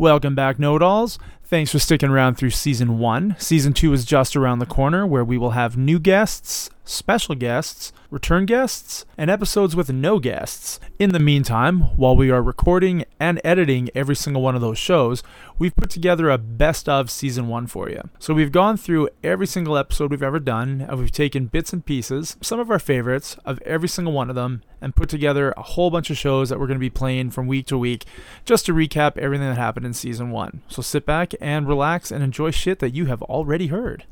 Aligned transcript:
Welcome 0.00 0.36
back, 0.36 0.60
Know 0.60 0.76
It 0.76 0.82
Alls. 0.82 1.18
Thanks 1.48 1.72
for 1.72 1.78
sticking 1.78 2.10
around 2.10 2.34
through 2.34 2.50
season 2.50 2.98
one. 2.98 3.34
Season 3.38 3.72
two 3.72 3.94
is 3.94 4.04
just 4.04 4.36
around 4.36 4.58
the 4.58 4.66
corner 4.66 5.06
where 5.06 5.24
we 5.24 5.38
will 5.38 5.52
have 5.52 5.78
new 5.78 5.98
guests, 5.98 6.68
special 6.84 7.34
guests, 7.34 7.90
return 8.10 8.46
guests, 8.46 9.06
and 9.16 9.30
episodes 9.30 9.74
with 9.74 9.90
no 9.90 10.18
guests. 10.18 10.80
In 10.98 11.12
the 11.12 11.18
meantime, 11.18 11.80
while 11.96 12.16
we 12.16 12.30
are 12.30 12.42
recording 12.42 13.04
and 13.20 13.40
editing 13.44 13.90
every 13.94 14.16
single 14.16 14.42
one 14.42 14.54
of 14.54 14.60
those 14.60 14.78
shows, 14.78 15.22
we've 15.58 15.76
put 15.76 15.90
together 15.90 16.30
a 16.30 16.38
best 16.38 16.88
of 16.88 17.10
season 17.10 17.48
one 17.48 17.66
for 17.66 17.88
you. 17.90 18.08
So 18.18 18.34
we've 18.34 18.52
gone 18.52 18.76
through 18.76 19.10
every 19.22 19.46
single 19.46 19.76
episode 19.76 20.10
we've 20.10 20.22
ever 20.22 20.40
done, 20.40 20.86
and 20.88 20.98
we've 20.98 21.10
taken 21.10 21.46
bits 21.46 21.72
and 21.72 21.84
pieces, 21.84 22.36
some 22.40 22.60
of 22.60 22.70
our 22.70 22.78
favorites 22.78 23.36
of 23.44 23.60
every 23.62 23.88
single 23.88 24.12
one 24.12 24.30
of 24.30 24.36
them, 24.36 24.62
and 24.80 24.96
put 24.96 25.08
together 25.08 25.52
a 25.56 25.62
whole 25.62 25.90
bunch 25.90 26.08
of 26.08 26.16
shows 26.16 26.48
that 26.48 26.58
we're 26.58 26.66
going 26.66 26.78
to 26.78 26.80
be 26.80 26.88
playing 26.88 27.30
from 27.30 27.46
week 27.46 27.66
to 27.66 27.76
week 27.76 28.04
just 28.44 28.64
to 28.64 28.72
recap 28.72 29.18
everything 29.18 29.48
that 29.48 29.58
happened 29.58 29.84
in 29.84 29.92
season 29.92 30.30
one. 30.30 30.62
So 30.68 30.80
sit 30.82 31.04
back 31.04 31.34
and 31.40 31.68
relax 31.68 32.10
and 32.10 32.22
enjoy 32.22 32.50
shit 32.50 32.78
that 32.80 32.94
you 32.94 33.06
have 33.06 33.22
already 33.22 33.68
heard. 33.68 34.04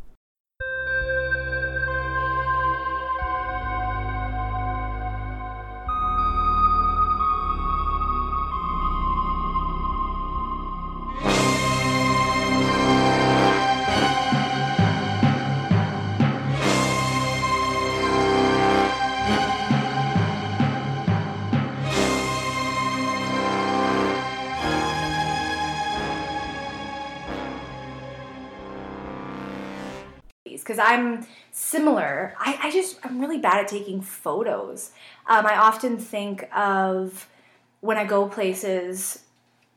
Because 30.76 30.92
I'm 30.92 31.26
similar. 31.52 32.34
I, 32.38 32.58
I 32.64 32.70
just 32.70 32.98
I'm 33.04 33.20
really 33.20 33.38
bad 33.38 33.60
at 33.60 33.68
taking 33.68 34.00
photos. 34.00 34.90
Um, 35.26 35.46
I 35.46 35.56
often 35.56 35.98
think 35.98 36.48
of 36.54 37.28
when 37.80 37.96
I 37.96 38.04
go 38.04 38.28
places 38.28 39.22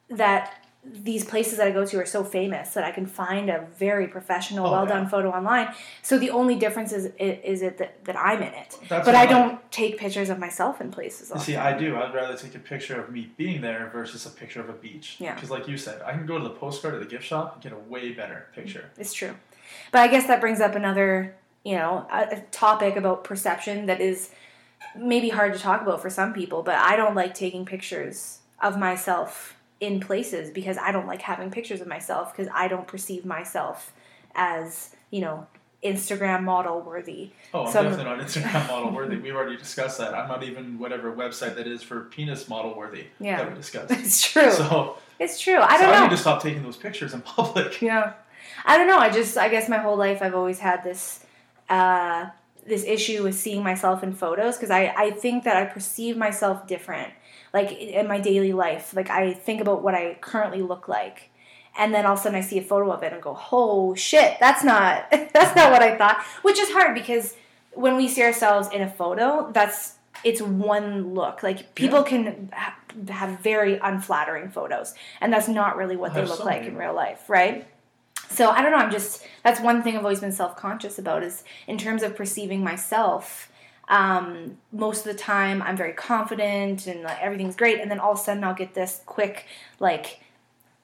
that 0.10 0.59
these 0.84 1.26
places 1.26 1.58
that 1.58 1.68
I 1.68 1.72
go 1.72 1.86
to 1.86 2.00
are 2.00 2.06
so 2.06 2.24
famous 2.24 2.70
that 2.74 2.84
I 2.86 2.92
can 2.92 3.06
find 3.06 3.50
a 3.50 3.68
very 3.78 4.08
professional, 4.08 4.66
Oh, 4.68 4.72
well 4.72 4.86
done 4.86 5.04
yeah. 5.04 5.10
photo 5.10 5.30
online. 5.30 5.74
So 6.02 6.18
the 6.18 6.30
only 6.32 6.56
difference 6.56 6.94
is 6.94 7.12
is 7.20 7.62
it 7.62 7.78
that, 7.80 8.04
that 8.06 8.16
I'm 8.18 8.42
in 8.42 8.54
it, 8.54 8.78
That's 8.88 9.06
but 9.06 9.14
I 9.14 9.24
I- 9.24 9.26
don't 9.26 9.72
take 9.72 9.98
pictures 9.98 10.30
of 10.30 10.40
myself 10.40 10.80
in 10.80 10.90
places. 10.90 11.32
See. 11.44 11.56
I 11.58 11.78
do. 11.78 11.98
I'd 11.98 12.14
rather 12.14 12.36
take 12.38 12.56
a 12.56 12.60
picture 12.60 13.00
of 13.00 13.10
me 13.12 13.30
being 13.36 13.60
there 13.62 13.90
versus 13.92 14.26
a 14.26 14.30
picture 14.30 14.62
of 14.62 14.70
a 14.70 14.74
beach. 14.74 15.18
Yeah. 15.20 15.36
Because, 15.36 15.52
like 15.52 15.68
you 15.68 15.78
said, 15.78 16.02
I 16.02 16.14
can 16.14 16.26
go 16.26 16.38
to 16.38 16.44
the 16.44 16.50
postcard 16.64 16.94
at 16.96 17.02
the 17.02 17.06
gift 17.06 17.26
shop 17.26 17.56
and 17.56 17.62
get 17.64 17.74
a 17.74 17.78
way 17.92 18.12
better 18.14 18.48
picture. 18.56 18.86
It's 18.98 19.14
true. 19.14 19.36
But 19.92 20.00
I 20.02 20.08
guess 20.08 20.28
that 20.28 20.40
brings 20.40 20.62
up 20.62 20.76
another, 20.76 21.36
you 21.64 21.76
know, 21.76 22.08
a 22.12 22.42
topic 22.52 22.96
about 22.96 23.26
perception 23.26 23.86
that 23.88 24.00
is 24.00 24.30
maybe 24.96 25.30
hard 25.30 25.54
to 25.54 25.60
talk 25.60 25.82
about 25.82 26.02
for 26.02 26.10
some 26.10 26.34
people, 26.34 26.64
but 26.64 26.76
I 26.76 26.96
don't 26.96 27.16
like 27.16 27.34
taking 27.36 27.66
pictures 27.66 28.40
of 28.62 28.80
myself 28.80 29.56
in 29.80 30.00
places 30.00 30.50
because 30.52 30.78
I 30.78 30.92
don't 30.92 31.08
like 31.08 31.22
having 31.22 31.52
pictures 31.52 31.82
of 31.82 31.88
myself 31.88 32.36
because 32.36 32.52
I 32.54 32.68
don't 32.68 32.88
perceive 32.88 33.26
myself 33.26 33.94
as, 34.36 34.94
you 35.12 35.22
know, 35.22 35.48
Instagram 35.84 36.44
model 36.44 36.82
worthy. 36.82 37.32
Oh, 37.54 37.66
I'm 37.66 37.72
Some- 37.72 37.86
definitely 37.86 38.18
not 38.18 38.20
Instagram 38.20 38.68
model 38.68 38.92
worthy. 38.92 39.16
We've 39.18 39.36
already 39.36 39.56
discussed 39.56 39.98
that. 40.00 40.14
I'm 40.14 40.28
not 40.28 40.44
even 40.44 40.78
whatever 40.78 41.14
website 41.16 41.56
that 41.56 41.68
is 41.68 41.82
for 41.82 42.02
penis 42.02 42.50
model 42.50 42.76
worthy 42.76 43.06
Yeah. 43.20 43.38
that 43.38 43.50
we 43.50 43.56
discussed. 43.56 43.92
It's 43.98 44.30
true. 44.30 44.52
So, 44.52 44.98
it's 45.20 45.40
true. 45.40 45.58
I 45.60 45.78
don't 45.78 45.90
I 45.90 45.98
know. 46.00 46.04
need 46.04 46.10
to 46.12 46.18
stop 46.18 46.42
taking 46.44 46.64
those 46.64 46.76
pictures 46.78 47.14
in 47.14 47.22
public. 47.38 47.82
Yeah, 47.82 48.14
I 48.66 48.78
don't 48.78 48.88
know. 48.88 49.00
I 49.00 49.10
just 49.10 49.38
I 49.38 49.48
guess 49.48 49.70
my 49.70 49.78
whole 49.78 49.96
life 49.96 50.22
I've 50.22 50.36
always 50.36 50.60
had 50.60 50.84
this 50.84 51.24
uh, 51.70 52.28
this 52.68 52.84
issue 52.84 53.24
with 53.24 53.36
seeing 53.36 53.64
myself 53.64 54.04
in 54.04 54.14
photos 54.14 54.58
because 54.58 54.72
I 54.72 54.94
I 54.98 55.12
think 55.12 55.46
that 55.46 55.56
I 55.56 55.64
perceive 55.66 56.18
myself 56.18 56.68
different 56.68 57.14
like 57.54 57.72
in 57.72 58.08
my 58.08 58.20
daily 58.20 58.54
life. 58.54 58.94
Like 58.96 59.10
I 59.10 59.34
think 59.34 59.62
about 59.62 59.84
what 59.84 59.96
I 59.96 60.18
currently 60.22 60.62
look 60.62 60.88
like. 60.88 61.30
And 61.78 61.94
then 61.94 62.06
all 62.06 62.14
of 62.14 62.20
a 62.20 62.22
sudden 62.24 62.38
I 62.38 62.42
see 62.42 62.58
a 62.58 62.64
photo 62.64 62.92
of 62.92 63.04
it 63.04 63.14
and 63.14 63.22
go, 63.22 63.40
"Oh 63.52 63.96
shit, 63.96 64.38
that's 64.40 64.64
not 64.64 65.10
that's 65.12 65.56
not 65.56 65.72
what 65.72 65.82
I 65.82 65.98
thought." 65.98 66.22
Which 66.42 66.60
is 66.60 66.70
hard 66.72 66.96
because 66.96 67.36
when 67.74 67.96
we 67.96 68.08
see 68.08 68.24
ourselves 68.24 68.70
in 68.74 68.82
a 68.82 68.90
photo, 68.90 69.52
that's 69.54 69.96
it's 70.24 70.42
one 70.42 71.14
look. 71.14 71.44
Like 71.44 71.76
people 71.76 72.04
can 72.04 72.50
ha- 72.54 72.76
have 73.10 73.40
very 73.40 73.78
unflattering 73.78 74.50
photos, 74.50 74.94
and 75.22 75.32
that's 75.32 75.48
not 75.48 75.78
really 75.78 75.96
what 75.96 76.14
they 76.14 76.26
look 76.26 76.44
like 76.44 76.64
in 76.64 76.76
real 76.76 76.94
life, 76.94 77.30
right? 77.30 77.68
So 78.30 78.50
I 78.50 78.62
don't 78.62 78.72
know. 78.72 78.78
I'm 78.78 78.92
just 78.92 79.26
that's 79.44 79.60
one 79.60 79.82
thing 79.82 79.96
I've 79.96 80.04
always 80.04 80.20
been 80.20 80.32
self 80.32 80.56
conscious 80.56 81.00
about 81.00 81.24
is 81.24 81.44
in 81.68 81.78
terms 81.78 82.04
of 82.04 82.16
perceiving 82.16 82.64
myself. 82.64 83.49
Um, 83.90 84.58
most 84.72 85.06
of 85.06 85.12
the 85.12 85.20
time, 85.20 85.62
I'm 85.62 85.76
very 85.76 85.94
confident 85.94 86.88
and 86.88 87.02
like, 87.04 87.20
everything's 87.20 87.56
great, 87.56 87.80
and 87.80 87.90
then 87.90 88.00
all 88.00 88.14
of 88.14 88.20
a 88.20 88.22
sudden, 88.22 88.44
I'll 88.44 88.54
get 88.54 88.76
this 88.76 89.02
quick 89.06 89.46
like 89.80 90.22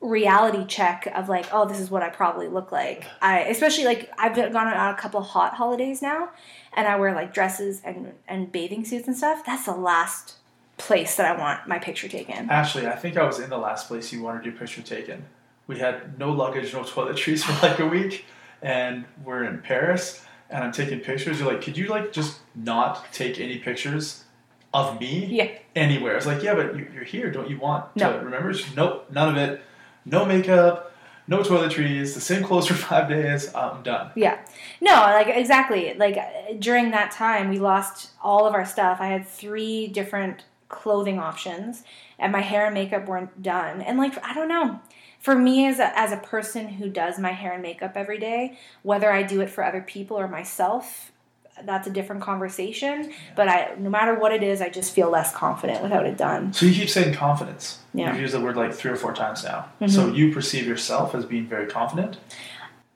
reality 0.01 0.65
check 0.65 1.07
of 1.15 1.29
like, 1.29 1.45
oh, 1.51 1.65
this 1.65 1.79
is 1.79 1.89
what 1.89 2.03
I 2.03 2.09
probably 2.09 2.47
look 2.47 2.71
like. 2.71 3.05
I 3.21 3.41
especially 3.41 3.85
like 3.85 4.11
I've 4.17 4.35
gone 4.35 4.67
on 4.67 4.93
a 4.93 4.97
couple 4.97 5.21
hot 5.21 5.53
holidays 5.53 6.01
now, 6.01 6.29
and 6.73 6.87
I 6.87 6.95
wear 6.97 7.13
like 7.13 7.33
dresses 7.33 7.81
and 7.83 8.13
and 8.27 8.51
bathing 8.51 8.85
suits 8.85 9.07
and 9.07 9.15
stuff. 9.15 9.45
That's 9.45 9.65
the 9.65 9.75
last 9.75 10.35
place 10.77 11.15
that 11.15 11.25
I 11.25 11.39
want 11.39 11.67
my 11.67 11.79
picture 11.79 12.07
taken. 12.07 12.49
Actually, 12.49 12.87
I 12.87 12.95
think 12.95 13.17
I 13.17 13.23
was 13.25 13.39
in 13.39 13.49
the 13.49 13.57
last 13.57 13.87
place 13.87 14.11
you 14.11 14.21
wanted 14.21 14.45
your 14.45 14.55
picture 14.55 14.81
taken. 14.81 15.25
We 15.67 15.79
had 15.79 16.19
no 16.19 16.31
luggage, 16.31 16.73
no 16.73 16.81
toiletries 16.81 17.43
for 17.43 17.65
like 17.65 17.79
a 17.79 17.87
week, 17.87 18.25
and 18.61 19.05
we're 19.23 19.45
in 19.45 19.59
Paris, 19.61 20.23
and 20.49 20.63
I'm 20.63 20.71
taking 20.71 20.99
pictures. 20.99 21.39
You're 21.39 21.51
like, 21.51 21.61
could 21.61 21.77
you 21.77 21.87
like 21.87 22.11
just 22.11 22.39
not 22.55 23.05
take 23.11 23.39
any 23.39 23.57
pictures 23.57 24.23
of 24.73 24.99
me 24.99 25.25
Yeah. 25.25 25.49
anywhere? 25.75 26.13
I 26.13 26.15
was 26.15 26.27
like, 26.27 26.43
yeah, 26.43 26.53
but 26.55 26.75
you- 26.75 26.87
you're 26.93 27.03
here. 27.03 27.31
Don't 27.31 27.49
you 27.49 27.57
want 27.57 27.95
No. 27.95 28.13
to 28.13 28.23
remember? 28.25 28.53
Nope, 28.75 29.07
none 29.11 29.29
of 29.29 29.37
it. 29.37 29.61
No 30.05 30.25
makeup, 30.25 30.91
no 31.27 31.39
toiletries, 31.39 32.13
the 32.13 32.21
same 32.21 32.43
clothes 32.43 32.67
for 32.67 32.73
five 32.91 33.09
days. 33.09 33.53
I'm 33.55 33.81
done. 33.83 34.11
Yeah. 34.15 34.37
No, 34.81 34.91
like 34.93 35.27
exactly. 35.29 35.93
Like 35.97 36.17
during 36.59 36.91
that 36.91 37.11
time, 37.11 37.49
we 37.49 37.57
lost 37.57 38.11
all 38.23 38.45
of 38.45 38.53
our 38.53 38.65
stuff. 38.65 38.97
I 39.01 39.07
had 39.07 39.27
three 39.27 39.87
different 39.87 40.43
clothing 40.69 41.19
options, 41.19 41.83
and 42.19 42.31
my 42.31 42.41
hair 42.41 42.65
and 42.65 42.73
makeup 42.73 43.07
weren't 43.07 43.41
done. 43.41 43.81
And 43.81 43.97
like 43.97 44.13
I 44.23 44.33
don't 44.33 44.47
know. 44.49 44.79
For 45.25 45.33
me, 45.33 45.65
as 45.65 45.79
a, 45.79 45.91
as 45.97 46.11
a 46.11 46.17
person 46.17 46.67
who 46.67 46.87
does 46.87 47.17
my 47.17 47.31
hair 47.31 47.53
and 47.53 47.63
makeup 47.63 47.93
every 47.95 48.19
day, 48.19 48.59
whether 48.83 49.11
I 49.11 49.23
do 49.23 49.41
it 49.41 49.49
for 49.49 49.63
other 49.63 49.81
people 49.81 50.19
or 50.19 50.27
myself, 50.27 51.11
that's 51.63 51.87
a 51.87 51.89
different 51.89 52.21
conversation. 52.21 53.11
But 53.35 53.47
I, 53.47 53.73
no 53.79 53.89
matter 53.89 54.13
what 54.13 54.31
it 54.33 54.43
is, 54.43 54.61
I 54.61 54.69
just 54.69 54.93
feel 54.93 55.09
less 55.09 55.33
confident 55.33 55.81
without 55.81 56.05
it 56.05 56.15
done. 56.15 56.53
So 56.53 56.67
you 56.67 56.75
keep 56.75 56.91
saying 56.91 57.15
confidence. 57.15 57.79
Yeah. 57.91 58.11
You've 58.11 58.21
used 58.21 58.35
the 58.35 58.39
word 58.39 58.55
like 58.55 58.71
three 58.71 58.91
or 58.91 58.95
four 58.97 59.13
times 59.15 59.43
now. 59.43 59.65
Mhm. 59.81 59.89
So 59.89 60.13
you 60.13 60.31
perceive 60.31 60.67
yourself 60.67 61.15
as 61.15 61.25
being 61.25 61.47
very 61.47 61.65
confident. 61.65 62.17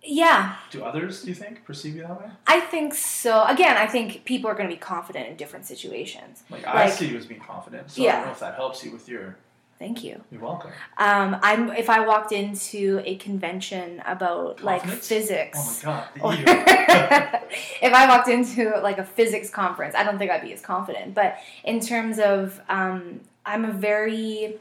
Yeah, 0.03 0.53
Do 0.69 0.83
others, 0.83 1.23
do 1.23 1.29
you 1.29 1.35
think, 1.35 1.65
perceive 1.65 1.95
you 1.95 2.03
that 2.03 2.19
way? 2.21 2.29
I 2.45 2.59
think 2.59 2.93
so. 2.93 3.43
Again, 3.45 3.75
I 3.75 3.87
think 3.87 4.23
people 4.23 4.51
are 4.51 4.53
going 4.53 4.69
to 4.69 4.73
be 4.75 4.79
confident 4.79 5.27
in 5.29 5.35
different 5.35 5.65
situations. 5.65 6.43
Like, 6.51 6.65
I 6.67 6.89
see 6.91 7.07
you 7.07 7.17
as 7.17 7.25
being 7.25 7.41
confident, 7.41 7.89
so 7.89 8.03
I 8.03 8.05
Yeah. 8.05 8.15
don't 8.17 8.25
know 8.27 8.31
if 8.33 8.39
that 8.39 8.53
helps 8.53 8.83
you 8.85 8.91
with 8.91 9.09
your. 9.09 9.35
Thank 9.79 10.03
you. 10.03 10.21
You're 10.29 10.41
welcome. 10.41 10.71
Um, 10.97 11.37
I'm 11.41 11.71
if 11.71 11.89
I 11.89 12.05
walked 12.05 12.33
into 12.33 13.01
a 13.05 13.15
convention 13.15 14.01
about 14.05 14.61
like 14.61 14.85
physics. 14.85 15.81
Oh 15.85 16.05
my 16.21 16.43
god, 16.43 17.39
if 17.81 17.93
I 17.93 18.05
walked 18.09 18.27
into 18.27 18.77
like 18.83 18.97
a 18.97 19.05
physics 19.05 19.49
conference, 19.49 19.95
I 19.95 20.03
don't 20.03 20.17
think 20.17 20.31
I'd 20.31 20.41
be 20.41 20.51
as 20.51 20.59
confident. 20.59 21.15
But 21.15 21.37
in 21.63 21.79
terms 21.79 22.19
of, 22.19 22.59
um, 22.67 23.21
I'm 23.45 23.63
a 23.63 23.71
very 23.71 24.57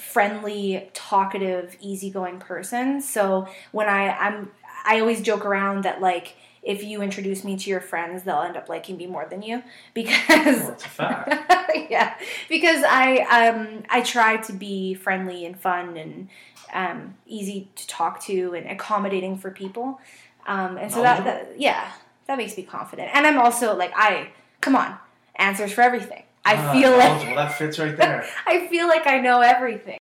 friendly, 0.00 0.88
talkative, 0.94 1.76
easygoing 1.82 2.38
person. 2.38 3.02
So 3.02 3.46
when 3.70 3.86
I 3.86 4.16
I'm 4.16 4.50
I 4.86 5.00
always 5.00 5.20
joke 5.20 5.44
around 5.44 5.84
that 5.84 6.00
like 6.00 6.36
if 6.62 6.84
you 6.84 7.02
introduce 7.02 7.42
me 7.44 7.56
to 7.56 7.70
your 7.70 7.80
friends, 7.80 8.22
they'll 8.22 8.40
end 8.42 8.56
up 8.56 8.68
liking 8.68 8.96
me 8.96 9.06
more 9.06 9.26
than 9.28 9.42
you 9.42 9.62
because 9.94 10.60
well, 10.60 10.72
it's 10.72 10.84
a 10.84 10.88
fact. 10.88 11.70
yeah, 11.90 12.14
because 12.48 12.84
I 12.86 13.18
um 13.18 13.82
I 13.90 14.00
try 14.02 14.36
to 14.38 14.52
be 14.52 14.94
friendly 14.94 15.44
and 15.44 15.58
fun 15.58 15.96
and 15.96 16.28
um, 16.72 17.16
easy 17.26 17.68
to 17.76 17.86
talk 17.86 18.22
to 18.24 18.54
and 18.54 18.66
accommodating 18.70 19.36
for 19.36 19.50
people, 19.50 20.00
um, 20.46 20.78
and 20.78 20.90
so 20.90 21.02
that, 21.02 21.24
that 21.24 21.60
yeah 21.60 21.92
that 22.26 22.38
makes 22.38 22.56
me 22.56 22.62
confident. 22.62 23.10
And 23.12 23.26
I'm 23.26 23.38
also 23.38 23.74
like 23.76 23.92
I 23.94 24.30
come 24.60 24.76
on 24.76 24.96
answers 25.36 25.72
for 25.72 25.82
everything. 25.82 26.22
I 26.44 26.56
Ah, 26.56 26.72
feel 26.72 26.90
like 26.96 27.34
that 27.34 27.52
fits 27.54 27.78
right 27.78 27.96
there. 27.96 28.24
I 28.46 28.66
feel 28.68 28.88
like 28.88 29.06
I 29.06 29.18
know 29.20 29.40
everything. 29.40 29.98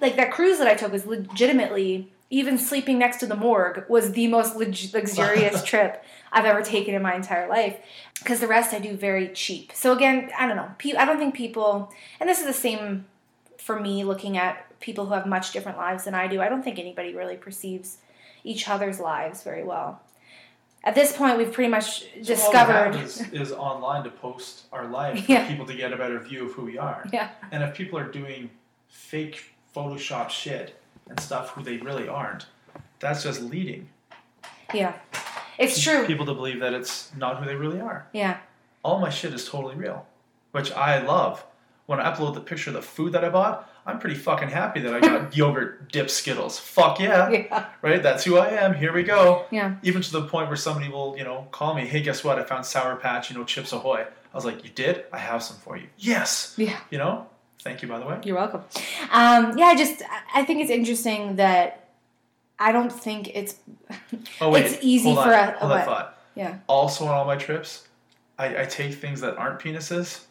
Like 0.00 0.16
that 0.16 0.32
cruise 0.32 0.58
that 0.58 0.66
I 0.66 0.74
took 0.74 0.92
was 0.92 1.06
legitimately 1.06 2.12
even 2.34 2.58
sleeping 2.58 2.98
next 2.98 3.18
to 3.18 3.26
the 3.26 3.36
morgue 3.36 3.84
was 3.88 4.12
the 4.12 4.26
most 4.26 4.56
lux- 4.56 4.92
luxurious 4.92 5.62
trip 5.70 6.02
I've 6.32 6.44
ever 6.44 6.62
taken 6.62 6.94
in 6.94 7.00
my 7.02 7.14
entire 7.14 7.48
life 7.48 7.76
because 8.18 8.40
the 8.40 8.48
rest 8.48 8.74
I 8.74 8.80
do 8.80 8.96
very 8.96 9.28
cheap. 9.28 9.70
So 9.72 9.92
again, 9.92 10.30
I 10.36 10.46
don't 10.48 10.56
know. 10.56 10.70
I 10.98 11.04
don't 11.04 11.18
think 11.18 11.34
people, 11.34 11.92
and 12.18 12.28
this 12.28 12.40
is 12.40 12.46
the 12.46 12.52
same 12.52 13.06
for 13.58 13.78
me 13.78 14.02
looking 14.04 14.36
at 14.36 14.66
people 14.80 15.06
who 15.06 15.14
have 15.14 15.26
much 15.26 15.52
different 15.52 15.78
lives 15.78 16.04
than 16.04 16.14
I 16.14 16.26
do. 16.26 16.40
I 16.42 16.48
don't 16.48 16.62
think 16.62 16.78
anybody 16.80 17.14
really 17.14 17.36
perceives 17.36 17.98
each 18.42 18.68
other's 18.68 18.98
lives 18.98 19.42
very 19.44 19.62
well. 19.62 20.00
At 20.82 20.94
this 20.96 21.16
point, 21.16 21.38
we've 21.38 21.52
pretty 21.52 21.70
much 21.70 22.00
So 22.02 22.34
discovered. 22.34 22.96
is, 22.96 23.20
is 23.32 23.52
online 23.52 24.02
to 24.04 24.10
post 24.10 24.64
our 24.72 24.86
life 24.86 25.28
Yeah. 25.28 25.44
for 25.44 25.50
people 25.52 25.66
to 25.66 25.74
get 25.74 25.92
a 25.92 25.96
better 25.96 26.18
view 26.18 26.46
of 26.46 26.52
who 26.52 26.64
we 26.64 26.76
are. 26.78 27.06
yeah, 27.12 27.30
And 27.52 27.62
if 27.62 27.74
people 27.74 27.98
are 27.98 28.10
doing 28.10 28.50
fake 28.88 29.54
Photoshop 29.74 30.30
shit 30.30 30.78
and 31.08 31.18
stuff 31.20 31.50
who 31.50 31.62
they 31.62 31.76
really 31.78 32.08
aren't, 32.08 32.46
that's 33.00 33.22
just 33.22 33.42
leading 33.42 33.88
yeah, 34.72 34.94
it's 35.58 35.80
true. 35.80 36.06
people 36.06 36.26
to 36.26 36.34
believe 36.34 36.60
that 36.60 36.72
it's 36.72 37.14
not 37.16 37.38
who 37.38 37.46
they 37.46 37.54
really 37.54 37.80
are. 37.80 38.06
Yeah, 38.12 38.38
All 38.82 38.98
my 38.98 39.10
shit 39.10 39.32
is 39.34 39.48
totally 39.48 39.76
real, 39.76 40.06
which 40.52 40.72
I 40.72 41.00
love. 41.00 41.44
When 41.86 42.00
I 42.00 42.10
upload 42.10 42.32
the 42.32 42.40
picture 42.40 42.70
of 42.70 42.74
the 42.74 42.82
food 42.82 43.12
that 43.12 43.24
I 43.24 43.28
bought, 43.28 43.70
I'm 43.84 43.98
pretty 43.98 44.16
fucking 44.16 44.48
happy 44.48 44.80
that 44.80 44.94
I 44.94 45.00
got 45.00 45.36
yogurt 45.36 45.92
dip 45.92 46.08
Skittles. 46.08 46.58
Fuck 46.58 46.98
yeah. 46.98 47.28
yeah, 47.28 47.66
Right? 47.82 48.02
That's 48.02 48.24
who 48.24 48.38
I 48.38 48.48
am. 48.48 48.72
Here 48.74 48.90
we 48.90 49.02
go. 49.02 49.44
yeah. 49.50 49.76
Even 49.82 50.00
to 50.00 50.10
the 50.12 50.22
point 50.22 50.48
where 50.48 50.56
somebody 50.56 50.88
will, 50.88 51.14
you 51.18 51.24
know, 51.24 51.46
call 51.50 51.74
me, 51.74 51.84
hey, 51.86 52.00
guess 52.00 52.24
what? 52.24 52.38
I 52.38 52.44
found 52.44 52.64
Sour 52.64 52.96
Patch, 52.96 53.30
you 53.30 53.36
know, 53.36 53.44
Chips 53.44 53.70
Ahoy. 53.74 54.00
I 54.00 54.34
was 54.36 54.46
like, 54.46 54.64
you 54.64 54.70
did? 54.70 55.04
I 55.12 55.18
have 55.18 55.42
some 55.42 55.58
for 55.58 55.76
you. 55.76 55.88
Yes. 55.98 56.54
Yeah. 56.56 56.78
You 56.90 56.96
know? 56.96 57.26
Thank 57.64 57.80
you, 57.82 57.88
by 57.88 57.98
the 57.98 58.06
way. 58.06 58.20
You're 58.24 58.36
welcome. 58.36 58.62
Um, 59.10 59.56
yeah, 59.58 59.66
I 59.66 59.74
just 59.74 60.02
I 60.34 60.44
think 60.44 60.60
it's 60.60 60.70
interesting 60.70 61.36
that 61.36 61.88
I 62.58 62.72
don't 62.72 62.92
think 62.92 63.34
it's 63.34 63.56
Oh, 64.40 64.50
wait. 64.50 64.66
It's 64.66 64.78
easy 64.82 65.06
hold 65.06 65.18
on, 65.18 65.24
for 65.28 65.32
a- 65.32 65.58
Hold 65.58 65.70
what? 65.70 65.76
that 65.78 65.86
thought. 65.86 66.18
yeah 66.34 66.58
Also, 66.68 67.04
on 67.06 67.10
all 67.14 67.24
my 67.24 67.36
trips, 67.36 67.88
I, 68.38 68.62
I 68.62 68.64
take 68.66 68.94
things 68.94 69.20
that 69.22 69.36
aren't 69.38 69.60
penises 69.60 70.24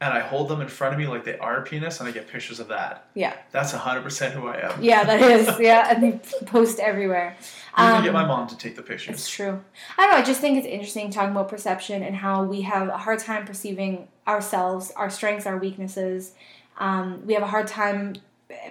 and 0.00 0.12
I 0.12 0.18
hold 0.18 0.48
them 0.48 0.60
in 0.60 0.66
front 0.66 0.92
of 0.94 0.98
me 0.98 1.06
like 1.06 1.22
they 1.24 1.38
are 1.38 1.58
a 1.58 1.62
penis 1.62 2.00
and 2.00 2.08
I 2.08 2.12
get 2.12 2.26
pictures 2.26 2.58
of 2.58 2.66
that. 2.68 3.06
yeah 3.14 3.34
That's 3.52 3.72
100% 3.72 4.32
who 4.32 4.48
I 4.48 4.56
am. 4.72 4.82
yeah 4.82 5.04
that 5.04 5.22
is 5.22 5.48
yeah, 5.60 5.94
and 5.94 6.02
they 6.02 6.20
post 6.46 6.80
everywhere. 6.80 7.36
I'm 7.74 7.94
Um, 7.94 8.00
to 8.02 8.06
get 8.08 8.12
my 8.12 8.24
mom 8.26 8.48
to 8.48 8.56
take 8.58 8.74
the 8.74 8.82
pictures. 8.82 9.14
It's 9.14 9.28
true. 9.30 9.62
I 9.96 10.02
don't 10.02 10.10
know. 10.10 10.18
I 10.18 10.22
just 10.24 10.40
think 10.40 10.58
it's 10.58 10.66
interesting 10.66 11.10
talking 11.12 11.30
about 11.30 11.48
perception 11.48 12.02
and 12.02 12.16
how 12.16 12.42
we 12.42 12.62
have 12.62 12.88
a 12.88 12.98
hard 12.98 13.20
time 13.20 13.46
perceiving 13.46 14.08
ourselves, 14.26 14.90
our 14.96 15.08
strengths, 15.08 15.46
our 15.46 15.56
weaknesses. 15.56 16.32
Um, 16.78 17.26
we 17.26 17.34
have 17.34 17.42
a 17.42 17.46
hard 17.46 17.66
time 17.66 18.14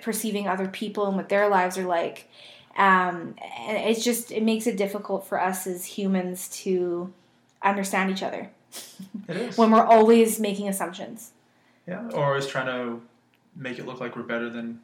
perceiving 0.01 0.47
other 0.47 0.67
people 0.67 1.07
and 1.07 1.15
what 1.15 1.29
their 1.29 1.47
lives 1.49 1.77
are 1.77 1.85
like. 1.85 2.29
Um, 2.77 3.35
and 3.67 3.77
it's 3.77 4.03
just 4.03 4.31
it 4.31 4.43
makes 4.43 4.65
it 4.67 4.77
difficult 4.77 5.27
for 5.27 5.39
us 5.39 5.67
as 5.67 5.85
humans 5.85 6.47
to 6.63 7.11
understand 7.61 8.09
each 8.11 8.23
other 8.23 8.49
It 9.27 9.35
is. 9.37 9.57
when 9.57 9.71
we're 9.71 9.85
always 9.85 10.39
making 10.39 10.69
assumptions. 10.69 11.31
Yeah. 11.87 12.07
Or 12.13 12.25
always 12.25 12.47
trying 12.47 12.67
to 12.67 13.01
make 13.55 13.77
it 13.77 13.85
look 13.85 13.99
like 13.99 14.15
we're 14.15 14.23
better 14.23 14.49
than 14.49 14.79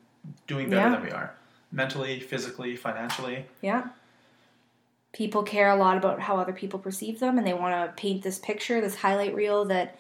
doing 0.48 0.69
better 0.69 0.90
Yeah. 0.90 0.96
than 0.96 1.04
we 1.06 1.12
are. 1.12 1.34
Mentally, 1.72 2.19
physically, 2.19 2.75
financially. 2.75 3.46
Yeah. 3.62 3.88
People 5.14 5.44
care 5.44 5.69
a 5.69 5.75
lot 5.75 5.98
about 5.98 6.19
how 6.19 6.38
other 6.38 6.54
people 6.54 6.80
perceive 6.80 7.19
them, 7.19 7.38
and 7.38 7.48
they 7.48 7.54
want 7.54 7.74
to 7.74 7.94
paint 8.00 8.22
this 8.24 8.38
picture, 8.40 8.81
this 8.81 8.96
highlight 8.98 9.34
reel 9.34 9.66
that 9.66 9.96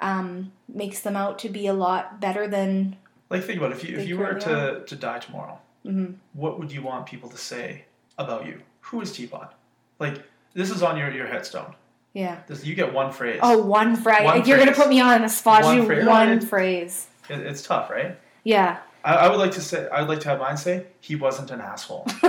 um, 0.00 0.52
makes 0.68 1.00
them 1.00 1.16
out 1.16 1.38
to 1.40 1.48
be 1.48 1.66
a 1.66 1.72
lot 1.74 2.20
better 2.20 2.46
than. 2.48 2.96
Like, 3.28 3.44
think 3.44 3.58
about 3.58 3.72
it. 3.72 3.76
If 3.78 3.88
you, 3.88 3.96
if 3.98 4.08
you 4.08 4.18
were 4.18 4.34
to, 4.34 4.82
to 4.86 4.96
die 4.96 5.18
tomorrow, 5.18 5.58
Mhm. 5.86 6.14
what 6.34 6.58
would 6.58 6.72
you 6.72 6.82
want 6.82 7.06
people 7.06 7.28
to 7.30 7.38
say 7.38 7.84
about 8.18 8.46
you? 8.46 8.60
Who 8.82 9.00
is 9.00 9.12
Teapot? 9.12 9.54
Like, 9.98 10.22
this 10.54 10.70
is 10.70 10.82
on 10.82 10.96
your, 10.96 11.10
your 11.12 11.26
headstone. 11.26 11.74
Yeah. 12.12 12.38
This, 12.48 12.64
you 12.66 12.74
get 12.74 12.92
one 12.92 13.12
phrase. 13.12 13.38
Oh, 13.42 13.62
one 13.62 13.94
phrase. 13.96 14.24
One 14.24 14.44
You're 14.44 14.58
gonna 14.58 14.72
put 14.74 14.88
me 14.88 15.00
on 15.00 15.22
a 15.22 15.28
spot. 15.28 15.62
One 15.62 15.86
phrase. 15.86 16.04
one 16.06 16.28
Right. 16.30 16.42
phrase. 16.44 17.06
It, 17.28 17.38
it's 17.40 17.62
tough, 17.62 17.88
right? 17.88 18.18
Yeah. 18.42 18.78
I, 19.04 19.14
I 19.14 19.28
would 19.30 19.38
like 19.38 19.52
to 19.52 19.60
say, 19.60 19.88
I 19.90 20.00
would 20.00 20.08
like 20.08 20.20
to 20.20 20.28
have 20.30 20.40
mine 20.40 20.56
say, 20.56 20.86
he 21.00 21.14
wasn't 21.14 21.50
an 21.52 21.60
asshole. 21.60 22.06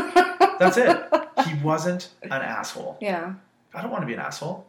That's 0.60 0.78
it. 0.78 1.04
He 1.48 1.56
wasn't 1.64 2.10
an 2.22 2.32
asshole. 2.34 2.98
Yeah. 3.02 3.34
I 3.74 3.82
don't 3.82 3.90
want 3.90 4.04
to 4.04 4.08
be 4.08 4.14
an 4.14 4.20
asshole. 4.20 4.66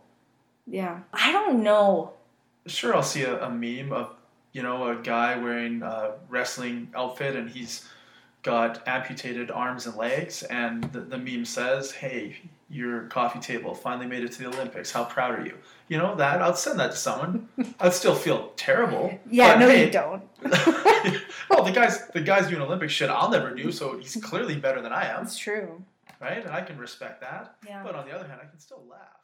Yeah. 0.66 1.00
I 1.12 1.30
don't 1.32 1.62
know. 1.62 2.12
Sure, 2.66 2.94
I'll 2.94 3.02
see 3.02 3.22
a, 3.22 3.44
a 3.44 3.50
meme 3.50 3.92
of, 3.92 4.14
you 4.52 4.62
know, 4.62 4.88
a 4.88 4.96
guy 4.96 5.36
wearing 5.36 5.82
a 5.82 6.12
wrestling 6.28 6.88
outfit 6.94 7.34
and 7.36 7.50
he's 7.50 7.88
got 8.42 8.86
amputated 8.88 9.50
arms 9.50 9.86
and 9.86 9.96
legs, 9.96 10.42
and 10.44 10.82
the, 10.92 11.00
the 11.00 11.18
meme 11.18 11.44
says, 11.44 11.92
hey, 11.92 12.36
your 12.68 13.02
coffee 13.04 13.38
table 13.38 13.74
finally 13.74 14.06
made 14.06 14.24
it 14.24 14.32
to 14.32 14.38
the 14.40 14.48
Olympics. 14.48 14.90
How 14.90 15.04
proud 15.04 15.38
are 15.38 15.44
you? 15.44 15.56
You 15.88 15.98
know, 15.98 16.14
that, 16.16 16.42
I'll 16.42 16.56
send 16.56 16.80
that 16.80 16.90
to 16.92 16.96
someone. 16.96 17.48
I'd 17.80 17.92
still 17.92 18.14
feel 18.14 18.52
terrible. 18.56 19.18
Yeah. 19.30 19.54
no, 19.56 19.68
hey, 19.68 19.86
you 19.86 19.90
don't. 19.92 20.22
well, 21.50 21.62
the 21.64 21.72
guy's 21.72 22.08
the 22.08 22.20
guy's 22.20 22.48
doing 22.48 22.62
Olympic 22.62 22.90
shit 22.90 23.10
I'll 23.10 23.30
never 23.30 23.54
do, 23.54 23.70
so 23.70 23.98
he's 23.98 24.16
clearly 24.16 24.56
better 24.56 24.80
than 24.80 24.92
I 24.92 25.06
am, 25.06 25.24
That's 25.24 25.38
true. 25.38 25.82
right? 26.20 26.44
And 26.44 26.50
I 26.52 26.62
can 26.62 26.78
respect 26.78 27.20
that. 27.20 27.56
Yeah. 27.66 27.82
But 27.82 27.94
on 27.94 28.06
the 28.06 28.12
other 28.12 28.26
hand, 28.26 28.40
I 28.42 28.46
can 28.48 28.58
still 28.58 28.82
laugh. 28.90 29.21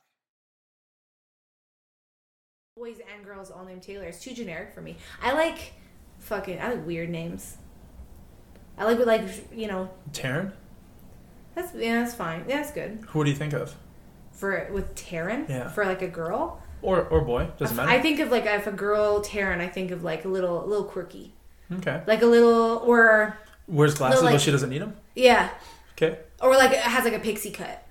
Boys 2.79 2.99
and 3.13 3.25
girls 3.25 3.51
all 3.51 3.65
named 3.65 3.83
Taylor. 3.83 4.05
It's 4.05 4.21
too 4.21 4.33
generic 4.33 4.73
for 4.73 4.81
me. 4.81 4.97
I 5.21 5.33
like 5.33 5.73
fucking. 6.19 6.61
I 6.61 6.75
like 6.75 6.87
weird 6.87 7.11
names. 7.11 7.57
I 8.77 8.85
like 8.85 9.05
like 9.05 9.23
you 9.53 9.67
know. 9.67 9.91
Taryn, 10.13 10.53
That's 11.57 11.75
yeah. 11.75 12.03
That's 12.03 12.15
fine. 12.15 12.45
Yeah, 12.49 12.59
that's 12.59 12.71
good 12.71 13.01
who 13.09 13.25
do 13.25 13.31
you 13.31 13.37
think 13.37 13.53
of? 13.53 13.75
for 14.31 14.69
with 14.73 14.95
Taryn. 14.95 15.49
Yeah. 15.49 15.69
For 15.71 15.85
like 15.85 16.03
a 16.03 16.07
girl. 16.09 16.63
Or 16.81 17.03
or 17.09 17.23
boy? 17.23 17.49
Doesn't 17.59 17.77
matter. 17.77 17.91
I 17.91 18.01
think 18.01 18.21
of 18.21 18.31
like 18.31 18.47
if 18.47 18.69
a 18.69 18.73
girl 18.73 19.25
Taryn, 19.25 19.61
I 19.61 19.67
think 19.67 19.91
of 19.91 20.05
like 20.05 20.25
a 20.25 20.29
little, 20.29 20.65
little 20.65 20.85
quirky, 20.85 21.33
okay. 21.73 22.03
like 22.07 22.23
a 22.23 22.27
little 22.27 22.81
or 22.87 23.37
Wears 23.67 23.97
glasses, 23.97 24.23
like- 24.23 24.35
but 24.35 24.41
she 24.41 24.53
doesn't 24.53 24.71
need 24.71 24.83
them. 24.83 24.95
yeah, 25.17 25.51
Okay. 26.01 26.17
or 26.41 26.55
like 26.57 26.71
it 26.71 26.79
has 26.79 27.03
like 27.05 27.15
a 27.15 27.19
pixie 27.19 27.51
cut 27.51 27.85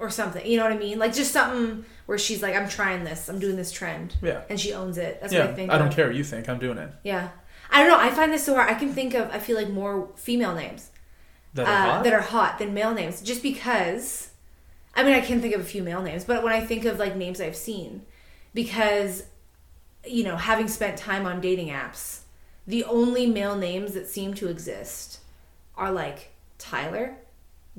or 0.00 0.10
something. 0.10 0.44
You 0.44 0.56
know 0.56 0.64
what 0.64 0.72
I 0.72 0.78
mean? 0.78 0.98
Like 0.98 1.14
just 1.14 1.32
something 1.32 1.84
where 2.06 2.18
she's 2.18 2.42
like, 2.42 2.56
I'm 2.56 2.68
trying 2.68 3.04
this, 3.04 3.28
I'm 3.28 3.38
doing 3.38 3.56
this 3.56 3.70
trend, 3.70 4.16
Yeah. 4.22 4.42
and 4.48 4.58
she 4.58 4.72
owns 4.72 4.98
it. 4.98 5.20
That's 5.20 5.32
yeah. 5.32 5.40
what 5.40 5.50
I 5.50 5.54
think. 5.54 5.70
I 5.70 5.78
don't 5.78 5.88
of. 5.88 5.94
care 5.94 6.06
what 6.08 6.16
you 6.16 6.24
think. 6.24 6.48
I'm 6.48 6.58
doing 6.58 6.78
it. 6.78 6.90
Yeah, 7.04 7.28
I 7.70 7.82
don't 7.82 7.90
know. 7.90 8.00
I 8.00 8.10
find 8.10 8.32
this 8.32 8.44
so 8.44 8.54
hard. 8.54 8.68
I 8.68 8.74
can 8.74 8.92
think 8.92 9.14
of. 9.14 9.30
I 9.30 9.38
feel 9.38 9.56
like 9.56 9.68
more 9.70 10.08
female 10.16 10.54
names 10.54 10.90
That 11.54 11.68
uh, 11.68 11.70
are 11.70 11.90
hot? 11.92 12.04
that 12.04 12.12
are 12.12 12.20
hot 12.22 12.58
than 12.58 12.74
male 12.74 12.92
names, 12.94 13.20
just 13.20 13.42
because. 13.42 14.26
I 14.92 15.04
mean, 15.04 15.14
I 15.14 15.20
can 15.20 15.40
think 15.40 15.54
of 15.54 15.60
a 15.60 15.64
few 15.64 15.84
male 15.84 16.02
names, 16.02 16.24
but 16.24 16.42
when 16.42 16.52
I 16.52 16.60
think 16.60 16.84
of 16.84 16.98
like 16.98 17.14
names 17.14 17.40
I've 17.40 17.54
seen, 17.54 18.02
because, 18.54 19.22
you 20.04 20.24
know, 20.24 20.36
having 20.36 20.66
spent 20.66 20.96
time 20.98 21.26
on 21.26 21.40
dating 21.40 21.68
apps, 21.68 22.22
the 22.66 22.82
only 22.84 23.26
male 23.26 23.56
names 23.56 23.94
that 23.94 24.08
seem 24.08 24.34
to 24.34 24.48
exist 24.48 25.20
are 25.76 25.92
like 25.92 26.32
Tyler, 26.58 27.14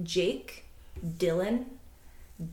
Jake, 0.02 0.64
Dylan, 1.06 1.66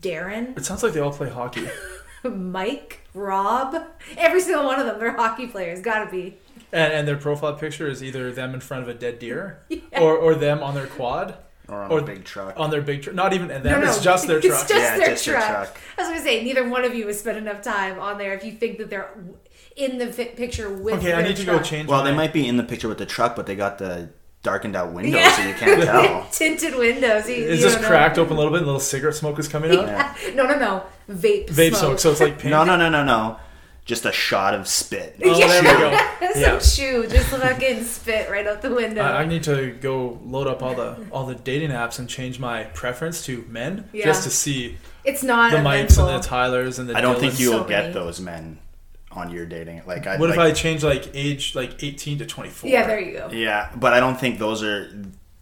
Darren, 0.01 0.57
it 0.57 0.65
sounds 0.65 0.83
like 0.83 0.93
they 0.93 0.99
all 0.99 1.11
play 1.13 1.29
hockey. 1.29 1.67
Mike, 2.23 2.99
Rob. 3.13 3.75
Every 4.17 4.41
single 4.41 4.65
one 4.65 4.79
of 4.79 4.85
them, 4.85 4.99
they're 4.99 5.15
hockey 5.15 5.47
players. 5.47 5.81
Gotta 5.81 6.11
be. 6.11 6.37
and, 6.71 6.91
and 6.93 7.07
their 7.07 7.17
profile 7.17 7.53
picture 7.55 7.87
is 7.87 8.03
either 8.03 8.31
them 8.31 8.53
in 8.53 8.59
front 8.59 8.83
of 8.83 8.89
a 8.89 8.93
dead 8.93 9.19
deer 9.19 9.59
Yeah. 9.69 9.79
or, 10.01 10.17
or 10.17 10.35
them 10.35 10.61
on 10.61 10.75
their 10.75 10.87
quad 10.87 11.37
Or 11.69 11.83
on 11.83 11.91
Or- 11.91 11.99
a 11.99 12.03
big 12.03 12.25
truck. 12.25 12.55
on 12.57 12.69
their 12.71 12.81
big 12.81 13.01
truck. 13.03 13.15
Not 13.15 13.33
even 13.33 13.49
and 13.51 13.63
them. 13.63 13.79
No, 13.79 13.85
no, 13.85 13.91
It's 13.91 14.03
just 14.03 14.27
their 14.27 14.37
it's 14.39 14.47
truck. 14.47 14.67
just 14.67 14.71
Yeah, 14.75 14.97
their 14.97 15.07
just 15.09 15.25
their 15.25 15.35
truck. 15.35 15.47
truck. 15.47 15.77
I 15.97 16.01
was 16.01 16.09
gonna 16.09 16.21
say 16.21 16.43
neither 16.43 16.67
one 16.67 16.83
of 16.83 16.93
you 16.93 17.07
has 17.07 17.19
spent 17.19 17.37
enough 17.37 17.61
time 17.61 17.99
on 17.99 18.17
there 18.17 18.33
if 18.33 18.43
you 18.43 18.51
think 18.51 18.77
that 18.79 18.89
they're 18.89 19.09
in 19.77 19.97
the 19.97 20.11
fi- 20.11 20.25
picture 20.25 20.69
with. 20.69 20.95
okay, 20.95 21.13
I 21.13 21.21
their 21.21 21.29
need 21.29 21.37
to 21.37 21.45
go 21.45 21.61
change. 21.61 21.87
well, 21.87 22.03
my, 22.03 22.11
they 22.11 22.17
might 22.17 22.33
be 22.33 22.45
in 22.47 22.57
the 22.57 22.63
picture 22.63 22.89
with 22.89 22.97
the 22.97 23.05
truck, 23.05 23.35
but 23.37 23.45
they 23.45 23.55
got 23.55 23.77
the 23.77 24.09
darkened 24.49 24.75
out 24.75 24.91
windows, 24.91 25.13
Yeah. 25.21 25.31
so 25.31 25.41
you 25.47 25.53
can't 25.53 25.83
tell. 25.91 26.27
Tinted 26.31 26.75
windows. 26.75 27.29
You, 27.29 27.35
Is 27.35 27.59
you 27.59 27.65
this 27.65 27.73
don't 27.73 27.81
know. 27.83 27.87
cracked 27.87 28.17
open 28.17 28.33
a 28.33 28.37
little 28.37 28.51
bit? 28.51 28.57
and 28.61 28.65
A 28.65 28.71
little 28.71 28.79
cigarette 28.79 29.15
smoke 29.15 29.37
is 29.39 29.47
coming 29.47 29.71
out. 29.77 29.85
Yeah. 29.87 30.15
No, 30.35 30.45
no, 30.45 30.57
no. 30.57 30.83
Vape. 31.09 31.47
Vape 31.49 31.75
smoke. 31.75 31.97
soak, 31.97 31.99
so 31.99 32.11
it's 32.11 32.19
like 32.21 32.39
pink. 32.39 32.51
No, 32.51 32.63
no, 32.63 32.75
no, 32.75 32.89
no, 32.89 33.03
no. 33.03 33.37
Just 33.85 34.05
a 34.05 34.11
shot 34.11 34.53
of 34.53 34.67
spit. 34.67 35.15
Oh, 35.25 35.39
there 35.39 35.63
we 35.63 35.67
go. 35.79 35.97
Some 36.33 36.41
Yeah. 36.41 36.59
shoe, 36.59 37.07
just 37.07 37.27
fucking 37.29 37.83
spit 37.85 38.29
right 38.29 38.45
out 38.45 38.61
the 38.61 38.73
window. 38.73 39.01
I, 39.01 39.21
I 39.21 39.25
need 39.25 39.41
to 39.43 39.71
go 39.81 40.19
load 40.25 40.45
up 40.47 40.61
all 40.61 40.75
the 40.75 40.97
all 41.11 41.25
the 41.25 41.33
dating 41.35 41.71
apps 41.71 41.97
and 41.97 42.07
change 42.07 42.39
my 42.39 42.65
preference 42.81 43.25
to 43.25 43.43
men 43.49 43.89
Yeah. 43.91 44.05
just 44.05 44.23
to 44.25 44.29
see 44.29 44.77
it's 45.03 45.23
not 45.23 45.51
the 45.51 45.57
a 45.57 45.63
Mikes 45.63 45.97
mental. 45.97 46.13
and 46.13 46.23
the 46.23 46.27
Tylers 46.27 46.77
and 46.77 46.87
the. 46.89 46.95
I 46.95 47.01
don't 47.01 47.19
think 47.19 47.39
you 47.39 47.49
will 47.51 47.63
So 47.63 47.63
get 47.75 47.81
many. 47.85 47.93
those 47.93 48.19
men 48.19 48.59
on 49.11 49.31
your 49.31 49.45
dating. 49.45 49.81
Like, 49.87 50.05
I, 50.07 50.17
What 50.17 50.29
if 50.29 50.37
I 50.37 50.51
change 50.51 50.83
like 50.83 51.09
age 51.13 51.55
like 51.55 51.83
eighteen 51.83 52.19
to 52.19 52.25
twenty 52.25 52.49
four? 52.49 52.69
Yeah, 52.69 52.85
there 52.87 52.99
you 52.99 53.13
go. 53.13 53.29
Yeah, 53.31 53.71
but 53.75 53.93
I 53.93 53.99
don't 53.99 54.19
think 54.19 54.39
those 54.39 54.63
are. 54.63 54.89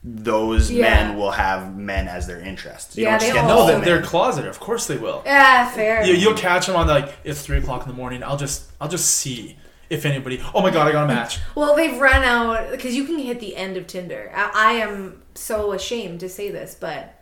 Those 0.04 0.72
Yeah. 0.72 0.84
men 0.84 1.18
will 1.18 1.32
have 1.32 1.76
men 1.76 2.08
as 2.08 2.28
their 2.28 2.40
interest. 2.40 2.96
You 2.98 3.04
Yeah, 3.04 3.10
don't 3.12 3.20
they 3.20 3.26
just 3.28 3.36
get 3.36 3.46
all. 3.52 3.68
No, 3.68 3.80
they're, 3.80 3.98
they're 3.98 4.02
closeted. 4.02 4.50
Of 4.50 4.58
course 4.60 4.88
they 4.88 4.96
will. 4.96 5.22
Yeah, 5.26 5.70
fair. 5.72 6.06
You, 6.06 6.14
you'll 6.14 6.36
catch 6.38 6.68
them 6.68 6.78
on 6.78 6.88
like 6.88 7.14
it's 7.26 7.42
three 7.42 7.58
o'clock 7.58 7.82
in 7.82 7.90
the 7.90 7.96
morning. 7.96 8.24
I'll 8.24 8.38
just 8.38 8.72
I'll 8.80 8.88
just 8.88 9.10
see 9.10 9.58
if 9.90 10.06
anybody. 10.06 10.42
Oh 10.54 10.62
my 10.62 10.70
god, 10.70 10.88
I 10.88 10.94
got 10.94 11.04
a 11.04 11.08
match. 11.08 11.40
Well, 11.56 11.76
they've 11.76 12.00
run 12.00 12.24
out 12.24 12.72
because 12.72 12.96
you 12.96 13.04
can 13.04 13.20
hit 13.20 13.42
the 13.42 13.58
end 13.58 13.76
of 13.76 13.86
Tinder. 13.88 14.32
I, 14.34 14.52
I 14.54 14.72
am 14.74 15.24
so 15.36 15.74
ashamed 15.74 16.22
to 16.22 16.30
say 16.30 16.52
this, 16.52 16.78
but 16.80 17.17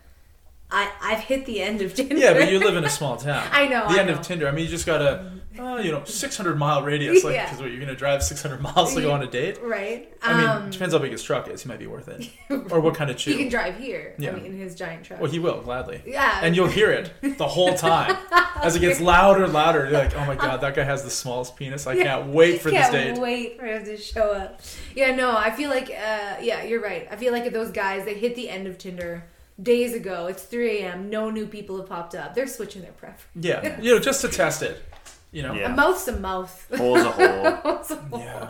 I 0.72 0.92
I've 1.02 1.20
hit 1.20 1.46
the 1.46 1.62
end 1.62 1.82
of 1.82 1.94
Tinder. 1.94 2.16
Yeah, 2.18 2.34
but 2.34 2.52
you 2.52 2.60
live 2.60 2.76
in 2.76 2.84
a 2.84 2.90
small 2.90 3.18
town. 3.32 3.48
I 3.52 3.68
know, 3.68 3.88
The 3.88 3.96
I 3.96 4.00
end 4.00 4.08
know. 4.10 4.16
of 4.16 4.22
Tinder. 4.22 4.48
I 4.48 4.52
mean, 4.52 4.66
you 4.66 4.70
just 4.72 4.86
gotta, 4.88 5.32
uh, 5.60 5.78
you 5.78 5.92
know, 5.92 6.04
600 6.04 6.58
mile 6.58 6.82
radius. 6.84 7.24
Like, 7.24 7.36
Yeah. 7.36 7.46
because 7.46 7.62
what, 7.62 7.70
you're 7.72 7.80
gonna 7.80 7.96
drive 7.96 8.24
600 8.24 8.60
miles 8.62 8.96
to 8.96 9.02
go 9.02 9.12
on 9.12 9.22
a 9.22 9.28
date? 9.28 9.60
right. 9.62 10.12
I 10.24 10.38
mean, 10.38 10.48
um, 10.50 10.70
depends 10.72 10.94
how 10.96 11.00
big 11.00 11.12
his 11.12 11.22
truck 11.22 11.48
is. 11.50 11.62
He 11.62 11.70
might 11.70 11.78
be 11.78 11.86
worth 11.86 12.08
it, 12.08 12.28
or 12.72 12.80
what 12.80 12.96
kind 12.96 13.12
of 13.12 13.18
chew. 13.18 13.32
he 13.32 13.38
can 13.38 13.50
drive 13.50 13.78
here. 13.78 14.16
Yeah. 14.18 14.32
I 14.32 14.36
mean, 14.36 14.46
in 14.46 14.58
his 14.58 14.74
giant 14.74 15.06
truck. 15.06 15.22
Well, 15.22 15.30
he 15.30 15.38
will 15.38 15.62
gladly. 15.62 16.02
yeah. 16.06 16.40
And 16.42 16.56
you'll 16.56 16.68
hear 16.68 16.92
it 16.92 17.14
the 17.38 17.48
whole 17.48 17.76
time 17.76 18.18
as 18.64 18.76
it 18.76 18.80
gets 18.80 19.00
louder 19.00 19.44
and 19.44 19.54
louder. 19.54 19.84
You're 19.88 20.00
like, 20.00 20.16
oh 20.16 20.26
my 20.26 20.36
god, 20.36 20.62
that 20.62 20.74
guy 20.76 20.84
has 20.84 21.04
the 21.04 21.12
smallest 21.12 21.56
penis. 21.56 21.86
I 21.86 21.94
Yeah. 21.94 22.04
can't 22.06 22.28
wait 22.34 22.60
for 22.62 22.72
can't 22.72 22.92
this 22.92 23.16
date. 23.16 23.22
wait 23.22 23.60
for 23.60 23.68
him 23.68 23.86
to 23.86 23.98
show 23.98 24.32
up. 24.32 24.62
Yeah, 24.96 25.16
no, 25.16 25.38
I 25.38 25.52
feel 25.52 25.70
like, 25.70 25.90
uh, 25.92 26.38
yeah, 26.42 26.64
you're 26.64 26.82
right. 26.82 27.08
I 27.12 27.18
feel 27.18 27.32
like 27.32 27.54
those 27.54 27.70
guys, 27.72 28.04
they 28.06 28.16
hit 28.16 28.36
the 28.36 28.50
end 28.50 28.66
of 28.66 28.80
Tinder 28.80 29.24
days 29.62 29.94
ago. 29.94 30.28
It's 30.28 30.44
3 30.44 30.80
a.m. 30.82 31.10
No 31.10 31.30
new 31.30 31.46
people 31.46 31.78
have 31.78 31.88
popped 31.88 32.16
up. 32.16 32.36
They're 32.36 32.48
switching 32.48 32.82
their 32.82 32.92
preference. 32.92 33.26
Yeah, 33.36 33.80
you 33.82 33.94
know, 33.94 34.00
just 34.00 34.22
to 34.22 34.28
test 34.30 34.62
it. 34.62 34.84
You 35.32 35.44
know. 35.44 35.54
Yeah. 35.54 35.72
A 35.72 35.76
mouth's 35.76 36.08
a 36.08 36.18
mouth. 36.20 36.68
Hole's 36.78 37.02
a 37.04 37.12
hole. 37.12 37.44
Mouth's 37.64 37.92
a 37.92 37.96
hole. 37.98 38.20
Yeah. 38.20 38.50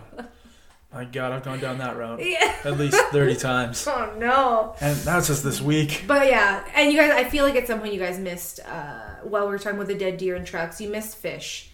My 0.94 1.04
God, 1.04 1.34
I've 1.34 1.44
gone 1.44 1.60
down 1.60 1.80
that 1.80 1.98
route 1.98 2.24
Yeah. 2.26 2.56
at 2.64 2.78
least 2.78 2.96
30 3.12 3.36
times. 3.36 3.86
Oh 3.86 4.16
no. 4.18 4.76
And 4.80 4.96
that's 5.00 5.28
just 5.28 5.44
this 5.44 5.60
week. 5.60 6.04
But 6.08 6.28
yeah, 6.28 6.64
and 6.74 6.90
you 6.92 6.98
guys, 6.98 7.12
I 7.12 7.26
feel 7.26 7.44
like 7.44 7.56
at 7.56 7.68
some 7.68 7.80
point 7.82 7.92
you 7.94 8.00
guys 8.00 8.18
missed, 8.18 8.62
uh, 8.66 9.16
while 9.24 9.44
we 9.46 9.50
were 9.50 9.58
talking 9.60 9.78
about 9.78 9.88
the 9.88 9.96
dead 9.96 10.16
deer 10.18 10.36
and 10.36 10.48
trucks, 10.48 10.80
you 10.80 10.88
missed 10.90 11.18
fish. 11.18 11.70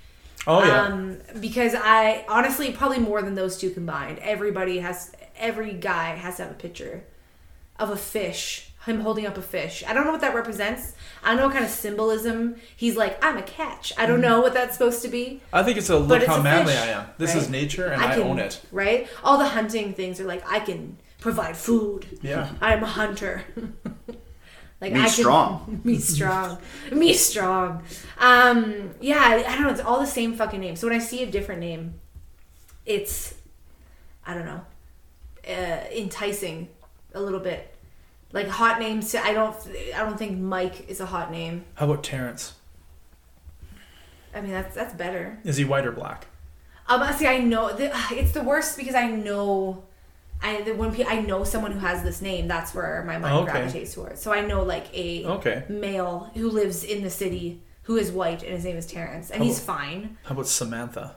Oh, 0.48 0.64
yeah. 0.66 0.86
Um, 0.86 1.18
because 1.40 1.76
I 1.76 2.26
honestly 2.28 2.72
probably 2.72 2.98
more 2.98 3.22
than 3.22 3.36
those 3.36 3.60
two 3.60 3.70
combined. 3.70 4.18
Everybody 4.20 4.80
has 4.80 5.12
every 5.38 5.74
guy 5.74 6.16
has 6.16 6.38
to 6.38 6.44
have 6.44 6.52
a 6.52 6.56
picture 6.56 7.04
of 7.78 7.92
a 7.92 7.98
fish. 7.98 8.71
Him 8.86 9.02
holding 9.02 9.28
up 9.28 9.38
a 9.38 9.42
fish. 9.44 9.84
I 9.88 9.94
don't 9.94 10.06
know 10.06 10.12
what 10.12 10.22
that 10.22 10.34
represents. 10.34 10.94
I 11.24 11.28
don't 11.30 11.38
know 11.38 11.46
what 11.46 11.54
kind 11.54 11.66
of 11.66 11.70
symbolism. 11.72 12.56
He's 12.76 12.96
like, 12.98 13.24
I'm 13.24 13.38
a 13.38 13.44
catch. 13.44 13.94
I 13.98 14.06
don't 14.08 14.16
Mm-hmm. 14.22 14.30
know 14.30 14.42
what 14.42 14.54
that's 14.56 14.74
supposed 14.74 15.04
to 15.04 15.08
be. 15.08 15.40
I 15.54 15.62
think 15.62 15.78
it's 15.78 15.90
a 15.92 16.00
but 16.00 16.08
look 16.08 16.18
it's 16.22 16.28
how 16.28 16.40
a 16.40 16.44
manly 16.44 16.74
fish, 16.74 16.82
I 16.82 16.88
am. 16.88 17.06
This 17.20 17.34
right? 17.36 17.44
is 17.44 17.50
nature 17.50 17.86
and 17.88 18.02
I, 18.02 18.16
can, 18.16 18.24
own 18.24 18.40
it. 18.40 18.60
Right? 18.72 19.08
All 19.24 19.38
the 19.38 19.46
hunting 19.50 19.94
things 19.94 20.20
are 20.20 20.26
like, 20.26 20.44
I 20.52 20.60
can 20.62 20.98
provide 21.20 21.56
food. 21.56 22.20
Yeah. 22.24 22.50
I'm 22.60 22.82
a 22.84 22.88
hunter. 22.88 23.44
like 24.82 24.94
Me 24.94 25.00
I 25.02 25.04
can, 25.04 25.10
strong. 25.12 25.82
Me 25.84 26.00
strong. 26.00 26.58
me 26.92 27.14
strong. 27.14 27.84
Um, 28.18 28.92
yeah, 29.00 29.20
I, 29.20 29.36
I 29.48 29.54
don't 29.56 29.62
know. 29.64 29.70
It's 29.70 29.80
all 29.82 30.00
the 30.00 30.08
same 30.08 30.34
fucking 30.34 30.60
name. 30.60 30.76
So 30.76 30.88
when 30.88 30.96
I 30.96 31.00
see 31.00 31.22
a 31.22 31.30
different 31.30 31.62
name, 31.62 31.94
it's 32.88 33.36
I 34.26 34.34
don't 34.34 34.46
know, 34.46 34.62
uh, 35.48 35.84
enticing 35.96 36.70
a 37.14 37.22
little 37.22 37.40
bit. 37.40 37.71
Like 38.34 38.48
hot 38.48 38.80
names. 38.80 39.14
I 39.16 39.34
don't. 39.34 39.56
I 39.96 40.00
don't 40.00 40.18
think 40.18 40.38
Mike 40.40 40.90
is 40.90 41.00
a 41.02 41.06
hot 41.06 41.32
name. 41.32 41.66
How 41.76 41.86
about 41.90 42.04
Terrence? 42.04 42.54
I 44.34 44.42
mean, 44.42 44.52
that's 44.52 44.74
that's 44.76 44.94
better. 44.94 45.40
Is 45.44 45.58
he 45.58 45.66
white 45.66 45.86
or 45.86 45.92
black? 45.92 46.28
Um, 46.88 47.02
see, 47.14 47.28
I 47.28 47.40
know 47.40 47.74
the, 47.76 47.92
it's 48.12 48.32
the 48.32 48.42
worst 48.44 48.78
because 48.78 48.96
I 48.96 49.08
know, 49.08 49.84
I 50.42 50.62
the, 50.62 50.74
when 50.74 50.94
pe- 50.94 51.06
I 51.06 51.22
know 51.22 51.44
someone 51.44 51.72
who 51.72 51.80
has 51.80 52.04
this 52.04 52.22
name, 52.22 52.48
that's 52.48 52.74
where 52.74 53.04
my 53.06 53.18
mind 53.18 53.34
Okay. 53.44 53.52
gravitates 53.52 53.94
towards. 53.94 54.22
So 54.22 54.34
I 54.34 54.42
know 54.42 54.64
like 54.64 54.88
a 54.94 55.26
Okay. 55.26 55.64
male 55.70 56.32
who 56.34 56.50
lives 56.50 56.84
in 56.84 57.04
the 57.04 57.10
city 57.10 57.62
who 57.84 57.98
is 57.98 58.12
white 58.12 58.44
and 58.44 58.54
his 58.54 58.64
name 58.64 58.78
is 58.78 58.86
Terrence, 58.86 59.32
and 59.32 59.42
Oh. 59.42 59.46
he's 59.46 59.60
fine. 59.60 60.18
How 60.24 60.34
about 60.34 60.48
Samantha? 60.48 61.16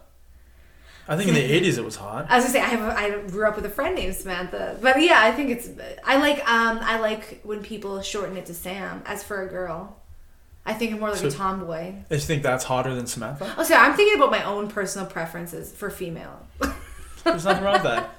I 1.08 1.16
think 1.16 1.28
in 1.28 1.34
the 1.34 1.60
80s 1.60 1.78
it 1.78 1.84
was 1.84 1.96
hot. 1.96 2.26
I 2.30 2.36
was 2.36 2.44
gonna 2.44 2.52
say 2.54 2.60
I 2.60 2.64
have 2.66 2.80
a, 2.80 2.98
I 2.98 3.28
grew 3.28 3.46
up 3.46 3.56
with 3.56 3.66
a 3.66 3.70
friend 3.70 3.94
named 3.94 4.14
Samantha, 4.14 4.78
but 4.80 5.00
yeah, 5.02 5.20
I 5.22 5.32
think 5.32 5.50
it's 5.50 5.68
I 6.04 6.16
like 6.16 6.38
um 6.48 6.78
I 6.82 6.98
like 6.98 7.40
when 7.42 7.62
people 7.62 8.00
shorten 8.02 8.36
it 8.36 8.46
to 8.46 8.54
Sam. 8.54 9.02
As 9.06 9.22
for 9.22 9.42
a 9.42 9.48
girl, 9.48 9.96
I 10.64 10.72
think 10.72 10.92
I'm 10.94 11.00
more 11.00 11.10
like 11.10 11.22
a 11.22 11.30
tomboy. 11.30 11.94
I 12.10 12.14
just 12.14 12.26
think 12.26 12.42
that's 12.42 12.64
hotter 12.64 12.94
than 12.94 13.06
Samantha. 13.06 13.54
Oh, 13.58 13.62
sorry, 13.64 13.86
I'm 13.86 13.94
thinking 13.96 14.16
about 14.16 14.30
my 14.30 14.42
own 14.44 14.68
personal 14.68 15.06
preferences 15.06 15.72
for 15.72 15.90
female. 15.90 16.46
There's 17.24 17.44
nothing 17.44 17.64
wrong 17.64 17.74
with 17.74 17.82
that. 17.84 18.10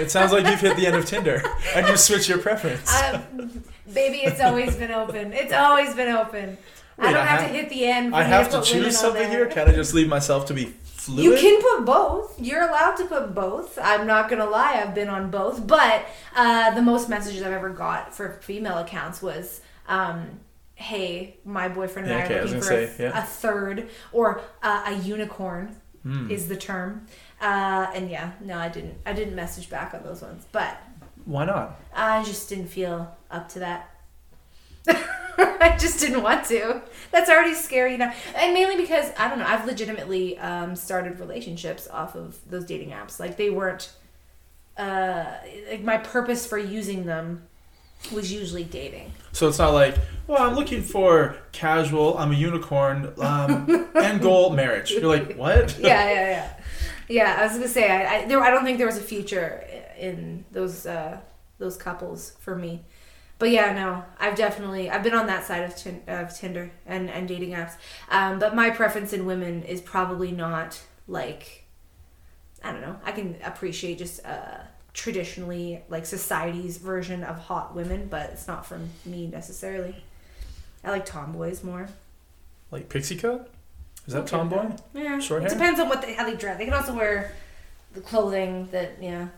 It 0.00 0.10
sounds 0.10 0.32
like 0.32 0.46
you've 0.46 0.60
hit 0.60 0.76
the 0.76 0.86
end 0.86 0.96
of 0.96 1.04
Tinder 1.04 1.42
and 1.74 1.86
you 1.86 1.96
switch 1.98 2.28
your 2.30 2.38
preference. 2.38 2.90
Um, 3.02 3.62
baby, 3.92 4.18
it's 4.18 4.40
always 4.40 4.74
been 4.76 4.90
open. 4.90 5.32
It's 5.34 5.52
always 5.52 5.94
been 5.94 6.14
open. 6.14 6.56
I 6.98 7.10
don't 7.12 7.20
I 7.20 7.24
have, 7.24 7.40
have- 7.40 7.50
to 7.50 7.56
hit 7.56 7.68
the 7.70 7.84
end. 7.86 8.14
I 8.14 8.22
have 8.22 8.50
to 8.52 8.62
choose 8.62 8.98
something 8.98 9.28
here. 9.30 9.46
Can 9.46 9.68
I 9.68 9.72
just 9.72 9.92
leave 9.94 10.08
myself 10.08 10.46
to 10.46 10.54
be 10.54 10.72
fluid? 11.04 11.24
You 11.24 11.36
can 11.36 11.60
put 11.62 11.84
both. 11.84 12.40
You're 12.40 12.62
allowed 12.68 12.96
to 12.96 13.04
put 13.04 13.34
both. 13.34 13.78
I'm 13.80 14.06
not 14.06 14.28
gonna 14.28 14.46
lie. 14.48 14.74
I've 14.82 14.94
been 14.94 15.08
on 15.08 15.30
both, 15.30 15.66
but 15.66 16.04
uh, 16.34 16.74
the 16.74 16.82
most 16.82 17.08
messages 17.08 17.42
I've 17.42 17.52
ever 17.52 17.70
got 17.70 18.14
for 18.14 18.38
female 18.42 18.78
accounts 18.78 19.22
was, 19.22 19.60
um, 19.88 20.40
"Hey, 20.74 21.36
my 21.44 21.68
boyfriend 21.68 22.08
and 22.08 22.16
Yeah, 22.18 22.22
I 22.22 22.24
okay, 22.26 22.34
are 22.38 22.42
looking 22.42 22.60
gonna 22.60 22.86
for 22.86 22.86
say, 22.96 23.04
a, 23.04 23.08
yeah. 23.10 23.18
a 23.18 23.22
third 23.26 23.88
or 24.12 24.40
uh, 24.62 24.82
a 24.86 24.94
unicorn." 24.94 25.76
Hmm. 26.02 26.30
Is 26.30 26.48
the 26.48 26.56
term, 26.56 27.06
uh, 27.40 27.86
and 27.94 28.10
yeah, 28.10 28.32
no, 28.42 28.58
I 28.58 28.68
didn't. 28.68 28.98
I 29.06 29.14
didn't 29.14 29.34
message 29.34 29.70
back 29.70 29.94
on 29.94 30.02
those 30.02 30.20
ones, 30.20 30.46
but 30.52 30.76
Why 31.24 31.46
not? 31.46 31.80
I 31.94 32.22
just 32.24 32.46
didn't 32.50 32.66
feel 32.66 33.16
up 33.30 33.48
to 33.50 33.58
that. 33.60 33.93
I 35.36 35.76
just 35.78 36.00
didn't 36.00 36.22
want 36.22 36.44
to. 36.46 36.82
That's 37.10 37.28
already 37.30 37.54
scary 37.54 37.94
enough. 37.94 38.16
And 38.36 38.54
mainly 38.54 38.76
because, 38.76 39.10
I 39.18 39.28
don't 39.28 39.38
know, 39.38 39.46
I've 39.46 39.66
legitimately 39.66 40.38
um, 40.38 40.76
started 40.76 41.18
relationships 41.20 41.88
off 41.88 42.14
of 42.14 42.38
those 42.48 42.64
dating 42.64 42.90
apps. 42.90 43.18
Like, 43.18 43.36
they 43.36 43.50
weren't, 43.50 43.92
uh, 44.76 45.24
like, 45.70 45.82
my 45.82 45.96
purpose 45.98 46.46
for 46.46 46.58
using 46.58 47.06
them 47.06 47.42
was 48.12 48.32
usually 48.32 48.64
dating. 48.64 49.12
So 49.32 49.48
it's 49.48 49.58
not 49.58 49.72
like, 49.72 49.96
well, 50.26 50.42
I'm 50.42 50.54
looking 50.54 50.82
for 50.82 51.36
casual, 51.52 52.16
I'm 52.18 52.32
a 52.32 52.34
unicorn, 52.34 53.12
um, 53.18 53.88
end 53.96 54.20
goal, 54.20 54.50
marriage. 54.50 54.90
You're 54.90 55.06
like, 55.06 55.36
what? 55.36 55.76
Yeah, 55.80 56.10
yeah, 56.10 56.30
yeah. 56.30 56.52
Yeah, 57.08 57.36
I 57.38 57.44
was 57.44 57.52
gonna 57.52 57.68
say, 57.68 57.90
I, 57.90 58.16
I, 58.16 58.26
there, 58.26 58.40
I 58.40 58.50
don't 58.50 58.64
think 58.64 58.78
there 58.78 58.86
was 58.86 58.96
a 58.96 59.02
future 59.02 59.64
in 59.98 60.44
those, 60.52 60.86
uh, 60.86 61.18
those 61.58 61.76
couples 61.76 62.34
for 62.40 62.56
me. 62.56 62.82
But 63.44 63.50
yeah, 63.50 63.74
no, 63.74 64.02
I've 64.18 64.36
definitely 64.36 64.88
I've 64.88 65.02
been 65.02 65.12
on 65.14 65.26
that 65.26 65.44
side 65.44 65.64
of, 65.64 65.76
tin, 65.76 66.00
of 66.08 66.34
Tinder 66.34 66.70
and, 66.86 67.10
and 67.10 67.28
dating 67.28 67.50
apps. 67.50 67.72
Um, 68.08 68.38
but 68.38 68.56
my 68.56 68.70
preference 68.70 69.12
in 69.12 69.26
women 69.26 69.64
is 69.64 69.82
probably 69.82 70.32
not 70.32 70.80
like 71.06 71.64
I 72.62 72.72
don't 72.72 72.80
know. 72.80 72.96
I 73.04 73.12
can 73.12 73.36
appreciate 73.44 73.98
just 73.98 74.24
uh, 74.24 74.60
traditionally 74.94 75.82
like 75.90 76.06
society's 76.06 76.78
version 76.78 77.22
of 77.22 77.36
hot 77.38 77.74
women, 77.74 78.06
but 78.08 78.30
it's 78.30 78.48
not 78.48 78.64
for 78.64 78.80
me 79.04 79.26
necessarily. 79.26 80.02
I 80.82 80.90
like 80.90 81.04
tomboys 81.04 81.62
more. 81.62 81.90
Like 82.70 82.88
pixie 82.88 83.16
cut? 83.16 83.50
Is 84.06 84.14
that 84.14 84.20
Okay. 84.20 84.30
tomboy? 84.30 84.70
Yeah, 84.94 85.18
Short 85.20 85.42
it 85.42 85.50
hair? 85.50 85.58
depends 85.58 85.78
on 85.80 85.90
what 85.90 86.00
they, 86.00 86.14
how 86.14 86.24
they 86.24 86.34
dress. 86.34 86.56
They 86.56 86.64
can 86.64 86.72
also 86.72 86.94
wear 86.94 87.32
the 87.92 88.00
clothing 88.00 88.68
that 88.72 88.92
yeah. 89.02 89.28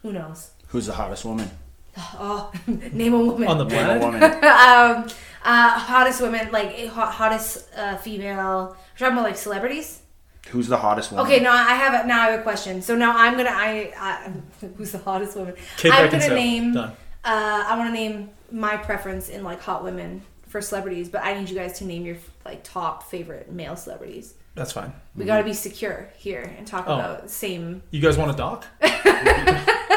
Who 0.00 0.14
knows? 0.14 0.52
Who's 0.68 0.86
the 0.86 0.94
hottest 0.94 1.26
woman? 1.26 1.50
Oh, 1.96 2.52
name 2.92 3.14
a 3.14 3.18
woman. 3.18 3.48
On 3.48 3.58
the 3.58 3.64
Name 3.64 3.78
a 3.78 3.98
planet? 3.98 4.02
woman. 4.02 4.22
um, 5.04 5.08
uh, 5.44 5.78
hottest 5.78 6.20
women, 6.22 6.50
like 6.52 6.86
hot, 6.88 7.12
hottest 7.12 7.68
uh, 7.76 7.96
female. 7.96 8.76
We're 8.94 8.98
talking 8.98 9.12
about 9.18 9.24
like 9.24 9.36
celebrities. 9.36 10.00
Who's 10.48 10.68
the 10.68 10.76
hottest 10.76 11.12
woman? 11.12 11.26
Okay, 11.26 11.40
now 11.42 11.52
I 11.52 11.74
have 11.74 12.04
a, 12.04 12.06
now 12.06 12.22
I 12.22 12.30
have 12.30 12.40
a 12.40 12.42
question. 12.42 12.82
So 12.82 12.96
now 12.96 13.16
I'm 13.16 13.36
gonna 13.36 13.50
I, 13.52 13.92
I 13.96 14.32
who's 14.76 14.92
the 14.92 14.98
hottest 14.98 15.36
woman? 15.36 15.54
Kate 15.76 15.92
I'm 15.92 16.08
Beckinsale. 16.08 16.20
gonna 16.28 16.34
name. 16.34 16.74
Done. 16.74 16.90
Uh, 17.24 17.64
I 17.68 17.76
want 17.78 17.88
to 17.88 17.92
name 17.94 18.30
my 18.50 18.76
preference 18.76 19.28
in 19.28 19.44
like 19.44 19.60
hot 19.60 19.84
women 19.84 20.22
for 20.48 20.60
celebrities, 20.60 21.08
but 21.08 21.22
I 21.22 21.38
need 21.38 21.48
you 21.48 21.54
guys 21.56 21.78
to 21.78 21.84
name 21.84 22.04
your 22.04 22.16
like 22.44 22.64
top 22.64 23.04
favorite 23.04 23.50
male 23.52 23.76
celebrities. 23.76 24.34
That's 24.54 24.72
fine. 24.72 24.92
We 25.16 25.24
got 25.24 25.38
to 25.38 25.44
be 25.44 25.54
secure 25.54 26.10
here 26.18 26.54
and 26.58 26.66
talk 26.66 26.84
Oh. 26.88 26.94
about 26.94 27.30
same. 27.30 27.82
You 27.90 28.00
guys 28.02 28.18
want 28.18 28.32
to 28.32 28.36
dock? 28.36 28.66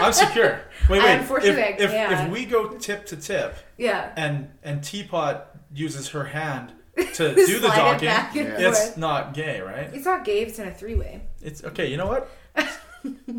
I'm 0.07 0.13
secure. 0.13 0.61
Wait, 0.89 1.01
wait. 1.03 1.15
Unfortunately, 1.19 1.61
if, 1.63 1.79
if, 1.79 1.91
yeah. 1.91 2.25
if 2.25 2.31
we 2.31 2.45
go 2.45 2.69
tip 2.77 3.05
to 3.07 3.15
tip 3.17 3.55
Yeah. 3.77 4.11
and 4.15 4.49
and 4.63 4.83
Teapot 4.83 5.47
uses 5.73 6.09
her 6.09 6.23
hand 6.25 6.73
to 6.95 7.33
do 7.35 7.59
the 7.59 7.67
Slide 7.67 7.75
it 7.75 7.77
docking, 7.77 8.07
back 8.07 8.35
and 8.35 8.47
Yeah. 8.49 8.69
it's 8.69 8.83
forth. 8.85 8.97
not 8.97 9.33
gay, 9.33 9.61
right? 9.61 9.89
It's 9.93 10.05
not 10.05 10.23
gay. 10.25 10.41
It's 10.41 10.59
in 10.59 10.67
a 10.67 10.73
three 10.73 10.95
way. 10.95 11.21
It's 11.41 11.63
okay. 11.63 11.87
You 11.89 11.97
know 11.97 12.07
what? 12.07 12.29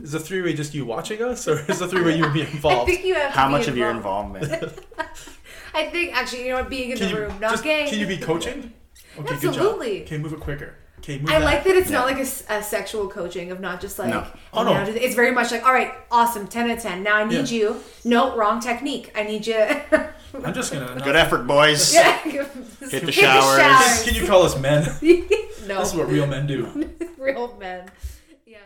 Is 0.03 0.13
the 0.13 0.21
three 0.21 0.43
way 0.43 0.55
just 0.55 0.75
you 0.75 0.85
watching 0.87 1.21
us, 1.23 1.49
or 1.49 1.59
is 1.69 1.81
the 1.81 1.89
three 1.89 2.03
way 2.03 2.17
you 2.17 2.25
and 2.25 2.33
me 2.35 2.43
I 2.43 2.47
involved? 2.47 2.89
think 2.89 3.05
you 3.05 3.15
have. 3.15 3.33
to 3.33 3.39
How 3.39 3.49
be 3.49 3.53
much 3.53 3.67
of 3.67 3.77
your 3.77 3.91
involvement? 3.91 4.53
I 5.75 5.87
think 5.87 6.15
actually, 6.17 6.45
you 6.45 6.51
know 6.51 6.59
what? 6.61 6.71
Being 6.71 6.91
in 6.93 6.99
Can 6.99 7.09
the 7.09 7.15
you 7.15 7.21
room, 7.23 7.41
not 7.41 7.51
just, 7.51 7.65
gay. 7.65 7.89
Can 7.89 7.99
you 7.99 8.07
be 8.07 8.17
coaching? 8.17 8.73
Okay, 9.19 9.35
Absolutely. 9.35 9.89
good 9.99 9.99
job. 9.99 10.07
Okay, 10.07 10.19
move 10.19 10.33
it 10.35 10.41
quicker. 10.41 10.75
Okay, 10.99 11.19
move 11.19 11.29
I 11.31 11.39
that. 11.39 11.45
like 11.45 11.65
that 11.65 11.77
it's 11.77 11.91
Yeah. 11.91 11.99
not 11.99 12.07
like 12.07 12.19
a 12.19 12.63
sexual 12.63 13.09
coaching 13.09 13.51
of 13.53 13.61
not 13.61 13.81
just 13.81 13.99
like. 13.99 14.09
No. 14.09 14.27
Oh, 14.53 14.65
no. 14.65 14.73
now 14.73 14.85
It's 14.89 15.15
very 15.15 15.31
much 15.31 15.51
like, 15.53 15.65
all 15.65 15.73
right, 15.73 15.93
awesome, 16.11 16.49
ten 16.49 16.71
out 16.71 16.79
of 16.79 16.83
ten. 16.83 17.03
Now 17.03 17.17
I 17.17 17.25
need 17.25 17.49
Yeah. 17.51 17.59
you. 17.59 17.81
No, 18.05 18.35
wrong 18.37 18.61
technique. 18.61 19.13
I 19.15 19.23
need 19.25 19.47
you. 19.47 19.55
I'm 20.45 20.53
just 20.55 20.73
gonna. 20.73 21.01
Good 21.05 21.15
effort, 21.17 21.47
boys. 21.47 21.95
yeah. 21.95 22.19
Hit 22.23 23.05
the 23.07 23.13
showers. 23.13 23.59
showers. 23.61 24.03
Can 24.05 24.15
you 24.15 24.27
call 24.27 24.43
us 24.43 24.59
men? 24.59 24.85
no, 25.67 25.79
This 25.81 25.89
is 25.91 25.95
what 25.95 26.09
real 26.09 26.27
men 26.27 26.47
do. 26.47 26.91
real 27.19 27.57
men. 27.59 27.89
Yeah, 28.47 28.59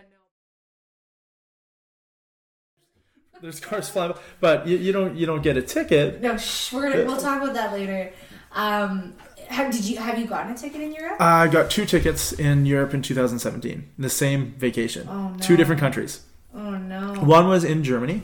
no. 3.33 3.41
There's 3.43 3.61
cars 3.61 3.89
flying, 3.89 4.15
but 4.41 4.67
you, 4.67 4.77
you 4.77 4.93
don't 4.93 5.17
you 5.17 5.27
don't 5.27 5.43
get 5.43 5.57
a 5.57 5.63
ticket. 5.63 6.21
No, 6.21 6.37
shh, 6.37 6.73
we're 6.73 6.91
gonna 6.91 7.05
we'll 7.05 7.17
talk 7.17 7.43
about 7.43 7.55
that 7.55 7.73
later. 7.73 8.13
Um, 8.53 9.15
have, 9.51 9.73
did 9.73 9.85
you 9.85 9.99
have 9.99 10.19
you 10.19 10.27
gotten 10.27 10.53
a 10.53 10.57
ticket 10.57 10.81
in 10.81 10.93
Europe? 10.93 11.21
I 11.21 11.49
got 11.49 11.71
two 11.71 11.85
tickets 11.87 12.33
in 12.33 12.67
Europe 12.67 12.95
in 12.95 13.03
2017, 13.03 13.91
the 13.99 14.09
same 14.11 14.55
vacation, 14.59 15.07
Oh, 15.11 15.37
two 15.41 15.55
no. 15.55 15.57
different 15.59 15.81
countries. 15.81 16.23
oh 16.55 16.71
no. 16.79 17.15
One 17.21 17.49
was 17.49 17.65
in 17.65 17.85
Germany, 17.85 18.23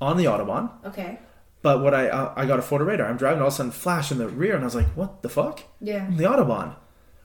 on 0.00 0.16
the 0.16 0.24
autobahn. 0.24 0.70
Okay. 0.84 1.18
But 1.62 1.82
what 1.82 1.92
I 1.94 2.08
uh, 2.08 2.32
I 2.36 2.46
got 2.46 2.58
a 2.58 2.62
photo 2.62 2.84
radar. 2.84 3.08
I'm 3.08 3.16
driving, 3.16 3.40
all 3.42 3.48
of 3.48 3.52
a 3.52 3.56
sudden 3.56 3.72
flash 3.72 4.12
in 4.12 4.18
the 4.18 4.28
rear, 4.28 4.54
and 4.54 4.62
I 4.62 4.66
was 4.66 4.74
like, 4.76 4.86
"What 4.96 5.22
the 5.22 5.28
fuck?" 5.28 5.62
Yeah. 5.80 6.08
the 6.10 6.24
autobahn 6.24 6.76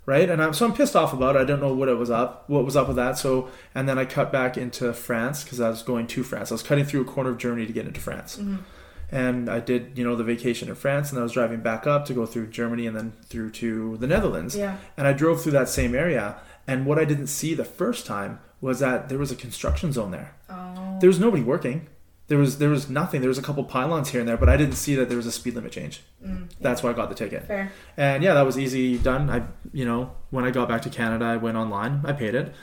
right 0.06 0.30
and 0.30 0.44
i'm 0.44 0.52
so 0.54 0.66
i'm 0.66 0.74
pissed 0.74 0.98
off 0.98 1.14
about 1.14 1.38
it 1.38 1.40
i 1.40 1.46
don't 1.46 1.62
know 1.62 1.74
what 1.74 1.88
it 1.88 1.94
was 1.98 2.12
up 2.12 2.44
what 2.50 2.66
was 2.66 2.76
up 2.76 2.88
with 2.90 2.98
that 2.98 3.18
so 3.18 3.48
and 3.74 3.88
then 3.88 3.98
i 3.98 4.04
cut 4.04 4.34
back 4.34 4.58
into 4.58 4.92
france 4.94 5.46
because 5.46 5.62
i 5.62 5.70
was 5.70 5.82
going 5.82 6.06
to 6.06 6.24
france 6.24 6.52
i 6.52 6.54
was 6.54 6.62
cutting 6.62 6.84
through 6.84 7.00
a 7.00 7.06
corner 7.06 7.30
of 7.30 7.38
germany 7.38 7.66
to 7.66 7.72
get 7.72 7.86
into 7.88 8.02
france 8.02 8.38
and 9.12 9.50
i 9.50 9.60
did 9.60 9.98
you 9.98 10.04
know 10.04 10.16
the 10.16 10.24
vacation 10.24 10.70
in 10.70 10.76
france 10.76 11.12
and 11.12 11.20
i 11.20 11.24
was 11.24 11.32
driving 11.34 11.60
back 11.62 11.86
up 11.86 12.06
to 12.06 12.14
go 12.14 12.26
through 12.26 12.48
germany 12.48 12.88
and 12.88 12.96
then 12.96 13.14
through 13.26 13.50
to 13.50 13.98
the 13.98 14.08
netherlands. 14.08 14.56
Yeah. 14.56 14.78
and 14.98 15.08
i 15.08 15.14
drove 15.14 15.42
through 15.42 15.52
that 15.54 15.70
same 15.70 15.94
area 15.96 16.38
and 16.68 16.86
what 16.86 16.98
i 16.98 17.06
didn't 17.06 17.28
see 17.28 17.54
the 17.54 17.66
first 17.66 18.06
time 18.06 18.40
was 18.62 18.80
that 18.80 19.10
there 19.10 19.18
was 19.18 19.30
a 19.32 19.36
construction 19.36 19.92
zone 19.92 20.12
there. 20.12 20.34
Oh. 20.50 20.98
there 21.02 21.10
was 21.10 21.20
nobody 21.20 21.44
working. 21.44 21.88
There 22.30 22.38
was 22.38 22.58
there 22.60 22.70
was 22.70 22.90
nothing. 22.90 23.20
There 23.20 23.28
was 23.28 23.38
a 23.38 23.42
couple 23.42 23.66
pylons 23.66 24.10
here 24.12 24.22
and 24.22 24.30
there 24.30 24.38
but 24.38 24.48
i 24.48 24.56
didn't 24.56 24.76
see 24.76 24.96
that 24.96 25.10
there 25.10 25.18
was 25.18 25.26
a 25.26 25.32
speed 25.34 25.56
limit 25.56 25.74
change. 25.74 26.02
Mm, 26.26 26.48
that's 26.62 26.82
why 26.82 26.90
i 26.92 26.94
got 26.94 27.10
the 27.10 27.16
ticket. 27.16 27.46
Fair. 27.46 27.74
and 27.98 28.24
yeah, 28.24 28.34
that 28.34 28.46
was 28.46 28.58
easy 28.58 28.98
done. 28.98 29.30
I, 29.30 29.44
you 29.74 29.84
know, 29.84 30.12
when 30.30 30.46
I 30.46 30.52
got 30.52 30.70
back 30.70 30.82
to 30.84 30.90
Canada, 30.90 31.26
I 31.26 31.36
went 31.36 31.58
online, 31.58 32.02
I 32.06 32.14
paid 32.14 32.34
it, 32.36 32.56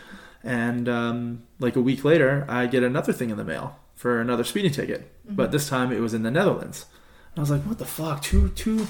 and 0.43 0.89
um, 0.89 1.43
like 1.59 1.77
a 1.77 1.83
week 1.83 2.03
later, 2.03 2.47
I 2.49 2.67
get 2.67 2.83
another 2.83 3.13
thing 3.13 3.29
in 3.29 3.37
the 3.37 3.45
mail 3.45 3.77
for 4.01 4.21
another 4.21 4.45
speeding 4.45 4.73
ticket. 4.73 5.01
Mm-hmm. 5.27 5.35
But 5.37 5.53
this 5.53 5.69
time 5.69 5.93
it 5.93 6.01
was 6.01 6.15
in 6.15 6.23
the 6.23 6.31
Netherlands. 6.31 6.87
And 7.33 7.39
I 7.39 7.43
was 7.43 7.51
like, 7.51 7.63
what 7.63 7.79
the 7.79 7.85
fuck? 7.85 8.23
Two, 8.23 8.49
two, 8.51 8.87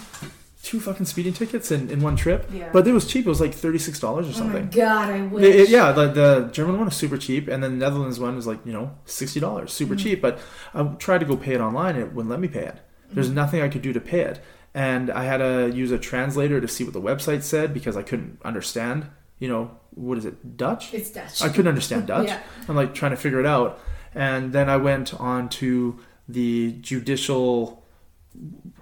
two 0.62 0.79
fucking 0.81 1.07
speeding 1.07 1.33
tickets 1.33 1.71
in, 1.73 1.90
in 1.90 2.00
one 2.00 2.17
trip. 2.17 2.49
Yeah. 2.52 2.71
But 2.73 2.87
it 2.87 2.93
was 2.93 3.07
cheap. 3.07 3.26
It 3.26 3.29
was 3.29 3.40
like 3.40 3.52
thirty 3.55 3.79
six 3.79 3.99
dollars 3.99 4.26
or 4.26 4.31
Oh 4.31 4.45
my 4.47 4.52
something. 4.52 4.69
god, 4.71 5.11
I 5.11 5.21
wish. 5.23 5.45
It- 5.45 5.57
it- 5.62 5.69
yeah, 5.69 5.90
the, 5.93 6.07
the 6.21 6.49
German 6.52 6.76
one 6.76 6.85
was 6.87 6.97
super 6.97 7.19
cheap, 7.19 7.49
and 7.49 7.62
then 7.62 7.79
the 7.79 7.85
Netherlands 7.87 8.21
one 8.21 8.37
was 8.37 8.47
like 8.47 8.61
you 8.64 8.73
know 8.73 8.93
sixty 9.05 9.40
dollars, 9.40 9.73
super 9.73 9.95
Mm-hmm. 9.95 10.02
cheap. 10.05 10.23
But 10.23 10.38
I 10.75 10.85
tried 10.99 11.19
to 11.19 11.26
go 11.26 11.37
pay 11.37 11.55
it 11.55 11.61
online, 11.61 11.97
and 11.97 12.05
it 12.05 12.12
wouldn't 12.14 12.31
let 12.31 12.40
me 12.40 12.49
pay 12.49 12.64
it. 12.67 12.76
There's 13.12 13.26
Mm-hmm. 13.26 13.35
nothing 13.43 13.61
I 13.62 13.69
could 13.69 13.83
do 13.83 13.93
to 13.93 14.00
pay 14.00 14.21
it, 14.21 14.40
and 14.73 15.11
I 15.11 15.25
had 15.25 15.38
to 15.38 15.71
use 15.75 15.90
a 15.90 15.99
translator 15.99 16.61
to 16.61 16.69
see 16.69 16.85
what 16.85 16.93
the 16.93 17.00
website 17.02 17.43
said 17.43 17.75
because 17.75 17.97
I 17.97 18.02
couldn't 18.02 18.38
understand. 18.45 19.07
You 19.40 19.49
know, 19.49 19.71
what 19.90 20.19
is 20.19 20.25
it, 20.26 20.57
Dutch? 20.59 20.93
It's 20.95 21.11
Dutch. 21.11 21.43
I 21.43 21.49
couldn't 21.49 21.69
understand 21.69 22.07
Dutch. 22.14 22.29
Yeah. 22.29 22.40
I'm 22.69 22.76
like 22.76 22.95
trying 22.95 23.11
to 23.12 23.17
figure 23.17 23.40
it 23.40 23.47
out, 23.47 23.81
and 24.14 24.52
then 24.52 24.69
I 24.69 24.76
went 24.76 25.14
on 25.21 25.49
to 25.50 25.99
the 26.29 26.73
judicial 26.81 27.85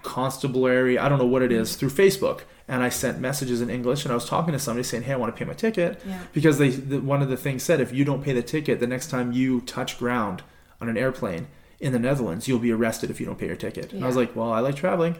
constabulary. 0.03 0.99
I 0.99 1.09
don't 1.09 1.19
know 1.19 1.27
what 1.27 1.43
it 1.43 1.53
is 1.53 1.77
through 1.77 1.91
Facebook, 1.91 2.43
and 2.67 2.83
I 2.83 2.89
sent 2.89 3.19
messages 3.21 3.61
in 3.61 3.71
English, 3.71 4.05
and 4.05 4.13
I 4.13 4.15
was 4.15 4.29
talking 4.29 4.53
to 4.53 4.59
somebody 4.59 4.85
saying, 4.85 5.05
"Hey, 5.05 5.13
I 5.13 5.17
want 5.17 5.35
to 5.35 5.39
pay 5.39 5.45
my 5.47 5.55
ticket." 5.55 6.01
Yeah. 6.07 6.21
because 6.33 6.59
they 6.59 6.71
the, 6.71 7.01
one 7.01 7.23
of 7.23 7.29
the 7.29 7.37
things 7.37 7.63
said 7.63 7.81
if 7.81 7.93
you 7.93 8.05
don't 8.05 8.23
pay 8.23 8.33
the 8.33 8.43
ticket 8.43 8.81
the 8.81 8.87
next 8.87 9.09
time 9.09 9.33
you 9.33 9.61
touch 9.63 9.99
ground 9.99 10.43
on 10.81 10.89
an 10.89 10.97
airplane 10.97 11.49
in 11.81 11.93
the 11.93 11.99
Netherlands 11.99 12.49
you'll 12.49 12.59
be 12.59 12.73
arrested 12.73 13.11
if 13.11 13.21
you 13.21 13.27
don't 13.27 13.39
pay 13.39 13.47
your 13.47 13.57
ticket 13.57 13.93
and 13.93 14.03
I 14.03 14.07
was 14.07 14.17
like 14.17 14.35
well 14.35 14.53
I 14.53 14.61
like 14.61 14.75
traveling 14.77 15.17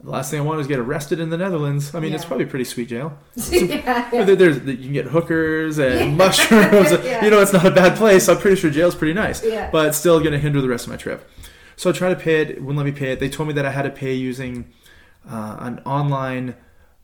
the 0.00 0.10
last 0.10 0.30
thing 0.30 0.38
I 0.40 0.44
want 0.44 0.60
is 0.60 0.66
get 0.68 0.78
arrested 0.78 1.18
in 1.20 1.30
the 1.30 1.36
Netherlands 1.36 1.94
I 1.94 2.00
mean 2.00 2.12
it's 2.14 2.24
probably 2.24 2.46
pretty 2.46 2.64
sweet 2.64 2.88
jail 2.88 3.18
yeah, 3.50 4.08
There- 4.10 4.36
there's 4.36 4.56
you 4.64 4.76
can 4.76 4.92
get 4.92 5.06
hookers 5.06 5.78
and 5.78 5.94
Yeah. 6.10 6.14
mushrooms 6.22 6.90
Yeah. 7.04 7.24
you 7.24 7.30
know 7.30 7.40
it's 7.40 7.52
not 7.52 7.66
a 7.66 7.70
bad 7.70 7.96
place 7.96 8.28
I'm 8.28 8.38
pretty 8.38 8.56
sure 8.60 8.70
jail's 8.70 8.94
pretty 8.94 9.14
nice 9.14 9.44
Yeah. 9.44 9.70
but 9.70 9.86
it's 9.86 9.98
still 9.98 10.20
gonna 10.20 10.38
hinder 10.38 10.60
the 10.60 10.68
rest 10.68 10.86
of 10.86 10.90
my 10.90 10.96
trip 10.96 11.28
so 11.76 11.90
I 11.90 11.92
tried 11.92 12.10
to 12.10 12.16
pay 12.20 12.42
it 12.42 12.60
wouldn't 12.60 12.76
let 12.76 12.86
me 12.86 12.92
pay 12.92 13.12
it 13.12 13.20
they 13.20 13.28
told 13.28 13.48
me 13.48 13.54
that 13.54 13.66
I 13.66 13.70
had 13.70 13.82
to 13.82 13.90
pay 13.90 14.14
using 14.14 14.72
uh, 15.28 15.56
an 15.60 15.80
online 15.80 16.54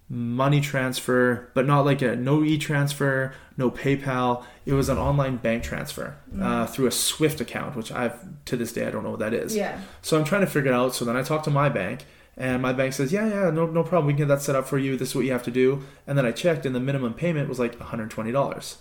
money 0.09 0.61
transfer, 0.61 1.51
but 1.55 1.67
not 1.67 1.85
like 1.85 2.03
a 2.03 2.15
no 2.15 2.45
e 2.45 2.59
transfer, 2.59 3.33
no 3.57 3.71
PayPal. 3.71 4.45
It 4.67 4.75
was 4.75 4.89
an 4.91 4.99
online 4.99 5.37
bank 5.37 5.63
transfer 5.65 6.17
uh, 6.41 6.67
through 6.67 6.87
a 6.87 6.91
Swift 6.91 7.41
account, 7.41 7.75
which 7.75 7.91
I've 7.91 8.15
to 8.45 8.57
this 8.57 8.73
day 8.73 8.87
I 8.87 8.91
don't 8.91 9.03
know 9.03 9.11
what 9.11 9.21
that 9.21 9.33
is. 9.35 9.57
yeah. 9.57 9.81
So 10.03 10.19
I'm 10.19 10.25
trying 10.25 10.43
to 10.43 10.47
figure 10.47 10.71
it 10.71 10.75
out. 10.75 10.95
So 10.95 11.05
then 11.07 11.17
I 11.17 11.23
talked 11.23 11.45
to 11.45 11.51
my 11.51 11.69
bank, 11.71 12.05
and 12.37 12.61
my 12.63 12.73
bank 12.73 12.93
says, 12.93 13.13
"Yeah, 13.13 13.27
yeah, 13.29 13.51
no, 13.51 13.67
no 13.67 13.83
problem. 13.83 14.07
We 14.07 14.13
can 14.13 14.19
get 14.19 14.29
that 14.29 14.43
set 14.43 14.57
up 14.57 14.67
for 14.67 14.79
you. 14.79 14.97
This 14.97 15.11
is 15.11 15.15
what 15.15 15.25
you 15.25 15.33
have 15.33 15.43
to 15.45 15.51
do." 15.51 15.83
And 16.07 16.17
then 16.19 16.27
I 16.27 16.33
checked, 16.33 16.67
and 16.67 16.75
the 16.75 16.81
minimum 16.81 17.15
payment 17.15 17.49
was 17.49 17.59
like 17.59 17.79
$120. 17.79 18.77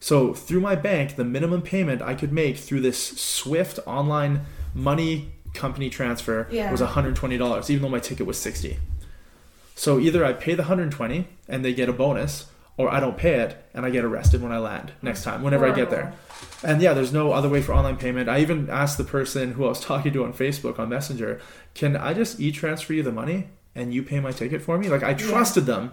So 0.00 0.34
through 0.34 0.60
my 0.60 0.74
bank, 0.74 1.16
the 1.16 1.24
minimum 1.24 1.62
payment 1.62 2.02
I 2.02 2.14
could 2.14 2.32
make 2.32 2.58
through 2.58 2.80
this 2.80 2.98
Swift 2.98 3.78
online 3.86 4.42
money 4.74 5.32
company 5.54 5.88
transfer 5.88 6.46
Yeah. 6.50 6.70
was 6.70 6.80
$120, 6.82 7.70
even 7.70 7.82
though 7.82 7.88
my 7.88 8.00
ticket 8.00 8.26
was 8.26 8.36
60. 8.38 8.78
So 9.76 9.98
either 9.98 10.24
I 10.24 10.32
pay 10.32 10.54
the 10.54 10.64
120 10.64 11.28
and 11.48 11.64
they 11.64 11.72
get 11.72 11.88
a 11.88 11.92
bonus, 11.92 12.46
or 12.76 12.90
I 12.92 12.98
don't 13.00 13.16
pay 13.16 13.34
it 13.40 13.56
and 13.72 13.86
I 13.86 13.90
get 13.90 14.04
arrested 14.04 14.42
when 14.42 14.52
I 14.52 14.58
land 14.58 14.92
next 15.00 15.22
time, 15.22 15.42
whenever 15.42 15.64
I 15.64 15.74
get 15.74 15.90
there. 15.90 16.12
And 16.64 16.80
yeah, 16.82 16.94
there's 16.94 17.12
no 17.12 17.32
other 17.32 17.48
way 17.48 17.60
for 17.62 17.72
online 17.74 17.96
payment. 17.96 18.28
I 18.28 18.40
even 18.40 18.70
asked 18.70 18.96
the 18.98 19.04
person 19.04 19.52
who 19.52 19.64
I 19.64 19.68
was 19.68 19.80
talking 19.84 20.12
to 20.12 20.24
on 20.24 20.32
Facebook 20.32 20.78
on 20.78 20.88
Messenger, 20.88 21.40
"Can 21.74 21.96
I 21.96 22.14
just 22.14 22.40
e-transfer 22.40 22.92
you 22.94 23.02
the 23.02 23.12
money 23.12 23.48
and 23.74 23.92
you 23.92 24.02
pay 24.02 24.20
my 24.20 24.32
ticket 24.32 24.62
for 24.62 24.78
me?" 24.78 24.88
Like 24.88 25.02
I 25.02 25.14
trusted 25.14 25.66
them 25.66 25.92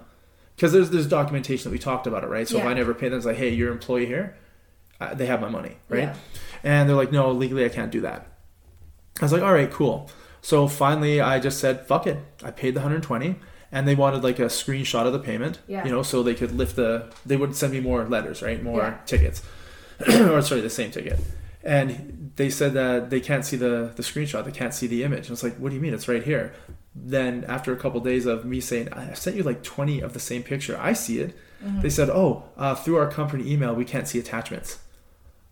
because 0.55 0.71
there's 0.71 0.89
there's 0.89 1.07
documentation 1.07 1.69
that 1.69 1.73
we 1.73 1.79
talked 1.79 2.07
about 2.07 2.23
it, 2.23 2.27
right? 2.27 2.47
So 2.47 2.57
if 2.59 2.65
I 2.65 2.73
never 2.73 2.93
pay 2.93 3.09
them, 3.09 3.17
it's 3.17 3.25
like, 3.25 3.37
"Hey, 3.37 3.49
you're 3.49 3.71
employee 3.71 4.05
here. 4.05 4.35
Uh, 4.99 5.13
they 5.13 5.25
have 5.25 5.41
my 5.41 5.49
money, 5.49 5.77
right?" 5.89 5.99
Yeah. 6.03 6.15
And 6.63 6.87
they're 6.87 6.95
like, 6.95 7.11
"No, 7.11 7.31
legally 7.31 7.65
I 7.65 7.69
can't 7.69 7.91
do 7.91 8.01
that." 8.01 8.27
I 9.19 9.25
was 9.25 9.31
like, 9.33 9.41
"All 9.41 9.53
right, 9.53 9.69
cool." 9.71 10.09
So 10.41 10.67
finally, 10.67 11.19
I 11.21 11.39
just 11.39 11.59
said, 11.59 11.85
"Fuck 11.85 12.07
it." 12.07 12.17
I 12.43 12.51
paid 12.51 12.73
the 12.75 12.79
120, 12.79 13.35
and 13.71 13.87
they 13.87 13.95
wanted 13.95 14.23
like 14.23 14.39
a 14.39 14.45
screenshot 14.45 15.05
of 15.05 15.13
the 15.13 15.19
payment, 15.19 15.59
Yeah. 15.67 15.83
you 15.85 15.91
know, 15.91 16.01
so 16.03 16.23
they 16.23 16.33
could 16.35 16.51
lift 16.53 16.75
the. 16.75 17.11
They 17.25 17.35
would 17.37 17.55
send 17.55 17.73
me 17.73 17.79
more 17.79 18.05
letters, 18.05 18.41
right? 18.41 18.61
More 18.63 18.79
Yeah. 18.79 18.97
tickets, 19.05 19.41
or 20.31 20.41
sorry, 20.41 20.61
the 20.61 20.69
same 20.69 20.91
ticket. 20.91 21.19
And 21.63 22.31
they 22.37 22.49
said 22.49 22.73
that 22.73 23.09
they 23.09 23.19
can't 23.19 23.45
see 23.45 23.57
the 23.57 23.91
the 23.95 24.03
screenshot, 24.03 24.45
they 24.45 24.51
can't 24.51 24.73
see 24.73 24.87
the 24.87 25.03
image. 25.03 25.27
I 25.29 25.31
was 25.31 25.43
like, 25.43 25.55
"What 25.57 25.69
do 25.69 25.75
you 25.75 25.81
mean? 25.81 25.93
It's 25.93 26.07
right 26.07 26.23
here." 26.23 26.53
Then 26.95 27.45
after 27.47 27.71
a 27.71 27.77
couple 27.77 27.99
days 28.01 28.25
of 28.25 28.45
me 28.45 28.59
saying, 28.61 28.91
"I 28.93 29.13
sent 29.13 29.35
you 29.37 29.43
like 29.43 29.63
20 29.63 30.01
of 30.01 30.13
the 30.13 30.19
same 30.19 30.43
picture. 30.43 30.77
I 30.79 30.93
see 30.93 31.19
it." 31.19 31.35
They 31.81 31.89
said, 31.91 32.09
"Oh, 32.09 32.43
uh, 32.57 32.73
through 32.73 32.95
our 32.97 33.07
company 33.11 33.51
email, 33.51 33.75
we 33.75 33.85
can't 33.85 34.07
see 34.07 34.17
attachments." 34.17 34.79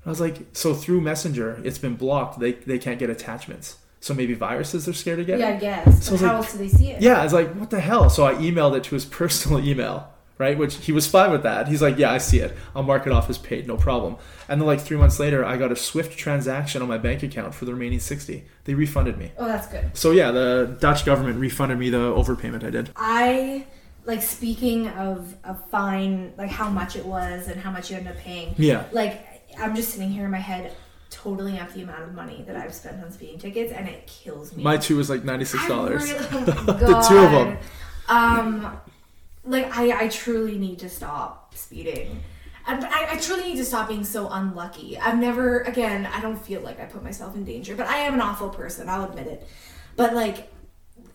I 0.06 0.10
was 0.10 0.20
like, 0.20 0.38
"So 0.54 0.74
through 0.74 1.02
Messenger, 1.02 1.62
it's 1.64 1.78
been 1.78 1.96
blocked. 1.96 2.40
They 2.40 2.54
they 2.54 2.80
can't 2.80 2.98
get 2.98 3.10
attachments. 3.12 3.78
So 4.02 4.14
maybe 4.16 4.34
viruses 4.34 4.88
are 4.88 4.94
scared 4.94 5.20
to 5.20 5.26
get." 5.26 5.38
Yeah, 5.40 5.50
I 5.50 5.58
guess. 5.58 5.86
So 6.06 6.12
But 6.12 6.14
it's 6.14 6.22
how 6.24 6.28
like- 6.30 6.36
else 6.38 6.52
do 6.54 6.58
they 6.58 6.68
see 6.70 6.88
it? 6.92 7.02
Yeah, 7.02 7.20
I 7.20 7.24
was 7.26 7.34
like, 7.34 7.54
what 7.54 7.70
the 7.70 7.80
hell? 7.82 8.10
So 8.10 8.26
I 8.26 8.34
emailed 8.36 8.76
it 8.76 8.84
to 8.86 8.96
his 8.96 9.06
personal 9.22 9.64
email, 9.64 10.08
right? 10.39 10.58
Which 10.58 10.78
he 10.78 10.91
was 10.91 11.06
fine 11.06 11.30
with 11.32 11.43
that. 11.43 11.67
He's 11.67 11.82
like, 11.84 11.99
yeah, 11.99 12.12
I 12.12 12.17
see 12.17 12.39
it. 12.39 12.58
I'll 12.75 12.82
mark 12.82 13.06
it 13.06 13.12
off 13.13 13.30
as 13.30 13.38
paid, 13.38 13.67
no 13.67 13.78
problem. 13.78 14.15
And 14.47 14.60
then 14.60 14.65
like 14.65 14.80
three 14.82 14.97
months 14.97 15.19
later, 15.19 15.45
I 15.45 15.58
got 15.58 15.71
a 15.71 15.75
Swift 15.75 16.17
transaction 16.17 16.82
on 16.82 16.88
my 16.88 16.97
bank 16.97 17.21
account 17.21 17.54
for 17.54 17.65
the 17.65 17.73
remaining 17.73 17.99
sixty. 17.99 18.45
They 18.63 18.73
refunded 18.73 19.17
me. 19.19 19.32
Oh, 19.38 19.45
that's 19.45 19.67
good. 19.67 19.95
So 19.95 20.10
yeah, 20.12 20.32
the 20.32 20.75
Dutch 20.80 21.06
government 21.06 21.39
refunded 21.39 21.78
me 21.78 21.91
the 21.91 21.97
overpayment 21.99 22.63
I 22.63 22.71
did. 22.71 22.89
I 22.95 23.67
like 24.06 24.23
speaking 24.23 24.88
of 24.88 25.36
a 25.43 25.54
fine, 25.54 26.34
like 26.38 26.49
how 26.49 26.69
much 26.69 26.95
it 26.95 27.06
was 27.06 27.47
and 27.47 27.62
how 27.62 27.69
much 27.69 27.91
you 27.91 27.97
ended 27.97 28.13
up 28.15 28.19
paying. 28.19 28.56
Yeah. 28.58 28.86
Like 28.91 29.43
I'm 29.60 29.75
just 29.75 29.89
sitting 29.89 30.10
here 30.10 30.25
in 30.25 30.32
my 30.32 30.38
head, 30.39 30.71
totaling 31.10 31.60
up 31.60 31.73
the 31.73 31.82
amount 31.84 32.04
of 32.04 32.13
money 32.15 32.43
that 32.47 32.56
I've 32.56 32.73
spent 32.73 33.04
on 33.04 33.12
speeding 33.12 33.38
tickets, 33.39 33.71
and 33.73 33.88
it 33.89 34.08
kills 34.08 34.56
me. 34.56 34.63
My 34.63 34.78
two 34.78 34.95
was 34.95 35.10
like 35.10 35.23
ninety 35.25 35.45
six 35.45 35.67
dollars. 35.67 36.12
really- 36.12 36.25
oh 36.32 36.43
The 36.65 37.06
two 37.10 37.17
of 37.17 37.32
them. 37.32 37.58
Um, 38.08 38.80
like 39.43 39.75
I, 39.75 40.06
I 40.06 40.08
truly 40.10 40.58
need 40.58 40.80
to 40.80 40.89
stop 40.89 41.56
speeding. 41.56 42.08
Mm-hmm. 42.08 42.17
And 42.67 42.86
I, 42.86 43.13
I 43.13 43.17
truly 43.17 43.43
need 43.45 43.58
to 43.58 43.65
stop 43.65 43.88
being 43.88 44.04
so 44.04 44.30
unlucky. 44.30 44.97
I've 44.97 45.17
never, 45.17 45.62
again, 45.62 46.06
I 46.06 46.21
don't 46.21 46.38
feel 46.38 46.62
like 46.62 46.80
I 46.80 46.86
put 46.86 47.04
myself 47.04 47.36
in 47.36 47.43
danger, 47.43 47.75
but 47.75 47.88
I 47.88 47.97
am 47.99 48.13
an 48.13 48.21
awful 48.21 48.49
person. 48.49 48.88
I'll 48.88 49.06
admit 49.06 49.25
it. 49.25 49.47
But 49.95 50.13
like, 50.13 50.52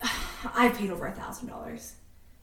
I've 0.55 0.77
paid 0.77 0.89
over 0.89 1.05
a 1.05 1.11
thousand 1.11 1.47
dollars, 1.47 1.93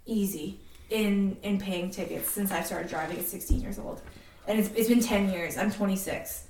easy, 0.07 0.61
in 0.89 1.37
in 1.43 1.59
paying 1.59 1.91
tickets 1.91 2.31
since 2.31 2.53
I 2.53 2.63
started 2.63 2.89
driving 2.89 3.19
at 3.19 3.25
16 3.25 3.61
years 3.61 3.79
old, 3.79 4.01
and 4.47 4.59
it's, 4.59 4.71
it's 4.75 4.89
been 4.89 5.01
10 5.01 5.31
years. 5.31 5.57
I'm 5.57 5.71
26. 5.71 6.49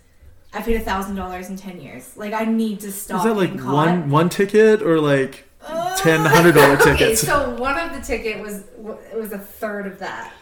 I 0.55 0.61
paid 0.61 0.77
a 0.77 0.81
thousand 0.81 1.17
dollars 1.17 1.49
in 1.49 1.57
10 1.57 1.81
years. 1.81 2.17
Like 2.17 2.33
I 2.33 2.45
need 2.45 2.81
to 2.81 2.93
stop. 2.93 3.19
Is 3.19 3.25
that 3.25 3.37
like 3.37 3.59
caught. 3.59 3.73
one 3.73 4.11
one 4.11 4.29
ticket 4.29 4.83
or 4.83 5.01
like 5.01 5.49
ten 5.97 6.25
hundred 6.25 6.55
dollar 6.55 6.77
tickets. 6.77 7.23
Okay, 7.23 7.33
so 7.33 7.51
one 7.57 7.79
of 7.79 7.93
the 7.95 8.01
ticket 8.01 8.41
was 8.41 8.65
it 9.13 9.17
was 9.17 9.33
a 9.33 9.39
third 9.39 9.87
of 9.87 9.99
that, 9.99 10.33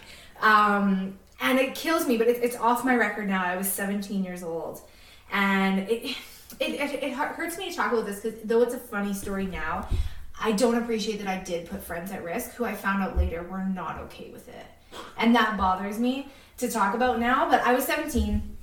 um, 0.40 1.18
and 1.40 1.58
it 1.58 1.74
kills 1.74 2.06
me. 2.06 2.16
But 2.16 2.28
it, 2.28 2.42
it's 2.42 2.56
off 2.56 2.84
my 2.84 2.96
record 2.96 3.28
now. 3.28 3.44
I 3.44 3.56
was 3.56 3.68
17 3.70 4.24
years 4.24 4.42
old, 4.42 4.80
and 5.32 5.80
it 5.80 6.16
it, 6.58 6.80
it, 6.80 7.02
it 7.02 7.12
hurts 7.12 7.58
me 7.58 7.70
to 7.70 7.76
talk 7.76 7.92
about 7.92 8.06
this 8.06 8.20
because 8.20 8.40
though 8.44 8.62
it's 8.62 8.74
a 8.74 8.78
funny 8.78 9.14
story 9.14 9.46
now, 9.46 9.88
I 10.40 10.52
don't 10.52 10.76
appreciate 10.76 11.18
that 11.18 11.28
I 11.28 11.42
did 11.42 11.68
put 11.68 11.82
friends 11.82 12.12
at 12.12 12.24
risk 12.24 12.52
who 12.52 12.64
I 12.64 12.74
found 12.74 13.02
out 13.02 13.16
later 13.16 13.42
were 13.42 13.64
not 13.64 13.98
okay 14.02 14.30
with 14.30 14.48
it, 14.48 14.66
and 15.18 15.34
that 15.36 15.56
bothers 15.56 15.98
me 15.98 16.28
to 16.58 16.70
talk 16.70 16.94
about 16.94 17.20
now. 17.20 17.48
But 17.48 17.62
I 17.62 17.74
was 17.74 17.84
17. 17.84 18.56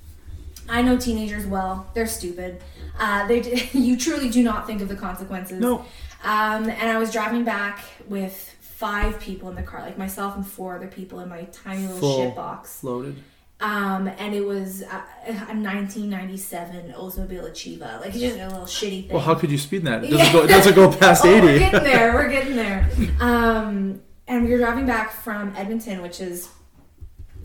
I 0.70 0.82
know 0.82 0.98
teenagers 0.98 1.46
well. 1.46 1.88
They're 1.94 2.06
stupid. 2.06 2.62
Uh, 2.98 3.26
they 3.26 3.68
you 3.72 3.96
truly 3.96 4.28
do 4.28 4.42
not 4.42 4.66
think 4.66 4.82
of 4.82 4.88
the 4.88 4.96
consequences. 4.96 5.60
No. 5.60 5.84
Um, 6.24 6.68
and 6.68 6.88
I 6.90 6.98
was 6.98 7.12
driving 7.12 7.44
back 7.44 7.84
with 8.08 8.56
five 8.60 9.18
people 9.20 9.48
in 9.50 9.56
the 9.56 9.62
car, 9.62 9.82
like 9.82 9.98
myself 9.98 10.36
and 10.36 10.46
four 10.46 10.76
other 10.76 10.88
people 10.88 11.20
in 11.20 11.28
my 11.28 11.42
tiny 11.52 11.82
little 11.82 11.98
Full. 11.98 12.24
shit 12.26 12.34
box. 12.36 12.82
Loaded. 12.84 13.22
Um, 13.60 14.06
and 14.06 14.34
it 14.34 14.44
was 14.46 14.82
a, 14.82 15.04
a 15.26 15.32
1997 15.54 16.92
Oldsmobile 16.96 17.50
Achieva, 17.50 18.00
like 18.00 18.12
just 18.12 18.36
a 18.38 18.46
little 18.48 18.62
shitty 18.64 19.02
thing. 19.06 19.12
Well, 19.12 19.20
how 19.22 19.34
could 19.34 19.50
you 19.50 19.58
speed 19.58 19.84
that? 19.84 20.04
It 20.04 20.10
doesn't 20.10 20.32
go. 20.32 20.44
It 20.44 20.48
doesn't 20.48 20.74
go 20.74 20.92
past 20.96 21.24
Oh, 21.24 21.28
we're 21.40 21.48
eighty. 21.50 21.58
getting 21.58 21.82
there. 21.82 22.12
We're 22.14 22.28
getting 22.28 22.56
there. 22.56 22.88
Um, 23.20 24.00
and 24.28 24.44
we 24.44 24.50
were 24.52 24.58
driving 24.58 24.86
back 24.86 25.10
from 25.10 25.54
Edmonton, 25.56 26.02
which 26.02 26.20
is 26.20 26.48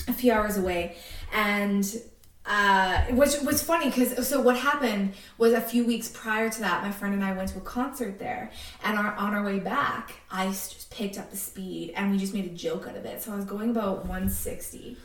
a 0.07 0.13
few 0.13 0.31
hours 0.33 0.57
away, 0.57 0.97
and 1.33 1.83
uh, 2.45 3.03
which 3.11 3.39
was 3.41 3.63
funny 3.63 3.89
because 3.89 4.27
so 4.27 4.41
what 4.41 4.57
happened 4.57 5.13
was 5.37 5.53
a 5.53 5.61
few 5.61 5.85
weeks 5.85 6.09
prior 6.09 6.49
to 6.49 6.59
that, 6.59 6.83
my 6.83 6.91
friend 6.91 7.13
and 7.13 7.23
I 7.23 7.31
went 7.33 7.49
to 7.49 7.57
a 7.57 7.61
concert 7.61 8.19
there, 8.19 8.51
and 8.83 8.97
our, 8.97 9.13
on 9.15 9.33
our 9.33 9.43
way 9.43 9.59
back, 9.59 10.13
I 10.29 10.47
just 10.47 10.89
picked 10.91 11.17
up 11.17 11.31
the 11.31 11.37
speed, 11.37 11.93
and 11.95 12.11
we 12.11 12.17
just 12.17 12.33
made 12.33 12.45
a 12.45 12.53
joke 12.53 12.87
out 12.87 12.97
of 12.97 13.05
it. 13.05 13.21
So 13.21 13.31
I 13.31 13.35
was 13.35 13.45
going 13.45 13.69
about 13.69 13.99
160. 13.99 14.97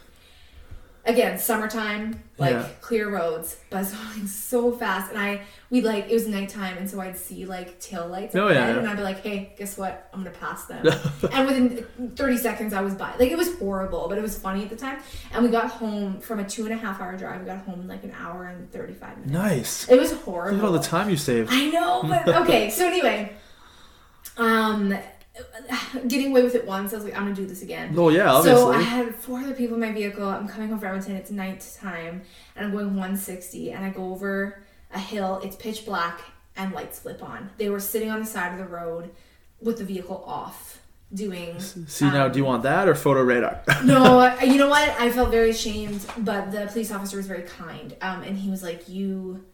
Again, 1.09 1.39
summertime, 1.39 2.23
like 2.37 2.53
Yeah. 2.53 2.69
clear 2.83 3.09
roads, 3.09 3.57
was 3.73 3.93
going 3.93 4.27
so 4.51 4.73
fast, 4.73 5.11
and 5.11 5.19
I 5.19 5.41
we 5.71 5.81
like 5.81 6.11
it 6.11 6.13
was 6.13 6.27
nighttime, 6.29 6.77
and 6.77 6.89
so 6.89 7.01
I'd 7.01 7.17
see 7.17 7.47
like 7.47 7.81
tail 7.81 8.07
lights, 8.07 8.37
Oh, 8.37 8.49
yeah, 8.49 8.55
yeah. 8.69 8.79
and 8.79 8.87
I'd 8.87 8.97
be 8.99 9.03
like, 9.03 9.23
"Hey, 9.23 9.55
guess 9.59 9.79
what? 9.79 10.11
I'm 10.13 10.23
gonna 10.23 10.37
pass 10.37 10.67
them." 10.67 10.87
and 11.33 11.47
within 11.47 12.13
30 12.15 12.37
seconds, 12.37 12.73
I 12.75 12.83
was 12.83 12.95
by. 12.95 13.15
Like 13.19 13.31
it 13.31 13.39
was 13.39 13.59
horrible, 13.59 14.07
but 14.11 14.19
it 14.19 14.23
was 14.23 14.39
funny 14.39 14.63
at 14.65 14.69
the 14.69 14.77
time. 14.77 14.99
And 15.33 15.43
we 15.43 15.51
got 15.51 15.71
home 15.71 16.21
from 16.21 16.41
a 16.41 16.45
two 16.45 16.65
and 16.67 16.75
a 16.75 16.77
half 16.77 17.01
hour 17.01 17.17
drive. 17.17 17.41
We 17.41 17.47
got 17.47 17.61
home 17.65 17.81
in 17.81 17.89
like 17.89 18.05
an 18.05 18.13
hour 18.21 18.45
and 18.45 18.71
35 18.71 19.17
minutes. 19.17 19.33
Nice. 19.33 19.89
It 19.89 19.99
was 19.99 20.13
Look 20.13 20.23
horrible. 20.25 20.59
at 20.59 20.65
all 20.67 20.73
the 20.73 20.79
time 20.81 21.09
you 21.09 21.17
saved. 21.17 21.49
I 21.51 21.71
know, 21.71 22.03
but 22.03 22.29
okay. 22.43 22.69
So 22.69 22.87
anyway, 22.87 23.33
um, 24.37 24.95
getting 26.09 26.31
away 26.31 26.43
with 26.43 26.55
it 26.55 26.67
once, 26.67 26.93
I 26.93 26.97
was 26.97 27.05
like, 27.05 27.17
I'm 27.17 27.25
gonna 27.25 27.35
do 27.35 27.47
this 27.47 27.63
again. 27.63 27.95
Oh 27.97 28.09
yeah, 28.09 28.33
obviously. 28.33 28.61
So 28.61 28.73
I 28.73 28.81
had 28.81 29.15
four 29.15 29.41
other 29.41 29.55
people 29.55 29.75
in 29.75 29.81
my 29.81 29.93
vehicle. 29.93 30.27
I'm 30.27 30.49
coming 30.49 30.69
home 30.69 30.79
from 30.79 30.89
Edmonton. 30.89 31.17
It's 31.17 31.31
night 31.31 31.67
time, 31.81 32.23
and 32.57 32.67
I'm 32.67 32.73
going 32.73 32.89
160. 32.89 33.73
And 33.73 33.85
I 33.85 33.91
go 33.91 34.11
over 34.11 34.63
a 34.93 34.99
hill. 34.99 35.41
It's 35.43 35.57
pitch 35.57 35.85
black, 35.85 36.21
and 36.57 36.73
lights 36.73 36.99
flip 36.99 37.23
on. 37.23 37.51
They 37.57 37.69
were 37.69 37.81
sitting 37.81 38.11
on 38.11 38.21
the 38.21 38.27
side 38.27 38.53
of 38.53 38.59
the 38.59 38.67
road 38.67 39.11
with 39.61 39.79
the 39.79 39.85
vehicle 39.85 40.23
off, 40.27 40.83
doing. 41.13 41.59
See 41.61 42.05
now, 42.05 42.27
um, 42.27 42.33
do 42.33 42.39
you 42.39 42.45
want 42.45 42.63
that 42.65 42.89
or 42.89 42.95
photo 42.95 43.23
radar? 43.23 43.63
no, 43.85 44.37
you 44.43 44.59
know 44.59 44.69
what? 44.69 44.89
I 45.01 45.11
felt 45.11 45.31
very 45.31 45.51
ashamed, 45.51 46.07
but 46.19 46.51
the 46.51 46.67
police 46.67 46.93
officer 46.93 47.17
was 47.17 47.27
very 47.27 47.43
kind. 47.43 47.97
Um, 48.03 48.23
and 48.23 48.37
he 48.37 48.51
was 48.51 48.63
like, 48.63 48.89
You 48.89 49.45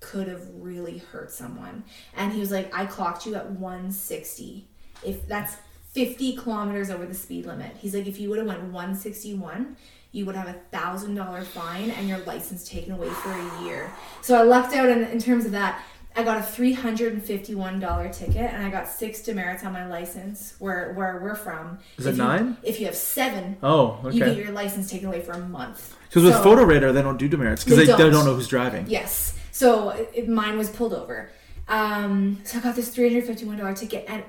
could 0.00 0.28
have 0.28 0.46
really 0.54 0.98
hurt 0.98 1.30
someone. 1.30 1.84
And 2.16 2.32
he 2.32 2.40
was 2.40 2.50
like, 2.50 2.74
I 2.76 2.86
clocked 2.86 3.26
you 3.26 3.34
at 3.34 3.50
160. 3.50 4.66
If 5.04 5.26
that's 5.28 5.56
50 5.92 6.36
kilometers 6.36 6.88
over 6.90 7.04
the 7.04 7.14
speed 7.14 7.46
limit. 7.46 7.72
He's 7.78 7.94
like, 7.94 8.06
If 8.06 8.20
you 8.20 8.28
would 8.30 8.38
have 8.38 8.46
went 8.46 8.62
161, 8.62 9.76
you 10.12 10.26
would 10.26 10.34
have 10.36 10.48
a 10.48 10.54
thousand 10.72 11.14
dollar 11.14 11.42
fine 11.42 11.90
and 11.90 12.08
your 12.08 12.18
license 12.20 12.68
taken 12.68 12.92
away 12.92 13.08
for 13.10 13.30
a 13.32 13.62
year. 13.64 13.90
So 14.22 14.36
I 14.38 14.42
lucked 14.42 14.74
out 14.74 14.88
in, 14.88 15.02
in 15.04 15.18
terms 15.18 15.44
of 15.44 15.52
that. 15.52 15.80
I 16.16 16.24
got 16.24 16.38
a 16.38 16.42
three 16.42 16.72
hundred 16.72 17.12
and 17.12 17.22
fifty-one 17.24 17.78
dollar 17.78 18.08
ticket, 18.12 18.52
and 18.52 18.66
I 18.66 18.68
got 18.70 18.88
six 18.88 19.22
demerits 19.22 19.62
on 19.64 19.72
my 19.72 19.86
license. 19.86 20.54
Where 20.58 20.92
where 20.94 21.20
we're 21.22 21.36
from, 21.36 21.78
Is 21.98 22.06
it 22.06 22.10
If 22.10 22.16
you- 22.16 22.22
nine? 22.24 22.56
If 22.64 22.80
you 22.80 22.86
have 22.86 22.96
seven, 22.96 23.56
Oh, 23.62 24.00
okay. 24.04 24.16
you 24.16 24.24
get 24.24 24.36
your 24.36 24.50
license 24.50 24.90
taken 24.90 25.06
away 25.06 25.20
for 25.20 25.32
a 25.32 25.38
month. 25.38 25.94
Because 26.08 26.24
with 26.24 26.34
So- 26.34 26.42
photo 26.42 26.64
radar, 26.64 26.90
they 26.92 27.02
don't 27.02 27.16
do 27.16 27.28
demerits 27.28 27.62
because 27.62 27.78
They 27.78 27.86
they, 27.86 27.92
they 27.92 27.98
don't. 28.04 28.12
don't 28.12 28.24
know 28.24 28.34
who's 28.34 28.48
driving. 28.48 28.86
Yes. 28.88 29.34
So 29.52 29.90
it, 29.90 30.10
it- 30.12 30.28
mine 30.28 30.58
was 30.58 30.68
pulled 30.68 30.94
over. 30.94 31.30
Um, 31.68 32.40
so 32.42 32.58
I 32.58 32.60
got 32.60 32.74
this 32.74 32.88
three 32.88 33.08
hundred 33.08 33.26
fifty-one 33.26 33.56
dollar 33.58 33.74
ticket, 33.74 34.04
and 34.08 34.24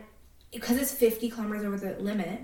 because 0.51 0.77
it's 0.77 0.93
fifty 0.93 1.29
kilometers 1.29 1.65
over 1.65 1.77
the 1.77 2.01
limit, 2.01 2.41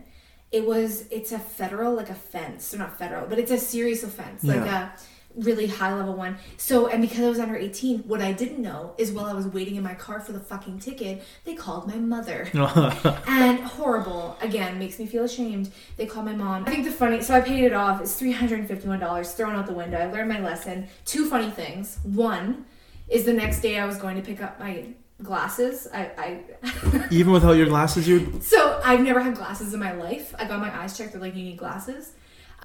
it 0.52 0.66
was 0.66 1.06
it's 1.12 1.32
a 1.32 1.40
federal 1.40 1.94
like 1.94 2.10
offense. 2.10 2.66
So 2.66 2.78
not 2.78 2.98
federal, 2.98 3.28
but 3.28 3.40
it's 3.40 3.52
a 3.52 3.58
serious 3.58 4.04
offense, 4.04 4.44
like 4.44 4.62
a 4.62 4.94
really 5.36 5.68
high 5.68 5.94
level 5.94 6.16
one. 6.16 6.38
So 6.58 6.88
and 6.88 7.02
because 7.02 7.20
I 7.20 7.30
was 7.30 7.40
under 7.40 7.56
eighteen, 7.56 8.00
what 8.00 8.22
I 8.22 8.32
didn't 8.32 8.62
know 8.62 8.94
is 8.98 9.12
while 9.12 9.26
I 9.26 9.34
was 9.34 9.48
waiting 9.48 9.76
in 9.76 9.84
my 9.84 9.94
car 9.94 10.20
for 10.20 10.32
the 10.32 10.40
fucking 10.40 10.80
ticket, 10.80 11.24
they 11.44 11.54
called 11.54 11.88
my 11.88 11.98
mother. 11.98 12.50
and 13.28 13.60
horrible. 13.60 14.38
Again 14.42 14.80
makes 14.80 15.00
me 15.00 15.06
feel 15.06 15.26
ashamed. 15.26 15.72
They 15.98 16.06
called 16.06 16.26
my 16.26 16.36
mom. 16.36 16.64
I 16.66 16.72
think 16.72 16.86
the 16.86 16.92
funny 16.92 17.22
so 17.22 17.34
i 17.34 17.42
paid 17.42 17.64
it 17.64 17.74
off. 17.74 18.02
It's 18.02 18.20
$351 18.20 19.36
thrown 19.36 19.56
out 19.56 19.68
the 19.68 19.74
window. 19.74 19.98
I 19.98 20.12
learned 20.12 20.30
my 20.30 20.40
lesson. 20.40 20.88
Two 21.06 21.30
funny 21.30 21.52
things. 21.52 22.00
One 22.04 22.66
is 23.10 23.26
the 23.26 23.34
next 23.34 23.62
day 23.62 23.80
i 23.80 23.86
was 23.86 23.98
going 23.98 24.16
to 24.16 24.22
pick 24.22 24.42
up 24.42 24.60
my 24.60 24.86
glasses 25.24 25.88
i, 25.94 26.12
I 26.18 27.08
Even 27.12 27.34
without 27.34 27.54
your 27.54 27.66
glasses, 27.68 28.08
you 28.08 28.40
so 28.42 28.80
i've 28.84 29.02
never 29.02 29.20
had 29.20 29.36
glasses 29.36 29.74
in 29.74 29.80
my 29.80 29.94
life 29.94 30.36
i 30.38 30.46
got 30.46 30.60
my 30.60 30.76
eyes 30.78 30.98
checked 30.98 31.14
they're 31.14 31.22
like 31.22 31.36
you 31.36 31.44
need 31.44 31.58
glasses 31.58 32.12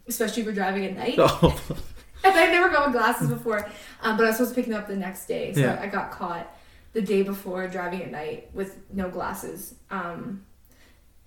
especially 0.07 0.43
if 0.43 0.47
you're 0.47 0.55
driving 0.55 0.85
at 0.85 0.97
night 0.97 1.15
oh, 1.19 1.59
and 2.25 2.35
I've 2.35 2.51
never 2.51 2.69
gone 2.69 2.93
with 2.93 3.01
glasses 3.01 3.29
before, 3.29 3.69
um, 4.03 4.17
but 4.17 4.25
I 4.25 4.29
was 4.29 4.37
supposed 4.37 4.55
to 4.55 4.61
pick 4.61 4.71
them 4.71 4.79
up 4.79 4.87
the 4.89 4.97
next 4.97 5.27
day, 5.27 5.53
so 5.55 5.61
Yeah. 5.61 5.79
I 5.81 5.87
got 5.87 6.11
caught 6.11 6.55
the 6.93 7.03
day 7.03 7.23
before 7.23 7.67
driving 7.69 8.03
at 8.03 8.11
night 8.11 8.51
with 8.53 8.79
no 8.93 9.09
glasses, 9.09 9.75
um, 9.91 10.45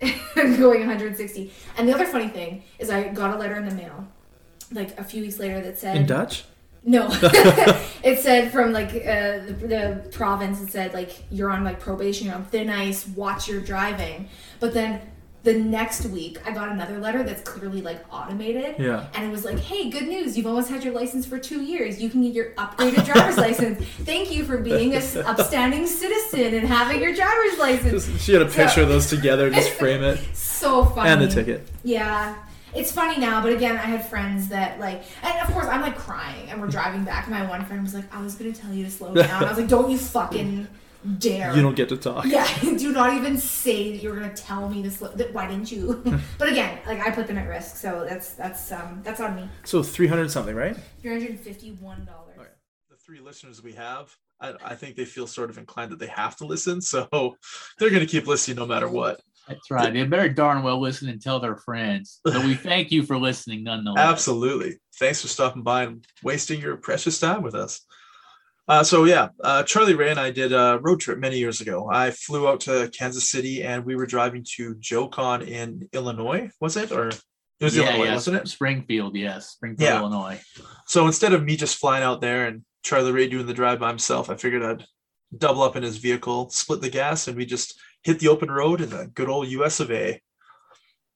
going 0.34 0.80
160. 0.80 1.52
And 1.76 1.88
the 1.88 1.94
other 1.94 2.06
funny 2.06 2.28
thing 2.28 2.62
is, 2.78 2.90
I 2.90 3.08
got 3.08 3.34
a 3.34 3.38
letter 3.38 3.56
in 3.56 3.68
the 3.68 3.74
mail, 3.74 4.06
like 4.72 4.98
a 4.98 5.04
few 5.04 5.22
weeks 5.22 5.38
later, 5.38 5.60
that 5.60 5.78
said 5.78 5.96
in 5.96 6.06
Dutch. 6.06 6.44
No, 6.86 7.08
it 8.02 8.20
said 8.20 8.50
from 8.52 8.72
like 8.72 8.88
uh, 8.90 9.44
the, 9.44 9.56
the 9.68 10.08
province. 10.12 10.62
It 10.62 10.70
said 10.70 10.94
like 10.94 11.24
you're 11.30 11.50
on 11.50 11.64
like 11.64 11.80
probation, 11.80 12.26
you're 12.28 12.36
on 12.36 12.44
thin 12.44 12.70
ice. 12.70 13.06
Watch 13.08 13.48
your 13.48 13.60
driving. 13.60 14.28
But 14.60 14.72
then 14.72 15.00
the 15.42 15.54
next 15.54 16.06
week, 16.06 16.38
I 16.44 16.50
got 16.52 16.70
another 16.70 16.98
letter 16.98 17.22
that's 17.22 17.42
clearly 17.42 17.80
like 17.80 18.04
automated. 18.12 18.76
Yeah. 18.80 19.06
And 19.14 19.24
it 19.26 19.30
was 19.30 19.44
like, 19.44 19.58
hey, 19.60 19.90
good 19.90 20.08
news! 20.08 20.36
You've 20.36 20.46
almost 20.46 20.68
had 20.70 20.82
your 20.82 20.92
license 20.92 21.24
for 21.26 21.38
two 21.38 21.62
years. 21.62 22.00
You 22.02 22.08
can 22.10 22.22
get 22.22 22.32
your 22.32 22.50
upgraded 22.54 23.04
driver's 23.04 23.36
license. 23.46 23.84
Thank 24.02 24.32
you 24.32 24.44
for 24.44 24.58
being 24.58 24.94
a 24.94 24.98
s- 24.98 25.14
upstanding 25.16 25.86
citizen 25.86 26.54
and 26.54 26.66
having 26.66 27.00
your 27.02 27.14
driver's 27.14 27.58
license. 27.58 28.06
Just, 28.06 28.20
she 28.24 28.32
had 28.32 28.42
a 28.42 28.46
picture 28.46 28.82
of 28.82 28.88
those 28.88 29.08
together, 29.08 29.50
just 29.50 29.70
frame 29.70 30.02
it, 30.02 30.18
So 30.34 30.84
funny. 30.84 31.10
and 31.10 31.20
the 31.22 31.28
ticket. 31.28 31.68
Yeah. 31.84 32.34
It's 32.76 32.92
funny 32.92 33.18
now, 33.18 33.42
but 33.42 33.52
again, 33.52 33.76
I 33.76 33.86
had 33.86 34.06
friends 34.06 34.48
that 34.48 34.78
like, 34.78 35.02
and 35.22 35.38
of 35.40 35.52
course, 35.52 35.66
I'm 35.66 35.80
like 35.80 35.96
crying, 35.96 36.50
and 36.50 36.60
we're 36.60 36.68
driving 36.68 37.04
back, 37.04 37.26
and 37.26 37.34
my 37.34 37.48
one 37.48 37.64
friend 37.64 37.82
was 37.82 37.94
like, 37.94 38.12
"I 38.14 38.22
was 38.22 38.34
gonna 38.34 38.52
tell 38.52 38.72
you 38.72 38.84
to 38.84 38.90
slow 38.90 39.14
down." 39.14 39.44
I 39.44 39.48
was 39.48 39.58
like, 39.58 39.68
"Don't 39.68 39.90
you 39.90 39.98
fucking 39.98 40.68
dare!" 41.18 41.54
You 41.54 41.62
don't 41.62 41.74
get 41.76 41.88
to 41.88 41.96
talk. 41.96 42.26
Yeah, 42.26 42.46
do 42.60 42.92
not 42.92 43.14
even 43.14 43.38
say 43.38 43.92
that 43.92 44.02
you're 44.02 44.14
gonna 44.14 44.34
tell 44.34 44.68
me 44.68 44.82
to 44.82 44.90
slow. 44.90 45.08
That 45.08 45.32
why 45.32 45.48
didn't 45.48 45.72
you? 45.72 46.02
but 46.38 46.48
again, 46.50 46.78
like 46.86 47.00
I 47.00 47.10
put 47.10 47.26
them 47.26 47.38
at 47.38 47.48
risk, 47.48 47.76
so 47.76 48.06
that's 48.08 48.32
that's 48.32 48.70
um 48.72 49.00
that's 49.02 49.20
on 49.20 49.36
me. 49.36 49.48
So 49.64 49.82
three 49.82 50.06
hundred 50.06 50.30
something, 50.30 50.54
right? 50.54 50.76
Three 51.00 51.12
hundred 51.12 51.30
and 51.30 51.40
fifty-one 51.40 52.04
dollars. 52.04 52.36
Okay. 52.38 52.50
the 52.90 52.96
three 52.96 53.20
listeners 53.20 53.62
we 53.62 53.72
have, 53.72 54.14
I, 54.40 54.54
I 54.64 54.74
think 54.74 54.96
they 54.96 55.04
feel 55.04 55.26
sort 55.26 55.50
of 55.50 55.58
inclined 55.58 55.92
that 55.92 55.98
they 55.98 56.08
have 56.08 56.36
to 56.36 56.46
listen, 56.46 56.80
so 56.92 57.08
they're 57.78 57.90
going 57.90 58.00
to 58.00 58.06
keep 58.06 58.26
listening 58.26 58.58
no 58.58 58.66
matter 58.66 58.88
what. 58.88 59.20
That's 59.48 59.70
right. 59.70 59.92
They 59.92 60.04
better 60.04 60.28
darn 60.28 60.62
well 60.62 60.80
listen 60.80 61.08
and 61.08 61.22
tell 61.22 61.38
their 61.40 61.56
friends. 61.56 62.20
So 62.26 62.44
we 62.44 62.54
thank 62.70 62.90
you 62.90 63.04
for 63.04 63.16
listening 63.18 63.64
nonetheless. 63.64 64.04
Absolutely. 64.04 64.78
Thanks 64.98 65.22
for 65.22 65.28
stopping 65.28 65.62
by 65.62 65.84
and 65.84 66.04
wasting 66.22 66.60
your 66.60 66.76
precious 66.76 67.20
time 67.20 67.42
with 67.42 67.54
us. 67.54 67.84
Uh, 68.68 68.82
so 68.82 69.04
yeah, 69.04 69.28
uh, 69.44 69.62
Charlie 69.62 69.94
Ray 69.94 70.10
and 70.10 70.18
I 70.18 70.32
did 70.32 70.52
a 70.52 70.80
road 70.82 71.00
trip 71.00 71.18
many 71.18 71.38
years 71.38 71.60
ago. 71.60 71.88
I 71.88 72.10
flew 72.10 72.48
out 72.48 72.60
to 72.62 72.90
Kansas 72.96 73.30
City 73.30 73.62
and 73.62 73.84
we 73.84 73.94
were 73.94 74.06
driving 74.06 74.44
to 74.56 74.74
JoeCon 74.76 75.46
in 75.46 75.88
Illinois. 75.92 76.50
Was 76.60 76.76
it 76.76 76.90
or 76.90 77.08
it 77.08 77.64
was 77.64 77.76
yeah, 77.76 77.84
Illinois, 77.84 78.04
yeah, 78.06 78.14
wasn't 78.14 78.36
it? 78.36 78.48
Springfield, 78.48 79.16
yes. 79.16 79.50
Springfield, 79.50 79.88
Yeah. 79.88 80.00
Illinois. 80.00 80.40
So 80.86 81.06
instead 81.06 81.32
of 81.32 81.44
me 81.44 81.56
just 81.56 81.78
flying 81.78 82.02
out 82.02 82.20
there 82.20 82.48
and 82.48 82.62
Charlie 82.82 83.12
Ray 83.12 83.28
doing 83.28 83.46
the 83.46 83.54
drive 83.54 83.78
by 83.78 83.88
himself, 83.88 84.28
I 84.28 84.36
figured 84.36 84.64
I'd 84.64 84.84
double 85.36 85.62
up 85.62 85.76
in 85.76 85.82
his 85.82 85.98
vehicle, 85.98 86.50
split 86.50 86.80
the 86.80 86.90
gas, 86.90 87.28
and 87.28 87.36
we 87.36 87.46
just 87.46 87.78
hit 88.06 88.20
the 88.20 88.28
open 88.28 88.50
road 88.50 88.80
in 88.80 88.88
the 88.90 89.10
good 89.14 89.28
old 89.28 89.48
US 89.48 89.80
of 89.80 89.90
A. 89.90 90.20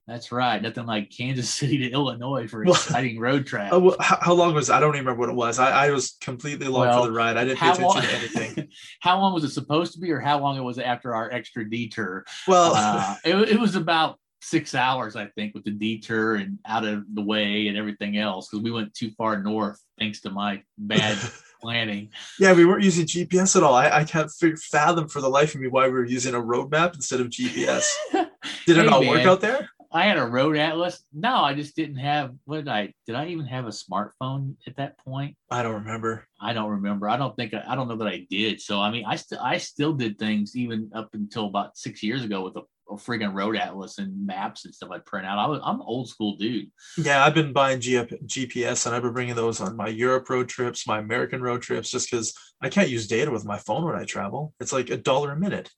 That's 0.08 0.32
right. 0.32 0.60
Nothing 0.60 0.86
like 0.86 1.08
Kansas 1.16 1.48
City 1.58 1.78
to 1.78 1.90
Illinois 1.90 2.48
for 2.48 2.64
exciting 2.64 3.20
road 3.20 3.42
Uh, 3.46 3.48
travel. 3.48 3.80
well, 3.80 3.96
how, 4.00 4.18
how 4.20 4.32
long 4.34 4.54
was 4.54 4.68
I 4.68 4.80
don't 4.80 4.96
even 4.96 5.06
remember 5.06 5.20
what 5.20 5.28
it 5.28 5.36
was. 5.36 5.60
I, 5.60 5.86
I 5.86 5.90
was 5.90 6.16
completely 6.20 6.66
along 6.66 6.88
Well, 6.88 7.02
for 7.04 7.06
the 7.08 7.12
ride. 7.16 7.36
I 7.36 7.44
didn't 7.44 7.60
pay 7.60 7.66
attention 7.70 7.84
long, 7.86 8.02
to 8.02 8.12
anything. 8.16 8.68
how 9.00 9.20
long 9.20 9.32
was 9.32 9.44
it 9.44 9.50
supposed 9.50 9.92
to 9.94 10.00
be, 10.00 10.10
or 10.10 10.18
how 10.18 10.40
long 10.40 10.56
it 10.56 10.62
was 10.62 10.78
after 10.80 11.14
our 11.14 11.30
extra 11.30 11.68
detour? 11.68 12.24
Well, 12.48 12.72
Uh, 12.74 13.14
it, 13.24 13.36
it 13.50 13.60
was 13.60 13.76
about 13.76 14.18
six 14.42 14.74
hours, 14.74 15.14
I 15.14 15.26
think, 15.26 15.54
with 15.54 15.62
the 15.64 15.70
detour 15.70 16.34
and 16.36 16.58
out 16.66 16.84
of 16.84 17.04
the 17.14 17.22
way 17.22 17.68
and 17.68 17.76
everything 17.78 18.16
else, 18.18 18.48
because 18.48 18.64
we 18.64 18.72
went 18.72 18.92
too 18.94 19.10
far 19.16 19.40
north 19.40 19.78
thanks 19.98 20.22
to 20.22 20.30
my 20.30 20.62
bad 20.76 21.16
planning. 21.60 22.10
yeah, 22.38 22.52
we 22.52 22.64
weren't 22.64 22.82
using 22.82 23.06
GPS 23.06 23.56
at 23.56 23.62
all. 23.62 23.74
I, 23.74 23.90
I 23.90 24.04
can't 24.04 24.30
figure, 24.30 24.56
fathom 24.56 25.08
for 25.08 25.20
the 25.20 25.28
life 25.28 25.54
of 25.54 25.60
me 25.60 25.68
why 25.68 25.86
we 25.86 25.92
were 25.92 26.04
using 26.04 26.34
a 26.34 26.40
road 26.40 26.70
map 26.70 26.94
instead 26.94 27.20
of 27.20 27.28
GPS. 27.28 27.86
Did 28.12 28.78
it 28.78 28.84
Hey, 28.84 28.86
not 28.86 29.04
work 29.06 29.24
out 29.26 29.40
there? 29.40 29.68
I 29.92 30.04
had 30.04 30.18
a 30.18 30.26
road 30.26 30.56
atlas. 30.56 31.02
No, 31.12 31.36
I 31.36 31.54
just 31.54 31.74
didn't 31.74 31.96
have. 31.96 32.32
What 32.44 32.58
did 32.58 32.68
I? 32.68 32.94
Did 33.06 33.16
I 33.16 33.26
even 33.26 33.46
have 33.46 33.66
a 33.66 33.70
smartphone 33.70 34.54
at 34.66 34.76
that 34.76 34.96
point? 34.98 35.36
I 35.50 35.64
don't 35.64 35.74
remember. 35.74 36.28
I 36.40 36.52
don't 36.52 36.70
remember. 36.70 37.08
I 37.08 37.16
don't 37.16 37.34
think. 37.34 37.54
I, 37.54 37.64
I 37.66 37.74
don't 37.74 37.88
know 37.88 37.96
that 37.96 38.06
I 38.06 38.24
did. 38.30 38.60
So 38.60 38.80
I 38.80 38.92
mean, 38.92 39.04
I 39.04 39.16
still 39.16 39.40
I 39.40 39.58
still 39.58 39.92
did 39.92 40.16
things 40.16 40.54
even 40.54 40.90
up 40.94 41.10
until 41.14 41.46
about 41.46 41.76
six 41.76 42.04
years 42.04 42.24
ago 42.24 42.44
with 42.44 42.56
a, 42.56 42.62
friggin' 42.96 43.34
road 43.34 43.56
atlas 43.56 43.98
and 43.98 44.26
maps 44.26 44.64
and 44.64 44.74
stuff 44.74 44.90
I'd 44.90 45.04
print 45.06 45.26
out. 45.26 45.38
I 45.38 45.46
was, 45.46 45.60
I'm 45.64 45.76
an 45.76 45.86
old 45.86 46.08
school 46.08 46.36
dude. 46.36 46.70
Yeah, 46.96 47.24
I've 47.24 47.34
been 47.34 47.52
buying 47.52 47.80
G- 47.80 47.96
GPS 47.96 48.86
and 48.86 48.94
I've 48.94 49.02
been 49.02 49.12
bringing 49.12 49.34
those 49.34 49.60
on 49.60 49.76
my 49.76 49.88
Europe 49.88 50.28
road 50.28 50.48
trips, 50.48 50.86
my 50.86 50.98
American 50.98 51.42
road 51.42 51.62
trips, 51.62 51.90
just 51.90 52.10
because 52.10 52.34
I 52.62 52.68
can't 52.68 52.88
use 52.88 53.06
data 53.06 53.30
with 53.30 53.44
my 53.44 53.58
phone 53.58 53.84
when 53.84 53.96
I 53.96 54.04
travel. 54.04 54.54
It's 54.60 54.72
like 54.72 54.90
a 54.90 54.96
dollar 54.96 55.32
a 55.32 55.38
minute. 55.38 55.70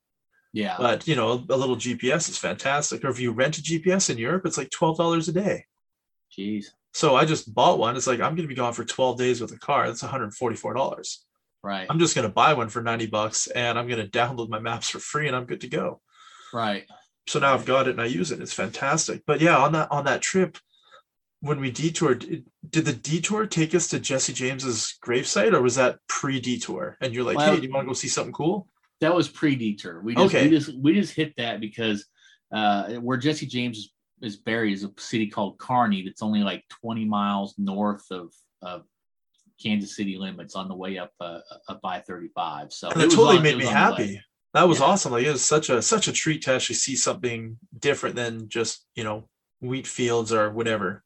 Yeah. 0.52 0.76
But 0.78 1.08
you 1.08 1.16
know, 1.16 1.44
a 1.48 1.56
little 1.56 1.76
GPS 1.76 2.28
is 2.28 2.38
fantastic. 2.38 3.04
Or 3.04 3.08
if 3.08 3.20
you 3.20 3.32
rent 3.32 3.58
a 3.58 3.62
GPS 3.62 4.10
in 4.10 4.18
Europe, 4.18 4.44
it's 4.44 4.58
like 4.58 4.70
twelve 4.70 4.98
dollars 4.98 5.28
a 5.28 5.32
day. 5.32 5.64
Jeez. 6.36 6.66
So 6.94 7.16
I 7.16 7.24
just 7.24 7.54
bought 7.54 7.78
one. 7.78 7.96
It's 7.96 8.06
like 8.06 8.20
I'm 8.20 8.34
going 8.34 8.42
to 8.42 8.48
be 8.48 8.54
gone 8.54 8.74
for 8.74 8.84
12 8.84 9.16
days 9.18 9.40
with 9.40 9.52
a 9.52 9.58
car. 9.58 9.86
That's 9.86 10.02
144 10.02 10.74
dollars. 10.74 11.24
Right. 11.62 11.86
I'm 11.88 11.98
just 11.98 12.14
going 12.14 12.26
to 12.26 12.32
buy 12.32 12.54
one 12.54 12.68
for 12.68 12.82
90 12.82 13.06
bucks 13.06 13.46
and 13.46 13.78
I'm 13.78 13.86
going 13.88 14.04
to 14.04 14.10
download 14.10 14.48
my 14.48 14.58
maps 14.58 14.90
for 14.90 14.98
free 14.98 15.26
and 15.26 15.36
I'm 15.36 15.46
good 15.46 15.60
to 15.62 15.68
go. 15.68 16.00
right. 16.52 16.84
So 17.26 17.38
now 17.38 17.54
I've 17.54 17.64
got 17.64 17.86
it 17.88 17.92
and 17.92 18.00
I 18.00 18.06
use 18.06 18.32
it. 18.32 18.40
It's 18.40 18.52
fantastic. 18.52 19.22
But 19.26 19.40
yeah, 19.40 19.56
on 19.56 19.72
that 19.72 19.90
on 19.92 20.04
that 20.06 20.22
trip, 20.22 20.58
when 21.40 21.60
we 21.60 21.70
detoured, 21.70 22.20
did 22.68 22.84
the 22.84 22.92
detour 22.92 23.46
take 23.46 23.74
us 23.74 23.88
to 23.88 24.00
Jesse 24.00 24.32
James's 24.32 24.96
gravesite, 25.04 25.52
or 25.52 25.62
was 25.62 25.76
that 25.76 25.98
pre-detour? 26.08 26.96
And 27.00 27.14
you're 27.14 27.24
like, 27.24 27.36
Well- 27.36 27.54
hey, 27.54 27.60
do 27.60 27.66
you 27.66 27.72
want 27.72 27.84
to 27.84 27.88
go 27.90 27.94
see 27.94 28.08
something 28.08 28.32
cool? 28.32 28.68
That 29.00 29.14
was 29.14 29.28
pre 29.28 29.56
detour. 29.56 30.00
We 30.00 30.14
just 30.14 30.26
Okay. 30.26 30.44
we 30.48 30.50
just 30.56 30.74
we 30.78 30.94
just 30.94 31.14
hit 31.14 31.34
that 31.36 31.60
because 31.60 32.06
uh, 32.52 32.94
where 32.94 33.16
Jesse 33.18 33.46
James 33.46 33.78
is, 33.78 33.92
is 34.20 34.36
buried 34.36 34.74
is 34.74 34.84
a 34.84 34.92
city 34.98 35.26
called 35.26 35.58
Kearney 35.58 36.04
that's 36.04 36.22
only 36.22 36.44
like 36.44 36.62
20 36.68 37.04
miles 37.06 37.54
north 37.58 38.04
of 38.12 38.32
of 38.62 38.84
Kansas 39.60 39.96
City 39.96 40.16
limits 40.18 40.54
on 40.54 40.68
the 40.68 40.74
way 40.76 40.98
up 40.98 41.10
uh, 41.20 41.40
up 41.68 41.80
I 41.84 41.98
35. 42.00 42.72
So 42.72 42.90
And 42.90 43.00
it 43.02 43.06
was 43.06 43.14
totally 43.14 43.38
on- 43.38 43.42
made 43.42 43.54
it 43.54 43.58
me 43.58 43.64
was 43.64 43.74
on 43.74 43.90
the 43.90 43.96
way. 43.96 44.02
happy. 44.06 44.20
That 44.54 44.68
was 44.68 44.80
Yeah. 44.80 44.86
awesome. 44.86 45.12
Like 45.12 45.24
it 45.24 45.32
was 45.32 45.44
such 45.44 45.70
a 45.70 45.80
such 45.82 46.08
a 46.08 46.12
treat 46.12 46.42
to 46.42 46.52
actually 46.54 46.76
see 46.76 46.96
something 46.96 47.58
different 47.78 48.16
than 48.16 48.48
just 48.48 48.86
you 48.94 49.04
know 49.04 49.28
wheat 49.60 49.86
fields 49.86 50.32
or 50.32 50.50
whatever. 50.50 51.02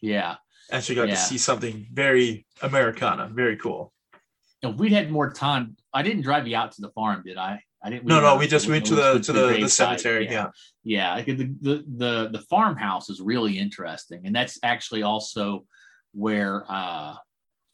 Yeah. 0.00 0.36
Actually 0.70 0.94
got 0.96 1.08
Yeah. 1.08 1.14
to 1.14 1.20
see 1.20 1.38
something 1.38 1.88
very 1.92 2.46
Americana, 2.62 3.28
very 3.32 3.56
cool. 3.56 3.92
If 4.62 4.76
we'd 4.76 4.92
had 4.92 5.10
more 5.10 5.30
time, 5.32 5.76
I 5.92 6.02
didn't 6.02 6.22
drive 6.22 6.46
you 6.48 6.56
out 6.56 6.72
to 6.72 6.80
the 6.80 6.90
farm, 6.90 7.22
did 7.24 7.36
I? 7.36 7.62
I 7.82 7.90
didn't. 7.90 8.06
No, 8.06 8.20
no, 8.20 8.36
we 8.36 8.48
just 8.48 8.68
went 8.68 8.86
to 8.86 8.94
the 8.96 9.18
to 9.20 9.32
the, 9.32 9.58
the 9.60 9.68
cemetery. 9.68 10.26
Yeah. 10.28 10.50
yeah 10.82 11.14
like 11.14 11.26
the, 11.26 11.54
the 11.60 11.84
the 11.96 12.28
the 12.32 12.40
farmhouse 12.50 13.08
is 13.10 13.20
really 13.20 13.58
interesting 13.58 14.26
and 14.26 14.34
that's 14.34 14.58
actually 14.62 15.02
also 15.02 15.64
where 16.12 16.64
uh 16.68 17.14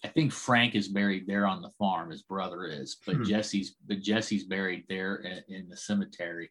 i 0.05 0.09
think 0.09 0.33
frank 0.33 0.75
is 0.75 0.89
buried 0.89 1.27
there 1.27 1.47
on 1.47 1.63
the 1.63 1.71
farm 1.79 2.11
his 2.11 2.23
brother 2.23 2.65
is 2.65 2.99
but 3.07 3.17
Hmm. 3.17 3.25
jesse's 3.25 3.77
but 3.87 4.01
jesse's 4.01 4.45
buried 4.45 4.85
there 4.89 5.17
in, 5.17 5.43
in 5.49 5.69
the 5.69 5.77
cemetery 5.77 6.51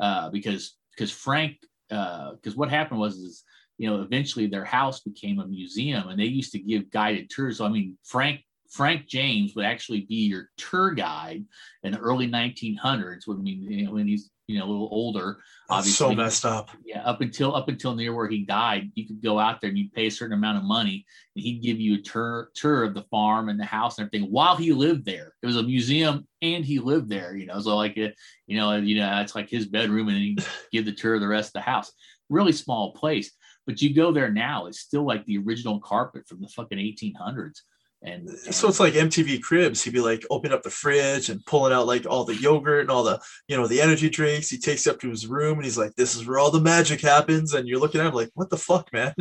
uh 0.00 0.30
because 0.30 0.76
because 0.96 1.10
frank 1.12 1.56
uh 1.90 2.32
because 2.32 2.56
what 2.56 2.70
happened 2.70 2.98
was 2.98 3.16
is 3.16 3.44
you 3.78 3.88
know 3.88 4.02
eventually 4.02 4.46
their 4.46 4.64
house 4.64 5.00
became 5.00 5.38
a 5.40 5.46
museum 5.46 6.08
and 6.08 6.18
they 6.18 6.24
used 6.24 6.52
to 6.52 6.58
give 6.58 6.90
guided 6.90 7.30
tours 7.30 7.58
so 7.58 7.66
i 7.66 7.68
mean 7.68 7.96
frank 8.04 8.40
frank 8.74 9.06
james 9.06 9.54
would 9.54 9.64
actually 9.64 10.00
be 10.02 10.26
your 10.26 10.50
tour 10.56 10.90
guide 10.92 11.44
in 11.84 11.92
the 11.92 11.98
early 11.98 12.28
1900s 12.28 13.26
when, 13.26 13.46
you 13.46 13.86
know, 13.86 13.92
when 13.92 14.08
he's 14.08 14.30
you 14.46 14.58
know 14.58 14.66
a 14.66 14.70
little 14.70 14.88
older 14.90 15.38
Obviously, 15.70 16.10
so 16.10 16.14
messed 16.14 16.44
up. 16.44 16.70
yeah 16.84 17.02
up 17.04 17.20
until 17.20 17.54
up 17.54 17.68
until 17.68 17.94
near 17.94 18.12
where 18.14 18.28
he 18.28 18.44
died 18.44 18.90
you 18.94 19.06
could 19.06 19.22
go 19.22 19.38
out 19.38 19.60
there 19.60 19.70
and 19.70 19.78
you 19.78 19.88
pay 19.94 20.06
a 20.06 20.10
certain 20.10 20.36
amount 20.36 20.58
of 20.58 20.64
money 20.64 21.04
and 21.34 21.44
he'd 21.44 21.62
give 21.62 21.80
you 21.80 21.94
a 21.94 22.02
tour 22.02 22.50
tour 22.54 22.84
of 22.84 22.94
the 22.94 23.04
farm 23.04 23.48
and 23.48 23.58
the 23.58 23.64
house 23.64 23.98
and 23.98 24.06
everything 24.06 24.30
while 24.30 24.56
he 24.56 24.72
lived 24.72 25.04
there. 25.04 25.32
It 25.42 25.46
was 25.46 25.56
a 25.56 25.62
museum 25.62 26.26
and 26.42 26.64
he 26.64 26.78
lived 26.78 27.08
there 27.08 27.34
you 27.36 27.46
know 27.46 27.58
so 27.60 27.76
like 27.76 27.96
it 27.96 28.14
you 28.46 28.58
know 28.58 28.76
you 28.76 28.96
know 28.96 29.20
it's 29.20 29.34
like 29.34 29.48
his 29.48 29.66
bedroom 29.66 30.08
and 30.08 30.18
he 30.18 30.38
give 30.72 30.84
the 30.84 30.92
tour 30.92 31.14
of 31.14 31.20
the 31.20 31.28
rest 31.28 31.48
of 31.48 31.54
the 31.54 31.60
house. 31.60 31.90
Really 32.28 32.52
small 32.52 32.92
place 32.92 33.30
but 33.66 33.80
you 33.80 33.94
go 33.94 34.12
there 34.12 34.30
now 34.30 34.66
it's 34.66 34.80
still 34.80 35.06
like 35.06 35.24
the 35.24 35.38
original 35.38 35.80
carpet 35.80 36.26
from 36.28 36.40
the 36.40 36.48
fucking 36.48 36.78
1800s 36.78 37.60
and, 38.04 38.28
So 38.30 38.68
it's 38.68 38.80
like 38.80 38.92
MTV 38.92 39.42
Cribs. 39.42 39.82
He'd 39.82 39.94
be 39.94 40.00
like 40.00 40.26
opening 40.28 40.54
up 40.54 40.62
the 40.62 40.70
fridge 40.70 41.30
and 41.30 41.44
pulling 41.46 41.72
out 41.72 41.86
like 41.86 42.04
all 42.06 42.24
the 42.24 42.36
yogurt 42.36 42.82
and 42.82 42.90
all 42.90 43.02
the, 43.02 43.18
you 43.48 43.56
know, 43.56 43.66
the 43.66 43.80
energy 43.80 44.10
drinks. 44.10 44.50
He 44.50 44.58
takes 44.58 44.86
up 44.86 45.00
to 45.00 45.08
his 45.08 45.26
room 45.26 45.56
and 45.56 45.64
he's 45.64 45.78
like, 45.78 45.94
"This 45.94 46.14
is 46.14 46.26
where 46.26 46.38
all 46.38 46.50
the 46.50 46.60
magic 46.60 47.00
happens." 47.00 47.54
And 47.54 47.66
you're 47.66 47.80
looking 47.80 48.02
at 48.02 48.08
him 48.08 48.12
like, 48.14 48.30
"What 48.34 48.50
the 48.50 48.58
fuck, 48.58 48.92
man?" 48.92 49.14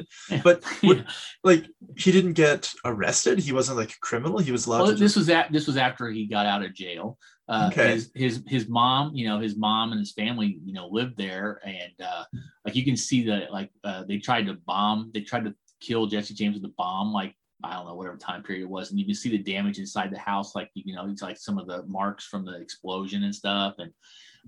But 0.44 0.64
would- 0.84 1.06
like, 1.44 1.66
he 1.96 2.12
didn't 2.12 2.34
get 2.34 2.74
arrested. 2.84 3.40
He 3.40 3.54
wasn't 3.54 3.78
like 3.78 3.92
a 3.92 4.00
criminal. 4.02 4.40
He 4.40 4.52
was 4.52 4.66
allowed 4.68 4.82
well, 4.82 4.92
to. 4.92 4.96
this 4.96 5.16
was 5.16 5.30
at 5.30 5.52
this 5.52 5.66
was 5.66 5.78
after 5.78 6.10
he 6.10 6.26
got 6.26 6.46
out 6.46 6.64
of 6.64 6.74
jail. 6.74 7.18
Uh, 7.48 7.70
Okay. 7.72 7.94
His 7.94 8.12
his 8.16 8.44
his 8.48 8.68
mom, 8.68 9.16
you 9.16 9.28
know, 9.28 9.40
his 9.40 9.56
mom 9.56 9.92
and 9.92 10.00
his 10.00 10.12
family, 10.12 10.60
you 10.66 10.74
know, 10.74 10.88
lived 10.88 11.18
there, 11.18 11.62
and 11.66 11.94
uh, 12.04 12.24
like 12.66 12.76
you 12.76 12.84
can 12.84 12.98
see 12.98 13.26
that, 13.28 13.52
like 13.52 13.70
uh, 13.84 14.04
they 14.04 14.18
tried 14.18 14.48
to 14.48 14.54
bomb, 14.54 15.12
they 15.14 15.22
tried 15.22 15.46
to 15.46 15.56
kill 15.82 16.08
Jesse 16.08 16.34
James 16.34 16.56
with 16.56 16.66
a 16.70 16.74
bomb, 16.78 17.14
like 17.14 17.36
I 17.64 17.74
don't 17.74 17.86
know 17.86 17.96
whatever 17.96 18.18
time 18.18 18.44
period 18.44 18.64
it 18.64 18.70
was, 18.70 18.92
and 18.92 19.00
you 19.00 19.06
can 19.06 19.16
see 19.16 19.30
the 19.30 19.38
damage 19.38 19.80
inside 19.80 20.12
the 20.12 20.20
house, 20.20 20.56
like 20.56 20.70
you 20.74 20.96
know, 20.96 21.08
it's 21.10 21.22
like 21.22 21.38
some 21.38 21.58
of 21.58 21.68
the 21.68 21.84
marks 21.84 22.26
from 22.26 22.46
the 22.46 22.60
explosion 22.60 23.24
and 23.24 23.34
stuff, 23.34 23.76
and 23.80 23.92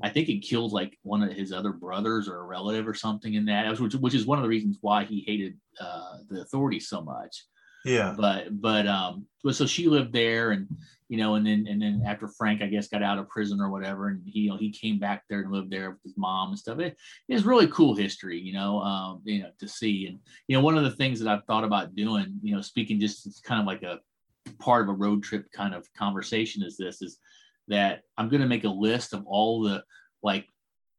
I 0.01 0.09
think 0.09 0.27
it 0.29 0.39
killed 0.39 0.73
like 0.73 0.97
one 1.03 1.23
of 1.23 1.31
his 1.31 1.53
other 1.53 1.71
brothers 1.71 2.27
or 2.27 2.39
a 2.39 2.43
relative 2.43 2.87
or 2.87 2.93
something 2.93 3.35
in 3.35 3.45
that, 3.45 3.79
which, 3.79 3.95
which 3.95 4.13
is 4.13 4.25
one 4.25 4.37
of 4.37 4.43
the 4.43 4.49
reasons 4.49 4.77
why 4.81 5.05
he 5.05 5.23
hated 5.25 5.57
uh, 5.79 6.17
the 6.29 6.41
authorities 6.41 6.89
so 6.89 7.01
much 7.01 7.45
yeah. 7.85 8.13
but 8.17 8.61
but 8.61 8.87
um 8.87 9.25
but 9.43 9.55
so 9.55 9.65
she 9.65 9.87
lived 9.87 10.11
there 10.11 10.51
and 10.51 10.67
you 11.07 11.17
know 11.17 11.35
and 11.35 11.45
then 11.45 11.67
and 11.69 11.81
then 11.81 12.01
after 12.05 12.27
frank 12.27 12.61
i 12.61 12.67
guess 12.67 12.87
got 12.87 13.03
out 13.03 13.19
of 13.19 13.29
prison 13.29 13.61
or 13.61 13.69
whatever 13.69 14.07
and 14.07 14.21
he 14.25 14.41
you 14.41 14.49
know 14.49 14.57
he 14.57 14.71
came 14.71 14.97
back 14.97 15.23
there 15.29 15.41
and 15.41 15.51
lived 15.51 15.71
there 15.71 15.91
with 15.91 16.03
his 16.03 16.17
mom 16.17 16.49
and 16.49 16.59
stuff. 16.59 16.79
It 16.79 16.97
is 17.29 17.45
really 17.45 17.67
cool 17.67 17.95
history 17.95 18.39
you 18.39 18.53
know 18.53 18.79
um 18.79 19.21
you 19.23 19.43
know 19.43 19.51
to 19.59 19.67
see. 19.67 20.07
And 20.07 20.19
you 20.47 20.57
know 20.57 20.63
one 20.63 20.77
of 20.77 20.83
the 20.83 20.91
things 20.91 21.19
that 21.19 21.31
i've 21.31 21.45
thought 21.45 21.63
about 21.63 21.95
doing 21.95 22.39
you 22.41 22.55
know 22.55 22.61
speaking 22.61 22.99
just 22.99 23.25
it's 23.25 23.39
kind 23.39 23.61
of 23.61 23.67
like 23.67 23.83
a 23.83 23.99
part 24.59 24.83
of 24.83 24.89
a 24.89 24.97
road 24.97 25.23
trip 25.23 25.45
kind 25.51 25.73
of 25.73 25.87
conversation 25.93 26.63
is 26.63 26.77
this 26.77 27.01
is 27.01 27.19
that 27.67 28.01
i'm 28.17 28.29
going 28.29 28.41
to 28.41 28.47
make 28.47 28.63
a 28.63 28.69
list 28.69 29.13
of 29.13 29.25
all 29.25 29.61
the 29.61 29.83
like 30.23 30.47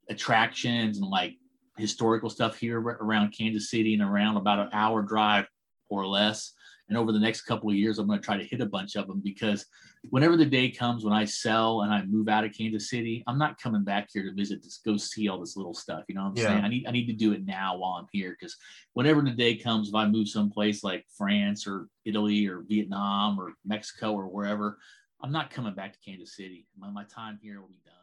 attractions 0.09 0.99
and 0.99 1.09
like 1.09 1.35
historical 1.79 2.31
stuff 2.31 2.57
here 2.57 2.81
around 2.81 3.33
kansas 3.37 3.71
city 3.71 3.95
and 3.95 4.03
around 4.03 4.37
about 4.37 4.59
an 4.59 4.69
hour 4.73 5.03
drive 5.03 5.47
or 5.89 6.07
less 6.07 6.53
and 6.89 6.97
over 6.97 7.11
the 7.11 7.19
next 7.19 7.43
couple 7.43 7.69
of 7.69 7.75
years, 7.75 7.99
I'm 7.99 8.07
going 8.07 8.21
to 8.21 8.25
try 8.25 8.37
to 8.37 8.45
hit 8.45 8.61
a 8.61 8.67
bunch 8.67 8.95
of 8.95 9.09
them 9.09 9.21
because 9.21 9.67
whenever 10.11 10.37
the 10.37 10.47
day 10.47 10.71
comes 10.71 11.05
when 11.05 11.13
I 11.13 11.25
sell 11.25 11.83
and 11.83 11.93
I 11.93 12.05
move 12.05 12.29
out 12.29 12.45
of 12.45 12.53
Kansas 12.53 12.91
City, 12.91 13.25
I'm 13.27 13.39
not 13.39 13.61
coming 13.61 13.83
back 13.83 14.09
here 14.13 14.23
to 14.23 14.33
visit 14.33 14.63
to 14.63 14.71
go 14.85 14.97
see 14.97 15.29
all 15.29 15.41
this 15.41 15.57
little 15.57 15.75
stuff. 15.75 16.05
You 16.07 16.15
know 16.15 16.23
what 16.23 16.31
I'm 16.31 16.37
Yeah. 16.37 16.47
saying? 16.47 16.65
I 16.65 16.69
need 16.69 16.87
I 16.87 16.93
need 16.93 17.07
to 17.07 17.13
do 17.13 17.33
it 17.33 17.45
now 17.45 17.77
while 17.77 17.95
I'm 17.95 18.07
here 18.13 18.37
because 18.39 18.57
whenever 18.93 19.21
the 19.21 19.33
day 19.33 19.57
comes, 19.57 19.89
if 19.89 19.95
I 19.97 20.07
move 20.07 20.29
someplace 20.29 20.85
like 20.85 21.05
France 21.17 21.67
or 21.67 21.89
Italy 22.05 22.47
or 22.47 22.61
Vietnam 22.61 23.41
or 23.41 23.55
Mexico 23.65 24.13
or 24.13 24.29
wherever, 24.29 24.79
I'm 25.21 25.33
not 25.33 25.51
coming 25.51 25.75
back 25.75 25.93
to 25.93 25.99
Kansas 25.99 26.37
City. 26.37 26.67
My, 26.79 26.91
my 26.91 27.05
time 27.05 27.41
here 27.43 27.61
will 27.61 27.69
be 27.69 27.81
done. 27.85 27.95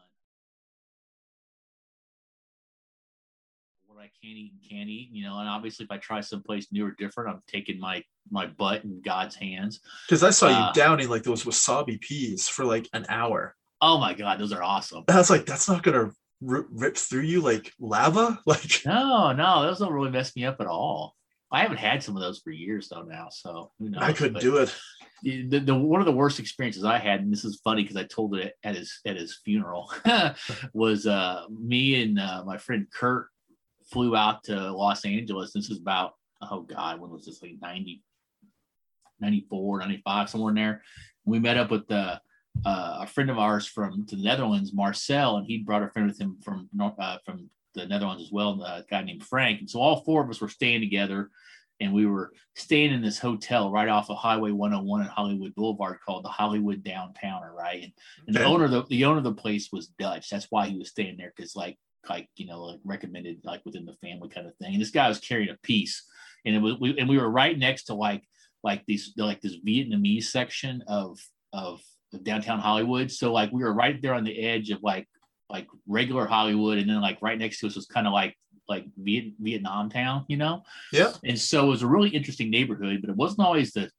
What 3.86 4.00
I 4.00 4.10
can't 4.22 4.36
eat 4.36 4.52
and 4.52 4.70
can't 4.70 4.90
eat, 4.90 5.08
you 5.10 5.24
know, 5.24 5.38
and 5.38 5.48
obviously 5.48 5.84
if 5.84 5.90
I 5.90 5.96
try 5.98 6.20
someplace 6.20 6.70
new 6.70 6.84
or 6.84 6.90
different, 6.90 7.30
I'm 7.30 7.40
taking 7.46 7.78
my 7.78 8.02
my 8.30 8.46
butt 8.46 8.84
in 8.84 9.00
God's 9.02 9.34
hands. 9.36 9.80
Because 10.06 10.22
I 10.22 10.30
saw 10.30 10.48
you 10.48 10.54
Uh, 10.54 10.72
downing 10.72 11.08
like 11.08 11.22
those 11.22 11.44
wasabi 11.44 12.00
peas 12.00 12.48
for 12.48 12.64
like 12.64 12.88
an 12.92 13.06
hour. 13.08 13.54
Oh 13.80 13.98
my 13.98 14.14
God, 14.14 14.38
those 14.40 14.52
are 14.52 14.62
awesome. 14.62 15.04
And 15.08 15.16
I 15.16 15.18
was 15.20 15.30
like, 15.30 15.46
that's 15.46 15.68
not 15.68 15.82
gonna 15.82 16.10
r- 16.48 16.66
rip 16.70 16.96
through 16.96 17.22
you 17.22 17.40
like 17.40 17.72
lava. 17.78 18.40
Like, 18.46 18.80
No, 18.86 19.32
no, 19.32 19.62
those 19.62 19.78
don't 19.78 19.92
really 19.92 20.10
mess 20.10 20.34
me 20.36 20.44
up 20.44 20.60
at 20.60 20.66
all. 20.66 21.14
I 21.52 21.60
haven't 21.62 21.76
had 21.78 22.02
some 22.02 22.16
of 22.16 22.22
those 22.22 22.40
for 22.40 22.50
years 22.50 22.88
though 22.88 23.02
now, 23.02 23.28
so 23.30 23.70
who 23.78 23.90
knows? 23.90 24.02
I 24.02 24.12
couldn't 24.12 24.34
But 24.34 24.42
do 24.42 24.56
it. 24.56 24.74
The, 25.22 25.58
the 25.60 25.74
one 25.74 26.00
of 26.00 26.06
the 26.06 26.12
worst 26.12 26.38
experiences 26.40 26.84
I 26.84 26.98
had, 26.98 27.20
and 27.20 27.32
this 27.32 27.44
is 27.44 27.60
funny 27.64 27.82
because 27.82 27.96
I 27.96 28.02
told 28.04 28.34
it 28.36 28.54
at 28.62 28.74
his 28.74 29.00
at 29.06 29.16
his 29.16 29.38
funeral, 29.44 29.90
was 30.72 31.06
uh, 31.06 31.44
me 31.48 32.02
and 32.02 32.18
uh, 32.18 32.42
my 32.44 32.58
friend 32.58 32.86
Kurt 32.92 33.28
flew 33.90 34.16
out 34.16 34.44
to 34.44 34.72
Los 34.72 35.04
Angeles. 35.04 35.52
This 35.52 35.70
is 35.70 35.78
about 35.78 36.12
oh 36.42 36.60
god, 36.62 37.00
when 37.00 37.10
was 37.10 37.24
this? 37.24 37.40
Like 37.40 37.54
90, 37.62 38.02
94, 39.24 39.80
95, 39.80 40.30
somewhere 40.30 40.50
in 40.50 40.56
there. 40.56 40.82
We 41.24 41.38
met 41.38 41.56
up 41.56 41.70
with 41.70 41.86
the 41.88 42.20
uh, 42.64 42.98
a 43.00 43.06
friend 43.06 43.30
of 43.30 43.38
ours 43.38 43.66
from 43.66 44.06
the 44.08 44.16
Netherlands, 44.16 44.72
Marcel, 44.72 45.36
and 45.36 45.46
he 45.46 45.58
brought 45.58 45.82
a 45.82 45.88
friend 45.88 46.06
with 46.06 46.20
him 46.20 46.38
from 46.42 46.68
uh, 46.98 47.18
from 47.24 47.50
the 47.74 47.86
Netherlands 47.86 48.22
as 48.22 48.30
well, 48.30 48.62
a 48.62 48.84
guy 48.88 49.02
named 49.02 49.24
Frank. 49.24 49.60
And 49.60 49.68
so 49.68 49.80
all 49.80 50.02
four 50.02 50.22
of 50.22 50.30
us 50.30 50.40
were 50.40 50.48
staying 50.48 50.80
together, 50.80 51.30
and 51.80 51.92
we 51.92 52.06
were 52.06 52.32
staying 52.54 52.92
in 52.92 53.02
this 53.02 53.18
hotel 53.18 53.70
right 53.70 53.88
off 53.88 54.10
of 54.10 54.16
Highway 54.16 54.52
101 54.52 55.00
and 55.00 55.10
Hollywood 55.10 55.54
Boulevard 55.54 55.98
called 56.04 56.24
the 56.24 56.28
Hollywood 56.28 56.84
Downtowner, 56.84 57.52
right? 57.52 57.82
And, 57.82 57.92
and 58.28 58.36
the 58.36 58.44
owner 58.44 58.66
of 58.66 58.70
the, 58.70 58.84
the 58.84 59.04
owner 59.04 59.18
of 59.18 59.24
the 59.24 59.32
place 59.32 59.70
was 59.72 59.88
Dutch. 59.88 60.30
That's 60.30 60.46
why 60.50 60.68
he 60.68 60.78
was 60.78 60.90
staying 60.90 61.16
there 61.16 61.32
because 61.34 61.56
like 61.56 61.78
like 62.08 62.28
you 62.36 62.46
know 62.46 62.62
like 62.62 62.80
recommended 62.84 63.40
like 63.44 63.64
within 63.64 63.86
the 63.86 63.94
family 63.94 64.28
kind 64.28 64.46
of 64.46 64.54
thing. 64.56 64.74
And 64.74 64.80
this 64.80 64.90
guy 64.90 65.08
was 65.08 65.18
carrying 65.18 65.50
a 65.50 65.58
piece, 65.62 66.04
and 66.44 66.54
it 66.54 66.60
was 66.60 66.78
we, 66.80 66.96
and 66.98 67.08
we 67.08 67.18
were 67.18 67.30
right 67.30 67.58
next 67.58 67.84
to 67.84 67.94
like 67.94 68.22
like 68.64 68.82
these 68.86 69.12
like 69.16 69.40
this 69.42 69.58
Vietnamese 69.64 70.24
section 70.24 70.82
of 70.88 71.20
of 71.52 71.80
downtown 72.22 72.58
Hollywood. 72.58 73.12
So 73.12 73.32
like 73.32 73.52
we 73.52 73.62
were 73.62 73.74
right 73.74 74.00
there 74.00 74.14
on 74.14 74.24
the 74.24 74.38
edge 74.44 74.70
of 74.70 74.82
like 74.82 75.06
like 75.50 75.68
regular 75.86 76.26
Hollywood, 76.26 76.78
and 76.78 76.88
then 76.88 77.00
like 77.00 77.18
right 77.22 77.38
next 77.38 77.60
to 77.60 77.66
us 77.66 77.76
was 77.76 77.86
kind 77.86 78.06
of 78.06 78.12
like 78.12 78.36
like 78.68 78.86
Viet, 78.96 79.34
Vietnam 79.38 79.90
town, 79.90 80.24
you 80.28 80.38
know. 80.38 80.62
Yeah. 80.92 81.12
And 81.22 81.38
so 81.38 81.66
it 81.66 81.68
was 81.68 81.82
a 81.82 81.86
really 81.86 82.08
interesting 82.08 82.50
neighborhood, 82.50 83.00
but 83.02 83.10
it 83.10 83.16
wasn't 83.16 83.46
always 83.46 83.72
the. 83.72 83.90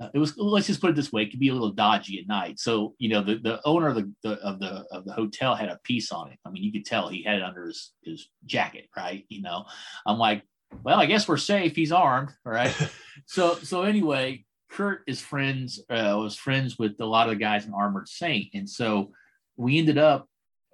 Uh, 0.00 0.08
it 0.12 0.18
was 0.18 0.36
let's 0.36 0.66
just 0.66 0.80
put 0.80 0.90
it 0.90 0.96
this 0.96 1.12
way: 1.12 1.22
it 1.22 1.30
could 1.30 1.38
be 1.38 1.50
a 1.50 1.52
little 1.52 1.70
dodgy 1.70 2.18
at 2.18 2.26
night. 2.26 2.58
So 2.58 2.96
you 2.98 3.08
know, 3.10 3.22
the, 3.22 3.36
the 3.36 3.60
owner 3.64 3.86
of 3.88 3.94
the, 3.94 4.12
the 4.24 4.32
of 4.40 4.58
the 4.58 4.84
of 4.90 5.04
the 5.04 5.12
hotel 5.12 5.54
had 5.54 5.68
a 5.68 5.78
piece 5.84 6.10
on 6.10 6.32
it. 6.32 6.38
I 6.44 6.50
mean, 6.50 6.64
you 6.64 6.72
could 6.72 6.84
tell 6.84 7.08
he 7.08 7.22
had 7.22 7.36
it 7.36 7.42
under 7.42 7.66
his 7.66 7.92
his 8.02 8.28
jacket, 8.44 8.88
right? 8.96 9.24
You 9.28 9.42
know, 9.42 9.66
I'm 10.04 10.18
like, 10.18 10.42
well, 10.82 11.00
I 11.00 11.06
guess 11.06 11.28
we're 11.28 11.36
safe. 11.36 11.74
He's 11.74 11.92
armed, 11.92 12.30
right? 12.44 12.74
so 13.26 13.56
so 13.56 13.82
anyway, 13.82 14.44
Kurt 14.70 15.02
is 15.06 15.20
friends 15.20 15.80
uh, 15.90 16.16
was 16.18 16.36
friends 16.36 16.78
with 16.78 17.00
a 17.00 17.06
lot 17.06 17.28
of 17.28 17.34
the 17.34 17.40
guys 17.40 17.66
in 17.66 17.74
Armored 17.74 18.08
Saint, 18.08 18.48
and 18.54 18.68
so 18.68 19.12
we 19.56 19.78
ended 19.78 19.98
up 19.98 20.28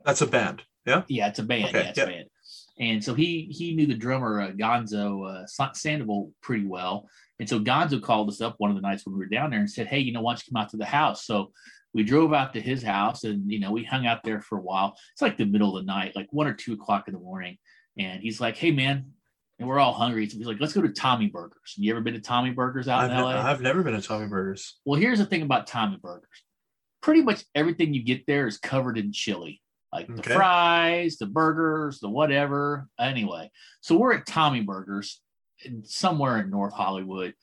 That's 0.04 0.22
a 0.22 0.26
band. 0.26 0.62
Yeah. 0.86 1.02
yeah, 1.08 1.28
it's 1.28 1.38
a 1.38 1.42
band. 1.42 1.66
Okay, 1.66 1.82
yeah, 1.82 1.88
it's 1.88 1.98
yeah. 1.98 2.04
a 2.04 2.06
band. 2.06 2.28
And 2.78 3.04
so 3.04 3.12
he 3.14 3.48
he 3.50 3.74
knew 3.74 3.86
the 3.86 3.94
drummer 3.94 4.40
uh, 4.40 4.50
Gonzo 4.52 5.44
uh, 5.44 5.72
Sandoval 5.74 6.32
pretty 6.42 6.66
well. 6.66 7.08
And 7.38 7.48
so 7.48 7.60
Gonzo 7.60 8.02
called 8.02 8.28
us 8.30 8.40
up 8.40 8.54
one 8.58 8.70
of 8.70 8.76
the 8.76 8.82
nights 8.82 9.04
when 9.04 9.14
we 9.14 9.18
were 9.18 9.26
down 9.26 9.50
there 9.50 9.60
and 9.60 9.70
said, 9.70 9.86
"Hey, 9.86 9.98
you 9.98 10.12
know, 10.12 10.22
why 10.22 10.32
don't 10.32 10.46
you 10.46 10.52
come 10.52 10.62
out 10.62 10.70
to 10.70 10.78
the 10.78 10.86
house?" 10.86 11.26
So 11.26 11.52
we 11.92 12.04
drove 12.04 12.32
out 12.32 12.54
to 12.54 12.60
his 12.60 12.82
house, 12.82 13.24
and 13.24 13.50
you 13.50 13.60
know, 13.60 13.70
we 13.70 13.84
hung 13.84 14.06
out 14.06 14.22
there 14.24 14.40
for 14.40 14.58
a 14.58 14.62
while. 14.62 14.96
It's 15.12 15.22
like 15.22 15.36
the 15.36 15.44
middle 15.44 15.76
of 15.76 15.84
the 15.84 15.92
night, 15.92 16.16
like 16.16 16.28
one 16.30 16.46
or 16.46 16.54
two 16.54 16.72
o'clock 16.72 17.06
in 17.06 17.14
the 17.14 17.20
morning. 17.20 17.58
And 17.98 18.22
he's 18.22 18.40
like, 18.40 18.56
"Hey, 18.56 18.70
man," 18.70 19.12
and 19.60 19.68
we're 19.68 19.78
all 19.78 19.92
hungry. 19.92 20.28
So 20.28 20.38
he's 20.38 20.46
like, 20.46 20.58
"Let's 20.58 20.72
go 20.72 20.80
to 20.82 20.88
Tommy 20.88 21.28
Burgers." 21.28 21.74
You 21.76 21.92
ever 21.92 22.00
been 22.00 22.14
to 22.14 22.20
Tommy 22.20 22.50
Burgers 22.50 22.88
out 22.88 23.00
I've, 23.02 23.10
in 23.10 23.16
ne- 23.16 23.22
LA? 23.22 23.40
I've 23.42 23.60
never 23.60 23.82
been 23.82 23.92
to 23.94 24.02
Tommy 24.02 24.26
Burgers. 24.26 24.78
Well, 24.84 24.98
here's 24.98 25.18
the 25.18 25.26
thing 25.26 25.42
about 25.42 25.66
Tommy 25.66 25.98
Burgers. 26.02 26.44
Pretty 27.02 27.22
much 27.22 27.44
everything 27.54 27.94
you 27.94 28.02
get 28.02 28.26
there 28.26 28.46
is 28.46 28.58
covered 28.58 28.96
in 28.98 29.12
chili, 29.12 29.60
like 29.92 30.06
the 30.08 30.14
Okay. 30.14 30.34
fries, 30.34 31.18
the 31.18 31.26
burgers, 31.26 32.00
the 32.00 32.08
whatever. 32.08 32.88
Anyway, 32.98 33.50
so 33.82 33.96
we're 33.96 34.14
at 34.14 34.26
Tommy 34.26 34.62
Burgers 34.62 35.20
in- 35.64 35.84
somewhere 35.84 36.38
in 36.40 36.50
North 36.50 36.72
Hollywood, 36.74 37.34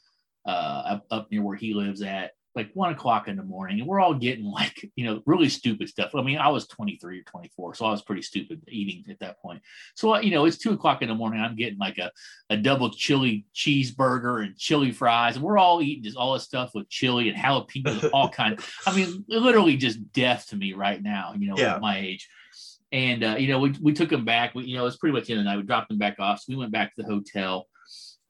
uh, 0.45 0.49
up, 0.49 1.05
up 1.11 1.31
near 1.31 1.43
where 1.43 1.55
he 1.55 1.73
lives 1.75 2.01
at, 2.01 2.31
like 2.57 2.71
one 2.73 2.91
o'clock 2.91 3.27
in 3.27 3.37
the 3.37 3.43
morning. 3.43 3.79
And 3.79 3.87
we're 3.87 3.99
all 4.01 4.13
getting 4.13 4.43
like, 4.59 4.89
you 4.95 5.05
know, 5.05 5.21
really 5.25 5.47
stupid 5.47 5.87
stuff. 5.87 6.15
I 6.15 6.21
mean, 6.21 6.37
I 6.39 6.49
was 6.49 6.67
23 6.67 7.19
or 7.19 7.23
24, 7.23 7.75
so 7.75 7.85
I 7.85 7.91
was 7.91 8.01
pretty 8.01 8.23
stupid 8.23 8.61
eating 8.67 9.05
at 9.09 9.19
that 9.19 9.39
point. 9.41 9.61
So, 9.95 10.15
uh, 10.15 10.19
you 10.19 10.31
know, 10.31 10.45
it's 10.45 10.57
two 10.57 10.71
o'clock 10.73 11.01
in 11.01 11.07
the 11.07 11.15
morning. 11.15 11.39
I'm 11.39 11.55
getting 11.55 11.77
like 11.77 11.97
a, 11.99 12.11
a 12.49 12.57
double 12.57 12.89
chili 12.89 13.45
cheeseburger 13.55 14.43
and 14.43 14.57
chili 14.57 14.91
fries. 14.91 15.35
And 15.35 15.45
we're 15.45 15.57
all 15.57 15.81
eating 15.81 16.03
just 16.03 16.17
all 16.17 16.33
this 16.33 16.43
stuff 16.43 16.71
with 16.73 16.89
chili 16.89 17.29
and 17.29 17.37
jalapenos, 17.37 18.09
all 18.13 18.29
kind. 18.29 18.59
I 18.85 18.95
mean, 18.95 19.23
literally 19.29 19.77
just 19.77 20.11
death 20.11 20.47
to 20.49 20.55
me 20.55 20.73
right 20.73 21.01
now, 21.01 21.33
you 21.37 21.47
know, 21.49 21.55
Yeah. 21.57 21.75
at 21.75 21.81
my 21.81 21.97
age. 21.99 22.27
And 22.91 23.23
uh, 23.23 23.35
you 23.37 23.49
know, 23.49 23.59
we, 23.59 23.75
we 23.81 23.93
took 23.93 24.09
them 24.09 24.23
back. 24.23 24.55
We, 24.55 24.63
you 24.63 24.77
know, 24.77 24.85
it's 24.85 24.95
pretty 24.97 25.13
much 25.13 25.25
the 25.27 25.33
end 25.33 25.39
of 25.39 25.45
the 25.45 25.51
night. 25.51 25.57
We 25.57 25.63
dropped 25.63 25.89
them 25.89 25.97
back 25.97 26.19
off. 26.19 26.39
So 26.39 26.45
we 26.49 26.55
went 26.55 26.71
back 26.71 26.95
to 26.95 27.01
the 27.01 27.07
hotel, 27.07 27.67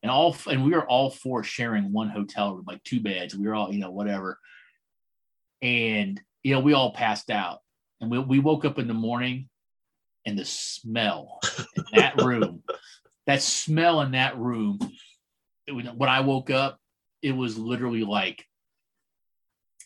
and 0.02 0.10
all 0.10 0.36
and 0.48 0.64
we 0.64 0.70
were 0.70 0.86
all 0.86 1.10
four 1.10 1.42
sharing 1.42 1.92
one 1.92 2.08
hotel 2.08 2.54
room, 2.54 2.64
like 2.66 2.82
two 2.84 3.00
beds. 3.00 3.34
We 3.34 3.46
were 3.46 3.54
all, 3.54 3.72
you 3.72 3.80
know, 3.80 3.90
whatever. 3.90 4.38
And 5.60 6.20
you 6.42 6.54
know, 6.54 6.60
we 6.60 6.72
all 6.72 6.92
passed 6.92 7.30
out, 7.30 7.58
and 8.00 8.10
we 8.10 8.18
we 8.18 8.38
woke 8.38 8.64
up 8.64 8.78
in 8.78 8.86
the 8.86 8.94
morning, 8.94 9.48
and 10.24 10.38
the 10.38 10.44
smell 10.44 11.40
in 11.74 11.84
that 12.00 12.16
room, 12.22 12.62
that 13.26 13.42
smell 13.42 14.00
in 14.02 14.12
that 14.12 14.38
room. 14.38 14.78
Was, 15.68 15.86
when 15.96 16.08
I 16.08 16.20
woke 16.20 16.50
up, 16.50 16.78
it 17.22 17.32
was 17.32 17.58
literally 17.58 18.04
like 18.04 18.44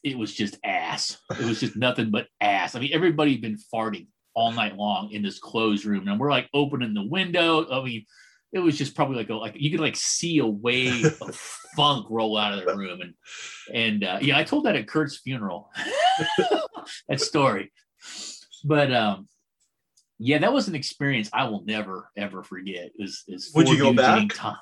it 0.04 0.18
was 0.18 0.34
just 0.34 0.58
ass. 0.62 1.18
It 1.30 1.46
was 1.46 1.60
just 1.60 1.76
nothing 1.76 2.10
but 2.10 2.26
ass. 2.40 2.74
I 2.74 2.80
mean, 2.80 2.90
everybody 2.92 3.32
had 3.32 3.42
been 3.42 3.58
farting 3.72 4.08
all 4.34 4.52
night 4.52 4.76
long 4.76 5.10
in 5.10 5.22
this 5.22 5.38
closed 5.38 5.84
room, 5.84 6.06
and 6.06 6.20
we're 6.20 6.30
like 6.30 6.50
opening 6.52 6.92
the 6.92 7.06
window. 7.06 7.66
I 7.70 7.82
mean, 7.82 8.04
it 8.52 8.58
was 8.58 8.76
just 8.76 8.94
probably 8.94 9.16
like 9.16 9.30
a, 9.30 9.34
like 9.34 9.54
you 9.56 9.70
could 9.70 9.80
like 9.80 9.96
see 9.96 10.38
a 10.38 10.46
wave 10.46 11.20
of 11.20 11.34
funk 11.76 12.06
roll 12.10 12.36
out 12.36 12.58
of 12.58 12.64
the 12.64 12.76
room, 12.76 13.00
and 13.00 13.14
and 13.72 14.04
uh, 14.04 14.18
yeah, 14.20 14.38
I 14.38 14.44
told 14.44 14.64
that 14.64 14.76
at 14.76 14.88
Kurt's 14.88 15.18
funeral. 15.18 15.70
that 17.08 17.20
story, 17.20 17.72
but 18.64 18.92
um. 18.92 19.28
Yeah, 20.24 20.38
that 20.38 20.52
was 20.52 20.68
an 20.68 20.76
experience 20.76 21.28
I 21.32 21.48
will 21.48 21.64
never 21.64 22.08
ever 22.16 22.44
forget. 22.44 22.92
Is 22.96 23.24
is 23.26 23.50
Would 23.56 23.68
you 23.68 23.76
go 23.76 23.90
Eugene 23.90 23.96
back? 23.96 24.28
Tom- 24.32 24.56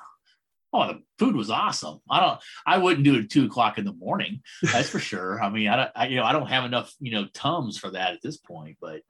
Oh, 0.73 0.87
the 0.87 1.01
food 1.19 1.35
was 1.35 1.49
awesome. 1.49 1.99
I 2.09 2.19
don't. 2.21 2.39
I 2.65 2.77
wouldn't 2.77 3.03
do 3.03 3.15
it 3.15 3.25
at 3.25 3.29
two 3.29 3.45
o'clock 3.45 3.77
in 3.77 3.83
the 3.83 3.93
morning. 3.93 4.41
That's 4.63 4.89
for 4.89 4.99
sure. 4.99 5.41
I 5.41 5.49
mean, 5.49 5.67
I, 5.67 5.75
don't, 5.75 5.91
I 5.95 6.07
you 6.07 6.15
know 6.15 6.23
I 6.23 6.31
don't 6.31 6.47
have 6.47 6.63
enough 6.63 6.93
you 6.99 7.11
know 7.11 7.27
tums 7.33 7.77
for 7.77 7.91
that 7.91 8.13
at 8.13 8.21
this 8.21 8.37
point. 8.37 8.77
But 8.79 9.01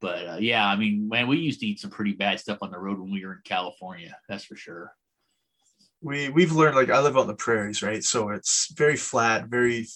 but 0.00 0.28
uh, 0.28 0.36
yeah, 0.38 0.66
I 0.66 0.76
mean, 0.76 1.08
man, 1.08 1.26
we 1.28 1.38
used 1.38 1.60
to 1.60 1.66
eat 1.66 1.80
some 1.80 1.90
pretty 1.90 2.12
bad 2.12 2.38
stuff 2.40 2.58
on 2.62 2.70
the 2.70 2.78
road 2.78 2.98
when 3.00 3.10
we 3.10 3.24
were 3.24 3.32
in 3.34 3.40
California. 3.44 4.16
That's 4.28 4.44
for 4.44 4.56
sure. 4.56 4.92
we 6.02 6.28
we've 6.28 6.52
learned 6.52 6.76
like 6.76 6.90
I 6.90 7.00
live 7.00 7.16
on 7.16 7.26
the 7.26 7.34
prairies, 7.34 7.82
right? 7.82 8.02
So 8.04 8.30
it's 8.30 8.72
very 8.76 8.96
flat, 8.96 9.46
very 9.48 9.86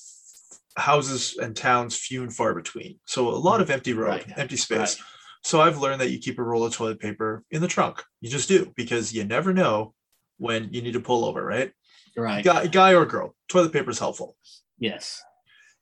houses 0.77 1.37
and 1.37 1.55
towns 1.55 1.97
few 1.97 2.23
and 2.23 2.35
far 2.35 2.55
between. 2.55 2.99
So 3.05 3.29
a 3.29 3.37
lot 3.37 3.61
of 3.61 3.71
empty 3.71 3.93
road, 3.93 4.09
Right. 4.27 4.39
empty 4.39 4.57
space. 4.57 4.99
Right. 4.99 5.07
So 5.43 5.61
I've 5.61 5.79
learned 5.79 6.01
that 6.01 6.11
you 6.11 6.19
keep 6.19 6.39
a 6.39 6.43
roll 6.43 6.65
of 6.65 6.75
toilet 6.75 7.01
paper 7.01 7.45
in 7.51 7.61
the 7.61 7.69
trunk. 7.69 8.03
You 8.21 8.31
just 8.31 8.49
do 8.49 8.73
because 8.77 9.13
you 9.13 9.25
never 9.25 9.53
know 9.53 9.95
when 10.39 10.73
you 10.73 10.81
need 10.83 10.93
to 10.93 11.01
pull 11.01 11.25
over, 11.25 11.45
right? 11.45 11.73
Right. 12.17 12.45
Guy, 12.45 12.67
guy 12.67 12.95
or 12.95 13.07
girl, 13.07 13.35
toilet 13.49 13.73
paper 13.73 13.91
is 13.91 13.99
helpful. 13.99 14.37
Yes. 14.79 15.23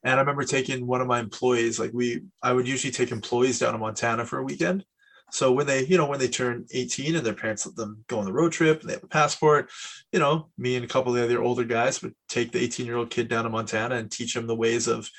And 0.04 0.14
I 0.14 0.20
remember 0.20 0.44
taking 0.44 0.87
one 0.87 1.00
of 1.00 1.06
my 1.06 1.20
employees, 1.20 1.78
like 1.78 1.90
we, 1.92 2.22
I 2.42 2.52
would 2.52 2.68
usually 2.68 2.92
take 2.92 3.11
employees 3.11 3.58
down 3.58 3.72
to 3.72 3.78
Montana 3.78 4.24
for 4.24 4.38
a 4.38 4.44
weekend. 4.44 4.84
So 5.30 5.52
when 5.52 5.66
they, 5.66 5.84
you 5.84 5.98
know, 5.98 6.06
when 6.06 6.18
they 6.18 6.28
turn 6.28 6.66
18 6.72 7.16
and 7.16 7.26
their 7.26 7.34
parents 7.34 7.66
let 7.66 7.76
them 7.76 8.04
go 8.08 8.18
on 8.18 8.24
the 8.24 8.32
road 8.32 8.52
trip 8.52 8.80
and 8.80 8.88
they 8.88 8.94
have 8.94 9.04
a 9.04 9.08
passport, 9.08 9.70
you 10.12 10.18
know, 10.18 10.48
me 10.56 10.76
and 10.76 10.84
a 10.84 10.88
couple 10.88 11.12
of 11.12 11.18
the 11.18 11.24
other 11.24 11.42
older 11.42 11.64
guys 11.64 12.00
would 12.02 12.14
take 12.28 12.52
the 12.52 12.61
18 12.61 12.87
year 12.87 12.96
old 12.96 13.11
kid 13.11 13.28
down 13.28 13.44
to 13.44 13.50
Montana 13.50 13.96
and 13.96 14.11
teach 14.11 14.34
him 14.34 14.46
the 14.46 14.56
ways 14.56 14.87
of 14.87 15.11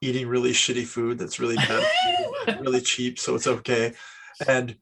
eating 0.00 0.28
really 0.28 0.52
shitty 0.52 0.86
food 0.86 1.18
that's 1.18 1.40
really 1.40 1.56
bad, 1.56 1.84
really 2.60 2.80
cheap, 2.80 3.18
so 3.18 3.34
it's 3.34 3.48
okay. 3.48 3.92
And 4.46 4.76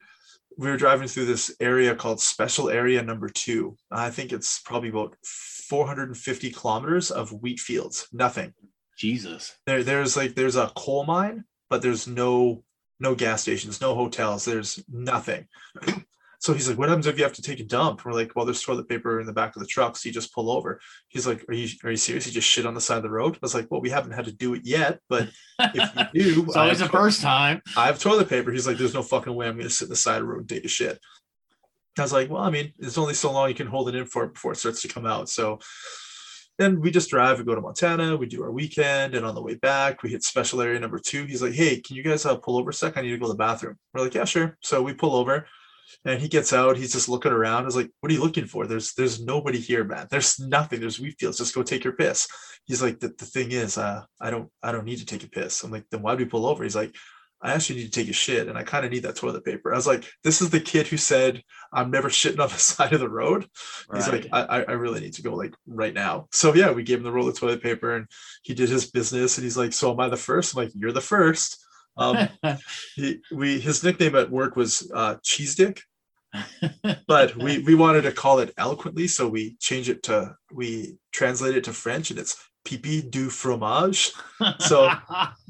we 0.59 0.69
were 0.69 0.77
driving 0.77 1.09
through 1.09 1.27
this 1.27 1.55
area 1.59 1.95
called 1.95 2.21
Special 2.21 2.69
Area 2.69 3.03
Number 3.03 3.29
Two. 3.29 3.77
I 3.91 4.11
think 4.11 4.33
it's 4.33 4.61
probably 4.61 4.91
about 4.91 5.17
450 5.25 6.51
kilometers 6.51 7.11
of 7.11 7.33
wheat 7.33 7.59
fields, 7.61 8.09
nothing 8.13 8.53
Jesus. 8.97 9.57
there 9.67 9.83
there's 9.83 10.17
like 10.17 10.35
there's 10.35 10.57
a 10.57 10.71
coal 10.77 11.05
mine 11.05 11.45
but 11.71 11.83
there's 11.83 12.07
no 12.07 12.63
no 12.99 13.15
gas 13.15 13.43
stations 13.43 13.81
no 13.81 13.95
hotels 13.95 14.45
there's 14.45 14.83
nothing 14.91 15.47
so 16.39 16.53
he's 16.53 16.69
like 16.69 16.79
what 16.79 16.89
happens 16.89 17.07
if 17.07 17.19
you 17.19 17.25
have 17.25 17.33
to 17.33 17.43
take 17.43 17.61
a 17.61 17.65
dump 17.65 18.05
we're 18.05 18.13
like 18.13 18.35
well 18.35 18.45
there's 18.45 18.63
toilet 18.63 18.89
paper 18.89 19.21
in 19.21 19.27
the 19.27 19.33
back 19.33 19.55
of 19.55 19.61
the 19.61 19.69
truck 19.69 19.97
so 19.97 20.09
you 20.09 20.13
just 20.13 20.35
pull 20.35 20.51
over 20.51 20.81
he's 21.09 21.27
like 21.27 21.45
are 21.49 21.55
you 21.55 21.69
are 21.85 21.91
you 21.91 21.97
serious 21.97 22.27
you 22.27 22.33
just 22.33 22.49
shit 22.49 22.67
on 22.67 22.75
the 22.75 22.81
side 22.81 22.97
of 22.97 23.03
the 23.03 23.11
road 23.11 23.35
i 23.35 23.39
was 23.43 23.55
like 23.55 23.71
well 23.71 23.81
we 23.81 23.91
haven't 23.91 24.13
had 24.13 24.25
to 24.25 24.33
do 24.33 24.55
it 24.55 24.63
yet 24.65 24.99
but 25.09 25.29
if 25.59 26.13
you 26.15 26.35
do 26.35 26.45
It's 26.45 26.57
always 26.57 26.79
the 26.79 26.89
first 26.89 27.21
time. 27.21 27.63
I 27.77 27.87
have 27.87 27.99
toilet 27.99 28.29
paper. 28.29 28.53
He's 28.53 28.67
like, 28.67 28.79
there's 28.79 28.95
no 28.95 29.03
fucking 29.03 29.35
way 29.35 29.49
I'm 29.49 29.57
gonna 29.57 29.71
sit 29.71 29.87
in 29.87 29.91
the 29.91 29.97
side 29.97 30.17
of 30.17 30.23
the 30.23 30.27
road 30.27 30.41
and 30.41 30.49
take 30.49 30.65
a 30.65 30.69
shit. 30.69 30.99
I 31.99 32.03
was 32.03 32.13
like, 32.13 32.31
well, 32.31 32.43
I 32.43 32.51
mean, 32.51 32.73
it's 32.79 32.99
only 32.99 33.15
so 33.15 33.33
long 33.33 33.49
you 33.49 33.55
can 33.55 33.67
hold 33.67 33.89
it 33.89 33.95
in 33.95 34.05
for 34.05 34.27
before 34.27 34.53
it 34.53 34.59
starts 34.59 34.83
to 34.83 34.89
come 34.89 35.07
out. 35.07 35.29
So 35.31 35.61
then 36.59 36.81
we 36.81 36.91
just 36.91 37.11
drive, 37.11 37.39
we 37.39 37.45
go 37.45 37.55
to 37.55 37.61
Montana, 37.61 38.17
we 38.17 38.27
do 38.27 38.43
our 38.43 38.51
weekend, 38.51 39.15
and 39.15 39.27
on 39.27 39.35
the 39.35 39.43
way 39.43 39.55
back, 39.55 40.03
we 40.03 40.11
hit 40.11 40.23
special 40.23 40.63
area 40.63 40.81
number 40.81 40.99
two. 40.99 41.25
He's 41.27 41.43
like, 41.43 41.53
hey, 41.53 41.81
can 41.81 41.97
you 41.97 42.03
guys 42.03 42.25
uh, 42.25 42.37
pull 42.37 42.57
over 42.57 42.71
a 42.71 42.75
sec? 42.75 42.97
I 42.97 43.03
need 43.03 43.11
to 43.11 43.19
go 43.19 43.27
to 43.27 43.33
the 43.33 43.39
bathroom. 43.39 43.77
We're 43.93 44.05
like, 44.05 44.15
yeah, 44.15 44.25
sure. 44.25 44.57
So 44.63 44.83
we 44.83 44.95
pull 44.95 45.15
over 45.15 45.47
and 46.05 46.21
he 46.21 46.29
gets 46.29 46.53
out, 46.53 46.77
he's 46.77 46.93
just 46.93 47.09
looking 47.09 47.33
around. 47.33 47.65
Was 47.65 47.77
like, 47.77 47.91
what 48.01 48.11
are 48.11 48.15
you 48.15 48.23
looking 48.23 48.47
for? 48.47 48.67
There's 48.67 48.95
there's 48.95 49.23
nobody 49.25 49.59
here, 49.59 49.85
man. 49.85 50.07
There's 50.11 50.39
nothing. 50.39 50.81
There's 50.81 51.01
wheat 51.01 51.17
fields. 51.19 51.39
Just 51.39 51.55
go 51.55 51.63
take 51.63 51.85
your 51.85 51.95
piss. 51.95 52.29
He's 52.65 52.83
like, 52.83 53.01
the, 53.01 53.09
the 53.09 53.25
thing 53.25 53.53
is, 53.53 53.79
uh, 53.79 54.03
I 54.21 54.31
don't 54.31 54.51
I 54.63 54.73
don't 54.73 54.85
need 54.85 54.99
to 54.99 55.07
take 55.07 55.25
a 55.25 55.29
piss. 55.29 55.63
I'm 55.63 55.71
like, 55.71 55.85
then 55.91 56.03
why 56.03 56.15
do 56.15 56.25
we 56.25 56.31
pull 56.31 56.47
over? 56.47 56.65
He's 56.65 56.77
like, 56.77 56.95
I 57.47 57.53
actually 57.53 57.77
need 57.77 57.93
to 57.93 58.01
take 58.01 58.09
a 58.09 58.13
shit 58.13 58.49
and 58.49 58.59
I 58.59 58.65
kind 58.65 58.85
of 58.85 58.91
need 58.91 59.05
that 59.05 59.17
toilet 59.17 59.45
paper. 59.45 59.73
I 59.73 59.77
was 59.77 59.87
like, 59.87 60.05
this 60.25 60.43
is 60.43 60.51
the 60.51 60.61
kid 60.61 60.89
who 60.89 60.97
said, 60.97 61.43
I'm 61.73 61.91
never 61.91 62.09
shitting 62.09 62.41
on 62.41 62.49
the 62.49 62.55
side 62.59 62.93
of 62.93 63.01
the 63.01 63.09
road. 63.09 63.47
He's 63.95 64.09
like, 64.09 64.27
I, 64.33 64.43
I 64.43 64.63
I 64.63 64.73
really 64.73 65.01
need 65.01 65.15
to 65.15 65.23
go 65.23 65.35
like 65.35 65.55
right 65.67 65.95
now. 65.95 66.27
So 66.33 66.55
yeah, 66.55 66.73
we 66.73 66.83
gave 66.83 66.99
him 66.99 67.05
the 67.05 67.13
roll 67.13 67.29
of 67.29 67.39
toilet 67.39 67.63
paper 67.63 67.95
and 67.95 68.07
he 68.43 68.53
did 68.53 68.69
his 68.69 68.91
business 68.91 69.39
and 69.39 69.45
he's 69.45 69.57
like, 69.57 69.73
so 69.73 69.93
am 69.93 70.01
I 70.01 70.09
the 70.09 70.17
first? 70.17 70.57
I'm 70.57 70.65
like, 70.65 70.73
you're 70.75 70.93
the 70.93 71.01
first. 71.01 71.65
Um, 71.97 72.29
he, 72.97 73.21
we 73.31 73.61
his 73.61 73.83
nickname 73.85 74.17
at 74.17 74.31
work 74.31 74.57
was 74.57 74.91
uh, 74.93 75.17
Cheese 75.23 75.55
Dick, 75.55 75.83
but 77.07 77.37
we 77.37 77.61
we 77.61 77.75
wanted 77.75 78.03
to 78.03 78.13
call 78.13 78.41
it 78.41 78.53
eloquently, 78.59 79.07
so 79.07 79.29
we 79.29 79.57
changed 79.61 79.89
it 79.89 80.03
to 80.05 80.35
we 80.53 80.99
translate 81.13 81.57
it 81.57 81.65
to 81.65 81.73
French 81.73 82.11
and 82.11 82.19
it's 82.19 82.37
Pipi 82.67 83.09
du 83.09 83.31
fromage. 83.31 84.13
So 84.59 84.91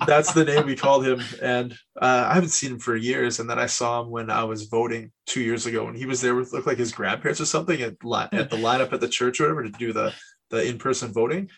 that's 0.07 0.33
the 0.33 0.45
name 0.45 0.67
we 0.67 0.77
called 0.77 1.07
him. 1.07 1.21
And 1.43 1.73
uh, 2.01 2.27
I 2.31 2.35
haven't 2.35 2.51
seen 2.51 2.73
him 2.73 2.79
for 2.79 2.95
years. 2.95 3.41
And 3.41 3.49
then 3.49 3.59
I 3.59 3.67
saw 3.67 4.03
him 4.03 4.11
when 4.11 4.31
I 4.31 4.45
was 4.45 4.65
voting 4.65 5.11
two 5.27 5.41
years 5.41 5.67
ago, 5.67 5.89
and 5.89 5.97
he 5.97 6.07
was 6.07 6.21
there 6.21 6.35
with 6.35 6.53
looked 6.53 6.67
like 6.67 6.79
his 6.79 6.93
grandparents 6.93 7.41
or 7.41 7.47
something 7.47 7.81
at 7.81 7.97
li- 8.05 8.29
at 8.33 8.51
the 8.51 8.57
lineup 8.57 8.93
at 8.93 9.01
the 9.01 9.09
church 9.09 9.41
or 9.41 9.45
whatever 9.45 9.65
to 9.65 9.71
do 9.71 9.93
the 9.93 10.15
the 10.51 10.69
in 10.69 10.79
person 10.79 11.13
voting. 11.13 11.51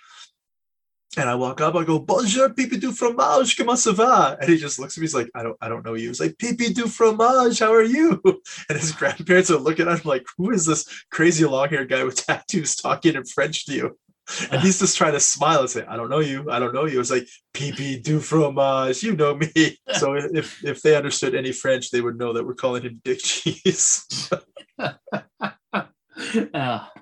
And 1.16 1.28
I 1.28 1.34
walk 1.34 1.60
up, 1.60 1.74
I 1.74 1.84
go, 1.84 1.98
Bonjour, 1.98 2.50
pipi 2.50 2.78
du 2.78 2.92
fromage, 2.92 3.56
comment 3.56 3.78
ça 3.78 3.92
va? 3.92 4.36
And 4.40 4.48
he 4.48 4.56
just 4.56 4.78
looks 4.78 4.96
at 4.96 5.00
me, 5.00 5.04
he's 5.04 5.14
like, 5.14 5.30
I 5.34 5.42
don't 5.42 5.56
I 5.60 5.68
don't 5.68 5.84
know 5.84 5.94
you. 5.94 6.08
He's 6.08 6.20
like, 6.20 6.36
Pipi 6.36 6.72
du 6.72 6.86
fromage, 6.86 7.58
how 7.58 7.72
are 7.72 7.82
you? 7.82 8.22
And 8.68 8.78
his 8.78 8.92
grandparents 8.92 9.50
are 9.50 9.58
looking 9.58 9.88
at 9.88 9.98
him 9.98 10.08
like, 10.08 10.24
who 10.36 10.50
is 10.50 10.66
this 10.66 10.86
crazy 11.10 11.44
long-haired 11.44 11.88
guy 11.88 12.04
with 12.04 12.24
tattoos 12.26 12.76
talking 12.76 13.16
in 13.16 13.24
French 13.24 13.66
to 13.66 13.74
you? 13.74 13.98
And 14.52 14.60
he's 14.60 14.78
just 14.78 14.96
trying 14.98 15.14
to 15.14 15.20
smile 15.20 15.60
and 15.60 15.70
say, 15.70 15.84
I 15.86 15.96
don't 15.96 16.10
know 16.10 16.18
you, 16.20 16.50
I 16.50 16.58
don't 16.58 16.74
know 16.74 16.84
you. 16.84 17.00
It's 17.00 17.10
like, 17.10 17.26
Pipi 17.54 18.02
du 18.02 18.20
fromage, 18.20 19.02
you 19.02 19.16
know 19.16 19.34
me. 19.34 19.48
So 19.96 20.14
if 20.14 20.62
if 20.64 20.82
they 20.82 20.94
understood 20.96 21.34
any 21.34 21.52
French, 21.52 21.90
they 21.90 22.00
would 22.02 22.18
know 22.18 22.32
that 22.34 22.44
we're 22.46 22.54
calling 22.54 22.82
him 22.82 23.00
Dick 23.04 23.20
Cheese. 23.22 24.30
oh, 24.78 24.94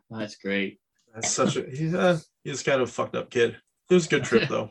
that's 0.10 0.36
great. 0.36 0.78
That's 1.14 1.30
such 1.30 1.56
a 1.56 1.62
he's, 1.62 1.94
uh, 1.94 2.18
he's 2.44 2.62
kind 2.62 2.80
of 2.80 2.88
a 2.88 2.92
fucked 2.92 3.16
up 3.16 3.30
kid. 3.30 3.56
It 3.90 3.94
was 3.94 4.06
a 4.06 4.10
good 4.10 4.24
trip 4.24 4.48
though. 4.48 4.70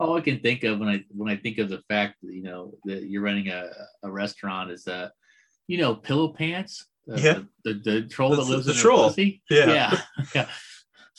All 0.00 0.16
I 0.16 0.20
can 0.20 0.40
think 0.40 0.64
of 0.64 0.78
when 0.78 0.88
I 0.88 1.04
when 1.10 1.32
I 1.32 1.36
think 1.36 1.58
of 1.58 1.68
the 1.68 1.80
fact 1.88 2.16
that 2.22 2.32
you 2.32 2.42
know 2.42 2.72
that 2.84 3.04
you're 3.08 3.22
running 3.22 3.48
a, 3.48 3.68
a 4.02 4.10
restaurant 4.10 4.70
is 4.70 4.86
uh 4.86 5.08
you 5.68 5.78
know 5.78 5.94
pillow 5.94 6.28
pants 6.32 6.86
the, 7.06 7.20
Yeah. 7.20 7.38
the, 7.64 7.74
the, 7.74 8.00
the 8.00 8.08
troll 8.08 8.30
The- 8.30 8.36
that 8.36 8.42
lives 8.50 8.66
the 8.66 8.72
in 8.72 8.76
her 8.76 8.82
troll. 8.82 9.08
pussy 9.08 9.42
Yeah. 9.48 9.66
yeah 9.66 10.00
yeah 10.34 10.48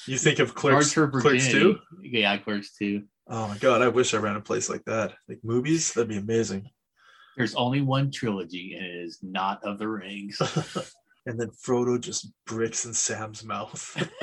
You 0.08 0.18
think 0.18 0.40
of 0.40 0.56
Clerks, 0.56 0.94
Clerks 0.94 1.24
virginity. 1.24 1.52
too? 1.52 1.80
yeah 2.02 2.38
clerks 2.38 2.74
too 2.74 3.04
Oh 3.32 3.48
my 3.48 3.58
god, 3.60 3.84
I 3.84 3.88
wish 3.90 4.16
I 4.16 4.18
ran 4.18 4.38
a 4.38 4.42
place 4.42 4.70
like 4.70 4.84
that. 4.86 5.14
Like 5.28 5.40
movies, 5.44 5.94
that'd 5.94 6.10
be 6.10 6.18
amazing. 6.18 6.68
there's 7.38 7.54
only 7.54 7.82
one 7.82 8.10
trilogy 8.12 8.74
and 8.76 8.84
it 8.86 8.96
is 9.06 9.20
not 9.22 9.64
of 9.64 9.78
the 9.78 9.88
rings 9.88 10.42
and 11.28 11.40
then 11.40 11.50
Frodo 11.64 12.00
just 12.02 12.32
bricks 12.48 12.86
in 12.86 12.94
Sam's 12.94 13.44
mouth. 13.44 13.96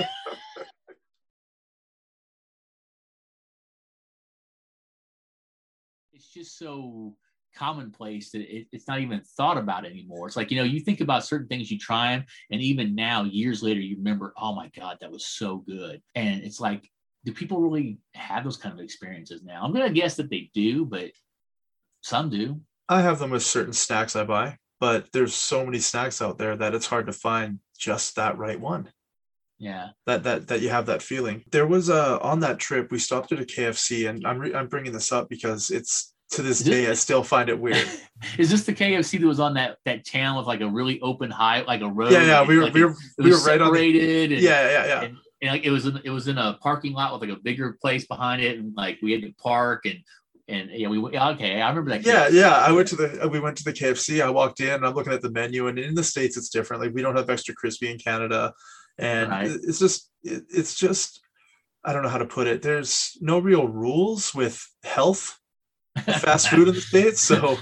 it's 6.12 6.29
just 6.33 6.59
so 6.59 7.14
commonplace 7.57 8.30
that 8.30 8.42
it, 8.42 8.66
it's 8.72 8.86
not 8.86 9.00
even 9.00 9.20
thought 9.36 9.59
about 9.59 9.84
anymore. 9.84 10.26
It's 10.26 10.36
like, 10.36 10.50
you 10.50 10.57
know, 10.57 10.64
you 10.64 10.80
think 10.80 11.00
about 11.00 11.24
certain 11.24 11.48
things, 11.48 11.70
you 11.70 11.78
try 11.78 12.16
them, 12.16 12.26
and 12.50 12.61
even 12.61 12.94
now, 12.94 13.24
years 13.24 13.62
later, 13.62 13.80
you 13.80 13.96
remember, 13.96 14.32
oh 14.36 14.54
my 14.54 14.70
God, 14.76 14.98
that 15.00 15.11
was 15.11 15.26
so 15.26 15.59
good. 15.59 16.02
And 16.14 16.42
it's 16.42 16.61
like, 16.61 16.88
do 17.24 17.32
people 17.32 17.61
really 17.61 17.98
have 18.14 18.44
those 18.44 18.57
kind 18.57 18.72
of 18.72 18.84
experiences 18.84 19.42
now? 19.42 19.62
I'm 19.62 19.72
going 19.72 19.86
to 19.86 19.92
guess 19.92 20.16
that 20.16 20.30
they 20.30 20.50
do, 20.54 20.84
but 20.84 21.11
some 22.02 22.30
do. 22.30 22.61
I 22.88 23.02
have 23.02 23.18
them 23.18 23.30
with 23.30 23.42
certain 23.42 23.72
snacks 23.72 24.14
I 24.14 24.24
buy, 24.24 24.59
but 24.78 25.11
there's 25.12 25.34
so 25.34 25.64
many 25.64 25.80
snacks 25.80 26.22
out 26.22 26.38
there 26.38 26.57
that 26.57 26.74
it's 26.74 26.86
hard 26.86 27.07
to 27.07 27.12
find 27.12 27.59
just 27.76 28.14
that 28.16 28.38
right 28.38 28.61
one. 28.61 28.90
Yeah. 29.59 29.88
That 30.04 30.22
that 30.24 30.48
that 30.48 30.61
you 30.61 30.68
have 30.68 30.86
that 30.86 31.02
feeling. 31.02 31.42
There 31.50 31.66
was 31.66 31.88
a 31.88 32.20
on 32.20 32.40
that 32.40 32.59
trip 32.59 32.90
we 32.90 32.98
stopped 32.98 33.32
at 33.32 33.40
a 33.40 33.44
KFC, 33.44 34.09
and 34.09 34.26
I'm 34.26 34.38
re- 34.38 34.54
I'm 34.54 34.68
bringing 34.68 34.92
this 34.92 35.12
up 35.12 35.28
because 35.28 35.70
it's 35.70 36.12
to 36.31 36.43
this 36.43 36.61
day 36.61 36.89
I 36.91 36.95
still 36.95 37.22
find 37.22 37.49
it 37.49 37.59
weird. 37.59 37.87
Is 38.39 38.51
this 38.51 38.64
the 38.64 38.72
KFC 38.74 39.20
that 39.20 39.27
was 39.27 39.41
on 39.41 39.55
that 39.55 39.79
that 39.85 40.05
channel 40.05 40.39
with 40.39 40.47
like 40.47 40.61
a 40.61 40.68
really 40.68 41.01
open 41.01 41.31
high, 41.31 41.62
like 41.62 41.83
a 41.83 41.89
road? 41.89 42.12
yeah, 42.12 42.24
yeah, 42.24 42.47
we 42.47 42.57
were 42.59 42.64
like 42.64 42.74
we 42.74 42.85
were 42.85 42.95
we 43.18 43.31
were 43.31 43.39
right 43.45 43.61
on 43.61 43.72
the 43.72 44.24
and- 44.24 44.33
yeah 44.33 44.68
yeah 44.70 44.87
yeah. 44.87 45.03
and, 45.03 45.16
and 45.43 45.51
like 45.51 45.64
it 45.64 45.70
was 45.70 45.87
in, 45.87 46.01
it 46.05 46.11
was 46.11 46.27
in 46.29 46.39
a 46.39 46.59
parking 46.62 46.93
lot 46.95 47.12
with 47.12 47.29
like 47.29 47.37
a 47.39 47.41
bigger 47.41 47.77
place 47.81 48.07
behind 48.07 48.43
it, 48.43 48.59
and 48.59 48.74
like 48.77 48.99
we 49.03 49.12
had 49.12 49.22
to 49.22 49.33
park 49.35 49.85
and 49.87 49.99
and 50.49 50.70
yeah, 50.70 50.89
we 50.89 50.99
yeah, 51.12 51.31
okay, 51.31 51.61
I 51.61 51.68
remember 51.68 51.91
that. 51.91 52.07
Yeah, 52.07 52.29
KFC. 52.29 52.33
yeah. 52.33 52.55
I 52.57 52.72
went 52.72 52.89
to 52.89 52.97
the 52.97 53.29
we 53.31 53.41
went 53.41 53.57
to 53.59 53.64
the 53.64 53.72
KFC. 53.72 54.22
I 54.22 54.31
walked 54.31 54.61
in. 54.61 54.85
I'm 54.85 54.95
looking 54.95 55.12
at 55.12 55.20
the 55.22 55.31
menu, 55.31 55.66
and 55.68 55.79
in 55.79 55.95
the 55.95 56.05
states 56.05 56.37
it's 56.37 56.49
different. 56.49 56.83
Like 56.83 56.95
we 56.95 57.03
don't 57.03 57.16
have 57.16 57.29
extra 57.31 57.55
crispy 57.55 57.91
in 57.91 57.99
Canada, 57.99 58.53
and 58.99 59.29
Right. 59.31 59.51
it's 59.51 59.79
just 59.79 60.11
it, 60.22 60.45
it's 60.49 60.74
just 60.74 61.20
I 61.85 61.93
don't 61.93 62.03
know 62.03 62.09
how 62.09 62.18
to 62.18 62.27
put 62.27 62.47
it. 62.47 62.62
There's 62.62 63.16
no 63.20 63.39
real 63.39 63.68
rules 63.68 64.35
with 64.35 64.64
health 64.85 65.39
fast 66.20 66.49
food 66.49 66.68
in 66.68 66.74
the 66.74 66.80
states, 66.80 67.20
so 67.20 67.59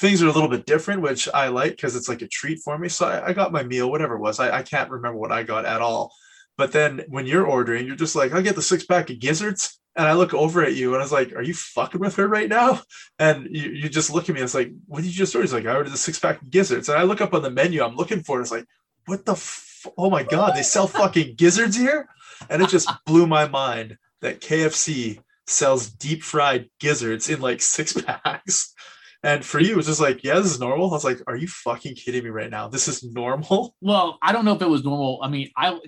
things 0.00 0.22
are 0.22 0.28
a 0.28 0.32
little 0.32 0.48
bit 0.48 0.66
different, 0.66 1.00
which 1.00 1.28
I 1.32 1.48
like 1.48 1.72
because 1.72 1.96
it's 1.96 2.08
like 2.08 2.22
a 2.22 2.28
treat 2.28 2.58
for 2.58 2.76
me. 2.76 2.88
So 2.88 3.06
I, 3.06 3.28
I 3.28 3.32
got 3.32 3.52
my 3.52 3.62
meal, 3.62 3.90
whatever 3.90 4.16
it 4.16 4.20
was. 4.20 4.40
I, 4.40 4.58
I 4.58 4.62
can't 4.62 4.90
remember 4.90 5.18
what 5.18 5.32
I 5.32 5.42
got 5.44 5.64
at 5.64 5.80
all. 5.80 6.12
But 6.58 6.72
then 6.72 7.04
when 7.08 7.26
you're 7.26 7.46
ordering, 7.46 7.86
you're 7.86 7.96
just 7.96 8.16
like, 8.16 8.32
I'll 8.32 8.42
get 8.42 8.56
the 8.56 8.62
six 8.62 8.84
pack 8.84 9.10
of 9.10 9.18
gizzards. 9.18 9.78
And 9.94 10.06
I 10.06 10.14
look 10.14 10.32
over 10.32 10.62
at 10.62 10.74
you 10.74 10.92
and 10.92 10.96
I 10.96 11.04
was 11.04 11.12
like, 11.12 11.34
Are 11.34 11.42
you 11.42 11.54
fucking 11.54 12.00
with 12.00 12.16
her 12.16 12.26
right 12.26 12.48
now? 12.48 12.80
And 13.18 13.46
you, 13.50 13.70
you 13.70 13.88
just 13.88 14.10
look 14.10 14.28
at 14.28 14.34
me. 14.34 14.40
And 14.40 14.46
It's 14.46 14.54
like, 14.54 14.72
What 14.86 15.02
did 15.02 15.08
you 15.08 15.12
just 15.12 15.34
order? 15.34 15.44
He's 15.44 15.52
like, 15.52 15.66
I 15.66 15.76
ordered 15.76 15.92
the 15.92 15.98
six 15.98 16.18
pack 16.18 16.40
of 16.40 16.50
gizzards. 16.50 16.88
And 16.88 16.98
I 16.98 17.02
look 17.02 17.20
up 17.20 17.34
on 17.34 17.42
the 17.42 17.50
menu, 17.50 17.82
I'm 17.82 17.96
looking 17.96 18.22
for 18.22 18.38
it. 18.38 18.42
It's 18.42 18.50
like, 18.50 18.66
What 19.06 19.24
the? 19.26 19.32
F- 19.32 19.86
oh 19.98 20.10
my 20.10 20.22
God, 20.22 20.54
they 20.54 20.62
sell 20.62 20.86
fucking 20.86 21.34
gizzards 21.36 21.76
here? 21.76 22.08
And 22.48 22.62
it 22.62 22.70
just 22.70 22.90
blew 23.06 23.26
my 23.26 23.46
mind 23.46 23.98
that 24.20 24.40
KFC 24.40 25.20
sells 25.46 25.88
deep 25.90 26.22
fried 26.22 26.68
gizzards 26.80 27.28
in 27.28 27.40
like 27.40 27.60
six 27.60 27.92
packs. 28.02 28.72
And 29.24 29.44
for 29.44 29.60
you, 29.60 29.72
it 29.74 29.76
was 29.76 29.86
just 29.86 30.00
like, 30.00 30.24
yeah, 30.24 30.34
this 30.34 30.46
is 30.50 30.58
normal. 30.58 30.90
I 30.90 30.94
was 30.94 31.04
like, 31.04 31.20
are 31.28 31.36
you 31.36 31.46
fucking 31.46 31.94
kidding 31.94 32.24
me 32.24 32.30
right 32.30 32.50
now? 32.50 32.66
This 32.66 32.88
is 32.88 33.04
normal. 33.04 33.76
Well, 33.80 34.18
I 34.20 34.32
don't 34.32 34.44
know 34.44 34.54
if 34.54 34.62
it 34.62 34.68
was 34.68 34.82
normal. 34.84 35.20
I 35.22 35.28
mean, 35.28 35.50
I 35.56 35.78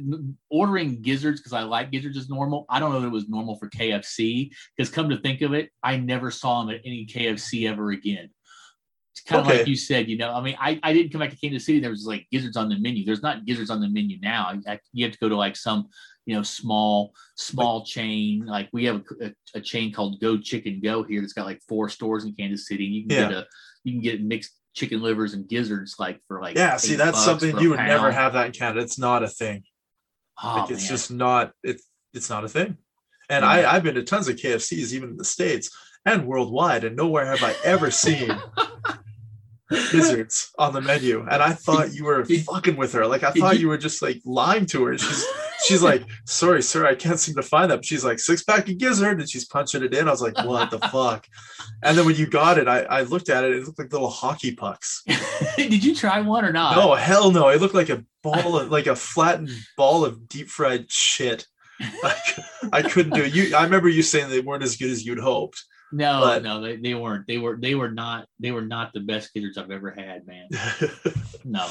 ordering 0.50 1.00
gizzards 1.02 1.40
because 1.40 1.52
I 1.52 1.62
like 1.62 1.90
gizzards 1.90 2.16
is 2.16 2.28
normal. 2.28 2.64
I 2.68 2.78
don't 2.78 2.92
know 2.92 2.98
if 2.98 3.04
it 3.04 3.08
was 3.08 3.28
normal 3.28 3.56
for 3.56 3.68
KFC 3.70 4.50
because 4.76 4.88
come 4.92 5.08
to 5.10 5.16
think 5.18 5.42
of 5.42 5.52
it, 5.52 5.70
I 5.82 5.96
never 5.96 6.30
saw 6.30 6.60
them 6.64 6.74
at 6.74 6.80
any 6.84 7.06
KFC 7.06 7.68
ever 7.68 7.90
again. 7.90 8.30
It's 9.12 9.22
kind 9.22 9.40
of 9.40 9.46
Okay. 9.48 9.58
like 9.58 9.66
you 9.68 9.76
said, 9.76 10.08
you 10.08 10.16
know. 10.16 10.32
I 10.32 10.40
mean, 10.40 10.56
I, 10.60 10.78
I 10.82 10.92
didn't 10.92 11.10
come 11.12 11.20
back 11.20 11.30
to 11.30 11.36
Kansas 11.36 11.64
City. 11.66 11.78
There 11.80 11.90
was 11.90 12.04
like 12.06 12.26
gizzards 12.32 12.56
on 12.56 12.68
the 12.68 12.78
menu. 12.78 13.04
There's 13.04 13.22
not 13.22 13.44
gizzards 13.46 13.70
on 13.70 13.80
the 13.80 13.88
menu 13.88 14.18
now. 14.20 14.60
I- 14.66 14.80
You 14.92 15.04
have 15.06 15.12
to 15.12 15.18
go 15.18 15.28
to 15.28 15.36
like 15.36 15.56
some, 15.56 15.88
you 16.26 16.34
know, 16.34 16.42
small 16.42 17.12
small 17.36 17.84
chain. 17.84 18.46
Like 18.46 18.68
we 18.72 18.84
have 18.86 19.02
a, 19.20 19.26
a, 19.26 19.32
a 19.56 19.60
chain 19.60 19.92
called 19.92 20.20
Go 20.20 20.38
Chicken 20.38 20.80
Go 20.82 21.02
here 21.02 21.20
that's 21.20 21.32
got 21.32 21.46
like 21.46 21.60
four 21.68 21.88
stores 21.88 22.24
in 22.24 22.34
Kansas 22.34 22.66
City. 22.66 22.84
You 22.84 23.02
can 23.06 23.10
Yeah. 23.16 23.28
get 23.28 23.38
a 23.38 23.46
you 23.84 23.92
can 23.92 24.00
get 24.02 24.22
mixed 24.22 24.52
chicken 24.74 25.02
livers 25.02 25.34
and 25.34 25.46
gizzards 25.48 25.96
like 25.98 26.20
for 26.26 26.40
like 26.40 26.56
Yeah, 26.56 26.76
see, 26.78 26.94
that's 26.96 27.22
something 27.24 27.58
you 27.58 27.70
would 27.70 27.78
never 27.78 28.10
have 28.10 28.32
that 28.32 28.46
in 28.46 28.52
Canada. 28.52 28.80
It's 28.80 28.98
not 28.98 29.22
a 29.22 29.28
thing. 29.28 29.62
Oh, 30.42 30.56
like 30.62 30.70
it's 30.70 30.82
man. 30.82 30.88
just 30.88 31.10
not 31.10 31.52
it's 31.62 31.84
it's 32.12 32.30
not 32.30 32.44
a 32.44 32.48
thing. 32.48 32.78
And 33.30 33.42
Yeah. 33.42 33.48
I, 33.50 33.74
I've 33.76 33.82
been 33.82 33.94
to 33.94 34.02
tons 34.02 34.28
of 34.28 34.36
KFCs, 34.36 34.92
even 34.92 35.10
in 35.10 35.16
the 35.16 35.24
States 35.24 35.70
and 36.06 36.26
worldwide, 36.26 36.84
and 36.84 36.96
nowhere 36.96 37.24
have 37.26 37.42
I 37.42 37.54
ever 37.64 37.90
seen 37.90 38.30
gizzards 39.70 40.50
on 40.58 40.72
the 40.72 40.80
menu. 40.80 41.20
And 41.30 41.42
I 41.42 41.52
thought 41.52 41.94
you 41.94 42.04
were 42.04 42.24
fucking 42.24 42.76
with 42.76 42.92
her. 42.92 43.06
Like 43.06 43.22
I 43.22 43.30
thought 43.32 43.54
you- 43.54 43.60
you 43.62 43.68
were 43.68 43.78
just 43.78 44.02
like 44.02 44.20
lying 44.24 44.66
to 44.66 44.84
her. 44.84 44.98
She's 44.98 45.24
she's 45.66 45.82
like, 45.82 46.04
sorry, 46.26 46.62
sir, 46.62 46.86
I 46.86 46.94
can't 46.94 47.18
seem 47.18 47.34
to 47.36 47.42
find 47.42 47.70
them. 47.70 47.82
She's 47.82 48.04
like, 48.04 48.18
six 48.18 48.42
pack 48.42 48.68
of 48.68 48.78
gizzard, 48.78 49.20
and 49.20 49.28
she's 49.28 49.44
punching 49.46 49.82
it 49.82 49.94
in. 49.94 50.08
I 50.08 50.10
was 50.10 50.22
like, 50.22 50.36
what 50.44 50.70
the 50.70 50.78
fuck? 50.78 51.26
And 51.82 51.96
then 51.96 52.06
when 52.06 52.16
you 52.16 52.26
got 52.26 52.58
it, 52.58 52.68
I, 52.68 52.82
I 52.82 53.02
looked 53.02 53.28
at 53.28 53.44
it, 53.44 53.52
it 53.56 53.64
looked 53.64 53.78
like 53.78 53.92
little 53.92 54.08
hockey 54.10 54.54
pucks. 54.54 55.02
Did 55.56 55.84
you 55.84 55.94
try 55.94 56.20
one 56.20 56.44
or 56.44 56.52
not? 56.52 56.76
No, 56.76 56.94
hell 56.94 57.30
no. 57.30 57.48
It 57.48 57.60
looked 57.60 57.74
like 57.74 57.90
a 57.90 58.04
ball 58.22 58.58
of 58.58 58.70
like 58.70 58.86
a 58.86 58.96
flattened 58.96 59.50
ball 59.76 60.04
of 60.04 60.28
deep 60.28 60.48
fried 60.48 60.90
shit. 60.90 61.46
Like 62.02 62.38
I 62.72 62.82
couldn't 62.82 63.14
do 63.14 63.22
it. 63.24 63.34
You 63.34 63.54
I 63.56 63.64
remember 63.64 63.88
you 63.88 64.02
saying 64.02 64.30
they 64.30 64.40
weren't 64.40 64.62
as 64.62 64.76
good 64.76 64.90
as 64.90 65.04
you'd 65.04 65.18
hoped. 65.18 65.62
no, 65.92 66.20
but- 66.20 66.42
no, 66.42 66.60
they, 66.60 66.76
they 66.76 66.94
weren't. 66.94 67.26
They 67.26 67.38
were 67.38 67.56
they 67.60 67.74
were 67.74 67.90
not 67.90 68.26
they 68.38 68.52
were 68.52 68.62
not 68.62 68.92
the 68.94 69.00
best 69.00 69.34
gizzards 69.34 69.58
I've 69.58 69.70
ever 69.72 69.90
had, 69.90 70.26
man. 70.26 70.48
No. 71.44 71.68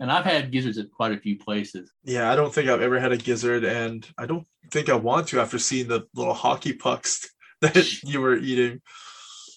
And 0.00 0.10
I've 0.10 0.24
had 0.24 0.50
gizzards 0.50 0.78
at 0.78 0.90
quite 0.90 1.12
a 1.12 1.18
few 1.18 1.38
places. 1.38 1.90
yeah, 2.04 2.30
I 2.32 2.36
don't 2.36 2.52
think 2.52 2.68
I've 2.68 2.82
ever 2.82 2.98
had 2.98 3.12
a 3.12 3.16
gizzard, 3.16 3.64
and 3.64 4.06
I 4.18 4.26
don't 4.26 4.46
think 4.70 4.88
I 4.88 4.94
want 4.94 5.28
to 5.28 5.40
after 5.40 5.58
seeing 5.58 5.88
the 5.88 6.06
little 6.14 6.34
hockey 6.34 6.72
pucks 6.72 7.28
that 7.60 8.02
you 8.02 8.20
were 8.20 8.36
eating. 8.36 8.80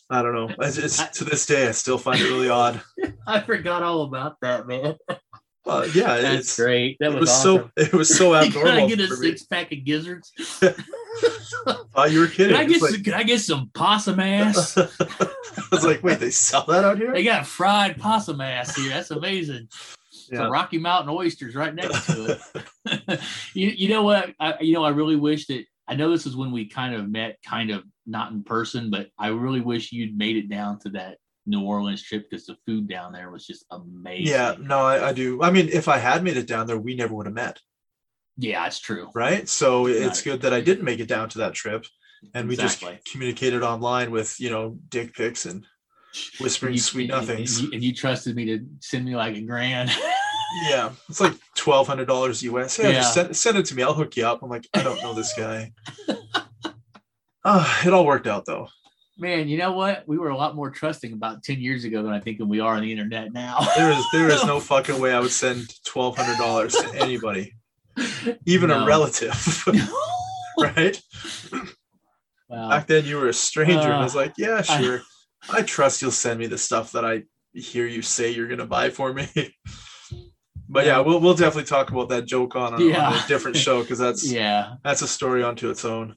I 0.10 0.22
don't 0.22 0.34
know. 0.34 0.50
It's, 0.60 0.78
it's 0.78 1.06
to 1.18 1.26
this 1.26 1.46
day 1.46 1.68
I 1.68 1.72
still 1.72 1.98
find 1.98 2.20
it 2.20 2.24
really 2.26 2.50
odd. 2.50 2.82
I 3.28 3.42
forgot 3.42 3.84
all 3.84 4.04
about 4.04 4.38
that, 4.42 4.66
man. 4.68 4.96
Uh, 5.66 5.86
yeah, 5.94 6.16
That's 6.22 6.40
it's 6.40 6.56
great. 6.56 6.96
That 7.02 7.12
was, 7.12 7.22
was 7.22 7.30
awesome. 7.30 7.72
so 7.78 7.84
it 7.84 7.94
was 7.94 8.08
so 8.18 8.40
you 8.42 8.52
gotta 8.54 8.70
abnormal 8.70 8.88
get 8.88 9.02
a 9.02 9.08
for 9.08 9.18
me. 9.18 9.28
six 9.32 9.44
pack 9.44 9.72
of 9.74 9.84
gizzards. 9.84 10.32
Thought 11.94 12.12
you 12.12 12.22
were 12.22 12.28
kidding. 12.28 12.56
Can 12.56 12.66
I 12.66 12.66
get 12.66 12.82
like- 12.82 12.92
some, 12.92 13.04
can 13.04 13.14
I 13.14 13.24
get 13.24 13.42
some 13.42 13.70
possum 13.74 14.20
ass? 14.22 14.78
I 14.78 14.88
was 15.72 15.84
like, 15.84 16.04
wait, 16.04 16.20
they 16.20 16.30
sell 16.30 16.64
that 16.68 16.86
out 16.86 16.98
here? 16.98 17.12
they 17.12 17.24
got 17.24 17.46
fried 17.46 17.98
possum 18.00 18.40
ass 18.40 18.76
here. 18.78 18.90
That's 18.92 19.12
amazing. 19.12 19.68
Yeah. 20.32 20.39
Some 20.39 20.51
Rocky 20.51 20.78
Mountain 20.78 21.13
oysters 21.15 21.55
right 21.55 21.73
next 21.73 22.05
to 22.07 22.39
it. 22.86 23.19
you, 23.53 23.67
you 23.69 23.89
know 23.89 24.03
what? 24.03 24.34
I, 24.39 24.59
you 24.61 24.73
know, 24.73 24.84
I 24.84 24.89
really 24.89 25.15
wish 25.15 25.47
that 25.47 25.65
I 25.88 25.95
know 25.95 26.11
this 26.11 26.25
is 26.25 26.36
when 26.36 26.51
we 26.51 26.67
kind 26.67 26.93
of 26.95 27.09
met, 27.09 27.38
kind 27.45 27.71
of 27.71 27.84
not 28.05 28.32
in 28.32 28.43
person, 28.43 28.89
but 28.89 29.09
I 29.17 29.28
really 29.30 29.61
wish 29.61 29.91
you'd 29.91 30.17
made 30.17 30.36
it 30.38 30.49
down 30.49 30.80
to 30.80 30.89
that 30.89 31.17
New 31.45 31.61
Orleans 31.61 32.03
trip 32.03 32.30
because 32.30 32.45
the 32.45 32.57
food 32.65 32.89
down 32.89 33.13
there 33.13 33.32
was 33.32 33.45
just 33.45 33.65
amazing. 33.71 34.28
Yeah, 34.28 34.55
no, 34.59 34.80
I, 34.80 35.09
I 35.09 35.13
do. 35.13 35.41
I 35.41 35.49
mean, 35.51 35.69
if 35.69 35.88
I 35.88 35.97
had 35.97 36.23
made 36.23 36.36
it 36.38 36.47
down 36.47 36.67
there, 36.67 36.78
we 36.78 36.93
never 36.95 37.13
would 37.13 37.25
have 37.25 37.36
met, 37.36 37.59
yeah, 38.38 38.65
it's 38.67 38.80
true. 38.80 39.09
right? 39.15 39.47
So 39.47 39.88
it's 39.88 40.21
good 40.21 40.41
that 40.41 40.53
I 40.53 40.59
didn't 40.61 40.84
make 40.84 40.99
it 40.99 41.07
down 41.07 41.30
to 41.30 41.38
that 41.39 41.53
trip, 41.53 41.86
and 42.34 42.47
we 42.49 42.55
Exactly. 42.55 42.95
just 42.95 43.11
communicated 43.11 43.63
online 43.63 44.11
with 44.11 44.39
you 44.39 44.49
know 44.49 44.78
dick 44.89 45.13
pics 45.15 45.45
and 45.45 45.65
whispering 46.39 46.73
You- 46.73 46.80
sweet 46.80 47.09
nothings. 47.09 47.59
And 47.59 47.67
you, 47.67 47.73
and 47.73 47.84
you 47.84 47.93
trusted 47.93 48.36
me 48.36 48.45
to 48.45 48.65
send 48.80 49.05
me 49.05 49.15
like 49.15 49.36
a 49.38 49.41
grand. 49.41 49.89
yeah, 50.70 50.91
it's 51.10 51.20
like 51.22 51.34
twelve 51.56 51.88
hundred 51.88 52.06
dollars 52.08 52.41
US. 52.43 52.78
Yeah, 52.80 52.91
just 52.91 53.16
Yeah. 53.18 53.24
send, 53.24 53.36
send 53.38 53.58
it 53.58 53.66
to 53.68 53.76
me. 53.76 53.84
I'll 53.84 53.93
hook 53.93 54.16
you 54.18 54.26
up. 54.26 54.41
I'm 54.43 54.50
like, 54.50 54.68
I 54.74 54.84
don't 54.84 55.02
know 55.02 55.14
this 55.14 55.34
guy. 55.38 55.72
Uh, 57.43 57.82
it 57.86 57.93
all 57.93 58.06
worked 58.06 58.28
out 58.28 58.45
though. 58.45 58.68
Man, 59.20 59.48
you 59.48 59.58
know 59.58 59.72
what? 59.72 60.04
We 60.08 60.20
were 60.20 60.30
a 60.30 60.38
lot 60.38 60.56
more 60.56 60.70
trusting 60.70 61.12
about 61.12 61.41
10 61.43 61.60
years 61.60 61.86
ago 61.86 62.04
than 62.04 62.14
I 62.14 62.20
think 62.20 62.38
we 62.39 62.60
are 62.60 62.76
on 62.76 62.82
the 62.84 62.91
internet 62.91 63.34
now. 63.34 63.58
There 63.76 63.91
is 63.91 64.06
there 64.14 64.30
is 64.30 64.45
no 64.45 64.60
fucking 64.72 65.00
way 65.02 65.12
I 65.14 65.20
would 65.20 65.32
send 65.32 65.68
twelve 65.86 66.16
hundred 66.18 66.38
dollars 66.38 66.74
to 66.76 66.93
anybody, 66.95 67.54
even 68.45 68.70
No. 68.70 68.84
a 68.84 68.86
relative, 68.86 69.66
right? 70.60 71.02
Wow. 72.50 72.70
Back 72.70 72.88
then 72.88 73.06
you 73.06 73.18
were 73.18 73.28
a 73.28 73.34
stranger, 73.34 73.80
and 73.80 73.93
I 73.93 74.04
was 74.04 74.16
Uh, 74.16 74.20
like, 74.20 74.34
yeah, 74.38 74.62
I- 74.70 74.82
sure. 74.82 75.02
I 75.50 75.62
trust 75.62 76.02
you'll 76.02 76.12
send 76.12 76.39
me 76.39 76.48
the 76.48 76.58
stuff 76.58 76.91
that 76.91 77.06
I 77.06 77.24
hear 77.54 77.86
you 77.88 78.02
say 78.02 78.30
you're 78.32 78.48
gonna 78.48 78.66
buy 78.66 78.89
for 78.89 79.14
me. 79.14 79.28
But 80.70 80.86
yeah, 80.86 80.99
we'll 80.99 81.20
we'll 81.20 81.34
definitely 81.36 81.65
talk 81.65 81.91
about 81.91 82.09
that 82.09 82.26
joke 82.26 82.55
on 82.55 82.74
a, 82.74 82.76
on 82.78 82.82
Yeah. 82.89 83.26
a 83.26 83.28
different 83.30 83.57
show 83.57 83.82
because 83.82 83.99
that's 83.99 84.30
yeah. 84.30 84.76
that's 84.84 85.01
a 85.01 85.07
story 85.07 85.43
unto 85.43 85.70
its 85.70 85.86
own. 85.86 86.15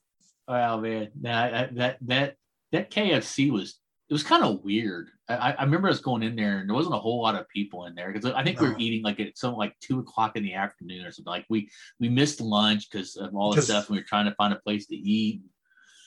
Wow, 0.48 0.80
man. 0.80 1.11
That 1.22 1.76
that 2.07 2.34
that 2.72 2.90
KFC 2.90 3.51
was 3.51 3.76
it 4.09 4.12
was 4.12 4.22
kind 4.24 4.42
of 4.42 4.64
weird. 4.64 5.09
I, 5.28 5.53
I 5.53 5.62
remember 5.62 5.88
us 5.88 6.01
going 6.01 6.24
in 6.24 6.34
there 6.34 6.59
and 6.59 6.68
there 6.68 6.74
wasn't 6.74 6.96
a 6.96 6.98
whole 6.98 7.22
lot 7.22 7.36
of 7.36 7.48
people 7.48 7.84
in 7.86 7.94
there 7.94 8.12
because 8.12 8.28
I 8.32 8.42
think 8.42 8.61
we 8.61 8.68
were 8.68 8.74
eating 8.78 9.05
like 9.05 9.20
at 9.20 9.38
something 9.38 9.57
like 9.59 9.76
two 9.80 10.01
o'clock 10.01 10.34
in 10.36 10.42
the 10.42 10.55
afternoon 10.55 11.07
or 11.07 11.12
something. 11.12 11.30
Like 11.30 11.46
we 11.48 11.70
we 12.01 12.09
missed 12.09 12.40
lunch 12.40 12.90
because 12.90 13.14
of 13.16 13.32
all 13.36 13.53
the 13.53 13.62
stuff. 13.62 13.86
And 13.88 13.94
we 13.94 14.01
were 14.01 14.07
trying 14.09 14.24
to 14.26 14.34
find 14.34 14.53
a 14.53 14.57
place 14.57 14.86
to 14.86 14.96
eat. 14.96 15.42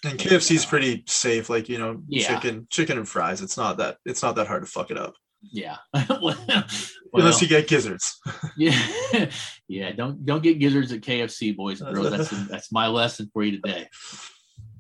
And 0.03 0.19
KFC's 0.19 0.65
pretty 0.65 1.05
safe, 1.07 1.49
like 1.49 1.69
you 1.69 1.77
know, 1.79 2.01
Yeah. 2.09 2.27
chicken, 2.27 2.67
chicken 2.69 2.97
and 2.97 3.07
fries. 3.07 3.41
It's 3.41 3.55
not 3.55 3.77
that 3.77 3.99
it's 4.05 4.21
not 4.21 4.35
that 4.35 4.47
hard 4.47 4.63
to 4.65 4.69
fuck 4.69 4.91
it 4.91 4.97
up 4.97 5.13
Yeah. 5.51 5.77
well, 5.93 6.37
unless 7.13 7.41
you 7.41 7.47
get 7.47 7.67
gizzards. 7.67 8.19
yeah, 8.57 8.79
yeah. 9.67 9.91
Don't 9.91 10.25
don't 10.25 10.41
get 10.43 10.59
gizzards 10.59 10.91
at 10.91 11.01
KFC, 11.01 11.55
boys 11.55 11.81
and 11.81 11.93
girls. 11.93 12.11
That's 12.11 12.47
that's 12.47 12.71
my 12.71 12.87
lesson 12.87 13.29
for 13.33 13.43
you 13.43 13.59
today. 13.61 13.87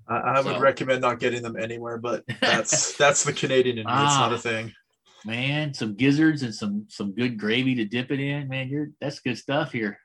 I, 0.07 0.15
I 0.15 0.41
would 0.41 0.59
recommend 0.59 1.01
not 1.01 1.19
getting 1.19 1.41
them 1.43 1.55
anywhere, 1.57 1.97
but 1.97 2.23
that's 2.41 2.97
that's 2.97 3.23
the 3.23 3.33
Canadian 3.33 3.77
in 3.77 3.85
me. 3.85 3.91
It's 3.91 4.15
not 4.15 4.31
Ah. 4.31 4.35
a 4.35 4.37
thing. 4.37 4.73
Man, 5.25 5.73
some 5.73 5.95
gizzards 5.95 6.43
and 6.43 6.53
some 6.53 6.85
some 6.89 7.13
good 7.13 7.37
gravy 7.39 7.75
to 7.75 7.85
dip 7.85 8.11
it 8.11 8.19
in. 8.19 8.49
Man, 8.49 8.67
you're 8.69 8.89
that's 8.99 9.19
good 9.19 9.37
stuff 9.37 9.71
here. 9.71 9.97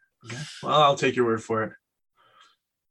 Well, 0.62 0.80
I'll 0.82 0.94
take 0.96 1.16
your 1.16 1.24
word 1.24 1.42
for 1.42 1.64
it. 1.64 1.72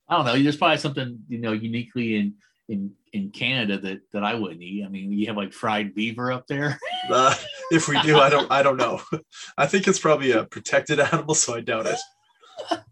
I 0.10 0.18
don't 0.18 0.26
know. 0.26 0.42
There's 0.42 0.58
probably 0.58 0.78
something 0.78 1.20
you 1.30 1.38
know 1.40 1.52
uniquely 1.54 2.18
in 2.18 2.36
in 2.68 2.92
in 3.14 3.32
Canada 3.32 3.78
that 3.80 4.00
that 4.12 4.24
I 4.24 4.34
wouldn't 4.36 4.62
eat. 4.62 4.84
I 4.86 4.90
mean, 4.90 5.12
you 5.14 5.28
have 5.28 5.38
like 5.38 5.54
fried 5.54 5.96
beaver 5.96 6.32
up 6.32 6.48
there. 6.48 6.78
Uh, 7.10 7.34
if 7.72 7.88
we 7.88 8.00
do, 8.02 8.20
I 8.20 8.30
don't 8.30 8.52
I 8.52 8.64
don't 8.64 8.78
know. 8.78 9.02
I 9.58 9.68
think 9.68 9.88
it's 9.88 10.00
probably 10.00 10.32
a 10.32 10.46
protected 10.46 11.00
animal, 11.00 11.36
so 11.36 11.56
I 11.56 11.62
doubt 11.62 11.86
it. 11.88 12.00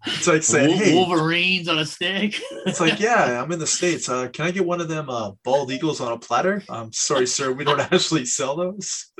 It's 0.06 0.28
like 0.28 0.44
saying, 0.44 0.78
hey, 0.78 0.94
Wolverines 0.94 1.68
on 1.68 1.80
a 1.80 1.86
stick. 1.86 2.40
it's 2.68 2.80
like, 2.80 3.00
yeah, 3.00 3.42
I'm 3.44 3.52
in 3.52 3.58
the 3.60 3.66
States. 3.66 4.08
Uh, 4.08 4.28
can 4.28 4.46
I 4.46 4.52
get 4.52 4.66
one 4.66 4.80
of 4.80 4.88
them 4.88 5.10
uh, 5.10 5.32
bald 5.44 5.72
eagles 5.72 6.02
on 6.02 6.12
a 6.12 6.20
platter? 6.20 6.62
Um, 6.70 6.94
sorry, 6.94 7.26
sir, 7.26 7.52
we 7.52 7.64
don't 7.64 7.80
actually 7.92 8.26
sell 8.26 8.56
those. 8.56 9.12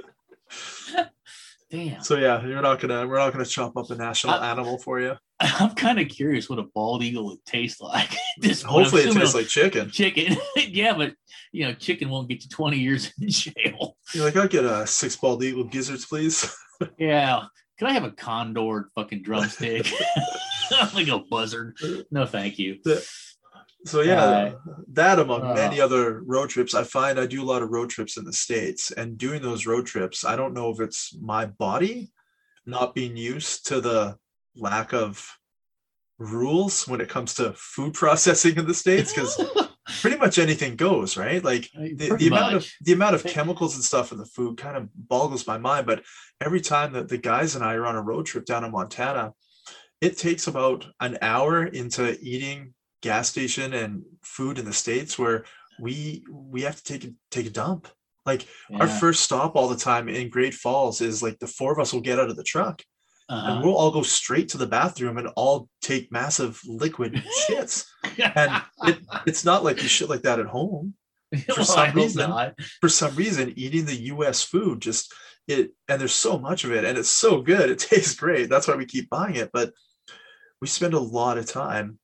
Damn. 1.72 2.02
So 2.02 2.18
yeah, 2.18 2.46
you're 2.46 2.62
not 2.62 2.80
gonna 2.80 3.08
we're 3.08 3.18
not 3.18 3.34
gonna 3.34 3.46
chop 3.46 3.76
up 3.76 3.90
a 3.90 3.96
national 3.96 4.36
I- 4.36 4.52
animal 4.52 4.78
for 4.78 5.00
you. 5.00 5.16
I'm 5.40 5.76
kind 5.76 6.00
of 6.00 6.08
curious 6.08 6.50
what 6.50 6.60
a 6.60 6.64
bald 6.64 7.04
eagle 7.04 7.26
would 7.28 7.46
taste 7.46 7.82
like. 7.82 8.10
This 8.38 8.62
Hopefully 8.62 9.04
it 9.04 9.14
tastes 9.14 9.34
like 9.34 9.48
chicken. 9.48 9.90
chicken. 9.90 10.36
yeah, 10.58 10.94
but 10.94 11.14
you 11.54 11.66
know, 11.66 11.74
chicken 11.74 12.10
won't 12.10 12.28
get 12.28 12.44
you 12.44 12.50
20 12.50 12.78
years 12.78 13.14
in 13.22 13.30
jail. 13.30 13.96
You're 14.14 14.26
like, 14.26 14.36
I'll 14.36 14.48
get 14.50 14.66
a 14.66 14.86
six 14.86 15.16
bald 15.16 15.42
eagle 15.42 15.64
gizzards, 15.64 16.06
please. 16.06 16.54
Yeah. 16.98 17.46
Can 17.78 17.88
I 17.88 17.94
have 17.94 18.04
a 18.04 18.12
condor 18.12 18.90
fucking 18.94 19.22
drumstick? 19.22 19.90
like 20.94 21.08
a 21.08 21.20
buzzard. 21.20 21.78
No, 22.12 22.26
thank 22.26 22.60
you. 22.60 22.80
So 23.86 24.02
yeah, 24.02 24.24
Uh, 24.24 24.56
that 24.94 25.20
among 25.20 25.44
uh. 25.44 25.54
many 25.54 25.80
other 25.80 26.22
road 26.24 26.50
trips, 26.50 26.74
I 26.74 26.84
find 26.84 27.20
I 27.20 27.26
do 27.26 27.42
a 27.42 27.46
lot 27.46 27.62
of 27.62 27.70
road 27.70 27.90
trips 27.90 28.18
in 28.18 28.26
the 28.26 28.34
states, 28.34 28.92
and 28.92 29.18
doing 29.18 29.42
those 29.42 29.66
road 29.66 29.86
trips, 29.86 30.26
I 30.26 30.36
don't 30.36 30.54
know 30.54 30.72
if 30.72 30.80
it's 30.82 31.16
my 31.22 31.46
body 31.46 32.12
not 32.66 32.96
being 32.96 33.16
used 33.16 33.68
to 33.68 33.80
the 33.80 34.18
lack 34.56 34.94
of 34.94 35.38
rules 36.18 36.88
when 36.88 37.02
it 37.02 37.10
comes 37.10 37.34
to 37.36 37.54
food 37.54 37.94
processing 37.94 38.56
in 38.58 38.68
the 38.68 38.74
states, 38.74 39.14
because 39.14 39.40
pretty 40.02 40.18
much 40.18 40.40
anything 40.40 40.76
goes, 40.76 41.18
right? 41.18 41.44
Like 41.44 41.70
the, 41.74 42.16
the 42.18 42.28
amount 42.28 42.56
of 42.56 42.68
the 42.82 42.94
amount 42.94 43.16
of 43.16 43.24
chemicals 43.24 43.76
and 43.76 43.84
stuff 43.84 44.12
in 44.12 44.18
the 44.18 44.26
food 44.26 44.58
kind 44.58 44.78
of 44.78 44.90
boggles 44.96 45.48
my 45.48 45.58
mind. 45.58 45.86
But 45.86 46.04
every 46.42 46.62
time 46.62 46.94
that 46.94 47.10
the 47.10 47.18
guys 47.18 47.56
and 47.56 47.64
I 47.64 47.76
are 47.76 47.86
on 47.86 47.96
a 47.96 48.02
road 48.02 48.26
trip 48.26 48.46
down 48.46 48.64
in 48.64 48.72
Montana, 48.72 49.34
it 50.02 50.18
takes 50.18 50.48
about 50.48 50.86
an 51.00 51.18
hour 51.22 51.66
into 51.66 52.18
eating 52.22 52.74
gas 53.02 53.30
station 53.30 53.74
and 53.74 54.04
food 54.24 54.58
in 54.58 54.66
the 54.66 54.74
states 54.74 55.20
where 55.20 55.46
we 55.80 56.26
we 56.30 56.62
have 56.62 56.78
to 56.78 56.84
take 56.84 57.04
a 57.04 57.14
take 57.32 57.48
a 57.48 57.52
dump. 57.52 57.88
Like 58.26 58.48
our 58.80 58.88
first 58.88 59.22
stop 59.22 59.56
all 59.56 59.68
the 59.68 59.76
time 59.76 60.10
in 60.10 60.30
Great 60.30 60.56
Falls 60.56 61.00
is 61.00 61.22
like 61.22 61.38
the 61.38 61.46
four 61.46 61.72
of 61.72 61.80
us 61.80 61.94
will 61.94 62.02
get 62.02 62.18
out 62.18 62.32
of 62.32 62.36
the 62.36 62.44
truck 62.44 62.82
Uh-huh. 63.28 63.54
and 63.54 63.64
we'll 63.66 63.76
all 63.76 63.90
go 63.92 64.04
straight 64.04 64.50
to 64.50 64.58
the 64.60 64.68
bathroom 64.68 65.18
and 65.18 65.28
all 65.36 65.68
take 65.82 66.12
massive 66.12 66.62
liquid 66.68 67.14
shits. 67.50 67.86
And 68.36 68.62
it, 68.84 69.00
it's 69.26 69.44
not 69.44 69.64
like 69.64 69.82
you 69.82 69.88
shit 69.90 70.10
like 70.10 70.22
that 70.22 70.40
at 70.40 70.46
home 70.46 70.94
for 71.48 71.56
Well, 71.58 71.66
some 71.66 71.92
reason- 71.96 72.30
not. 72.30 72.54
for 72.82 72.90
some 72.90 73.16
reason 73.16 73.54
eating 73.56 73.86
the 73.86 73.96
US 74.14 74.44
food 74.44 74.82
just 74.82 75.12
it 75.48 75.72
and 75.88 76.00
there's 76.00 76.14
so 76.14 76.38
much 76.40 76.64
of 76.66 76.72
it 76.72 76.86
and 76.86 76.98
it's 76.98 77.10
so 77.10 77.42
good 77.42 77.70
it 77.74 77.80
tastes 77.80 78.16
great 78.16 78.50
that's 78.50 78.68
why 78.68 78.76
we 78.76 78.86
keep 78.86 79.10
buying 79.10 79.36
it 79.36 79.50
but 79.54 79.74
we 80.62 80.68
spend 80.68 80.94
a 80.94 81.00
lot 81.00 81.38
of 81.38 81.46
time 81.46 81.98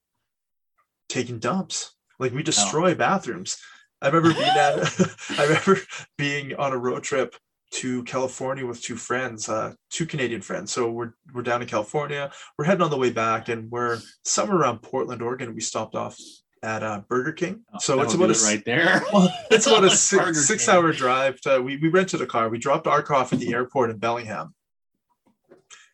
taking 1.10 1.40
dumps 1.40 1.94
like 2.20 2.34
we 2.34 2.44
destroy 2.44 2.94
bathrooms 2.96 3.58
I 4.02 4.08
remember 4.08 4.34
being 4.34 4.50
at 4.50 5.02
I 5.38 5.44
remember 5.44 5.78
being 6.18 6.56
on 6.56 6.72
a 6.74 6.78
road 6.78 7.04
trip 7.04 7.36
to 7.72 8.04
California 8.04 8.66
with 8.66 8.82
two 8.82 8.96
friends 8.96 9.50
uh 9.50 9.74
two 9.90 10.06
Canadian 10.06 10.42
friends 10.42 10.72
so 10.72 10.92
we're 10.92 11.14
we're 11.34 11.42
down 11.42 11.62
in 11.62 11.68
California 11.68 12.32
we're 12.58 12.66
heading 12.66 12.82
on 12.82 12.90
the 12.90 12.98
way 12.98 13.10
back 13.10 13.50
and 13.50 13.72
we're 13.72 14.00
somewhere 14.24 14.58
around 14.58 14.80
Portland 14.80 15.22
Oregon 15.22 15.54
we 15.54 15.62
stopped 15.62 15.96
off 15.96 16.18
at 16.64 16.84
uh, 16.84 17.02
Burger 17.08 17.32
King 17.32 17.62
so 17.80 18.02
it's 18.02 18.14
about 18.14 18.30
a 18.30 18.34
it 18.34 18.44
right 18.44 18.66
there. 18.66 19.02
well, 19.14 19.30
it's 19.50 19.66
about 19.66 19.84
a 19.84 19.90
six, 19.96 20.46
six 20.46 20.70
hour 20.70 20.94
drive. 20.94 21.42
To, 21.42 21.60
we, 21.60 21.78
we 21.78 21.90
rented 21.90 22.22
a 22.22 22.28
car. 22.28 22.50
We 22.50 22.60
dropped 22.60 22.86
our 22.86 23.02
car 23.02 23.18
off 23.18 23.34
at 23.34 23.40
the 23.40 23.54
airport 23.54 23.90
in 23.90 23.98
Bellingham. 23.98 24.54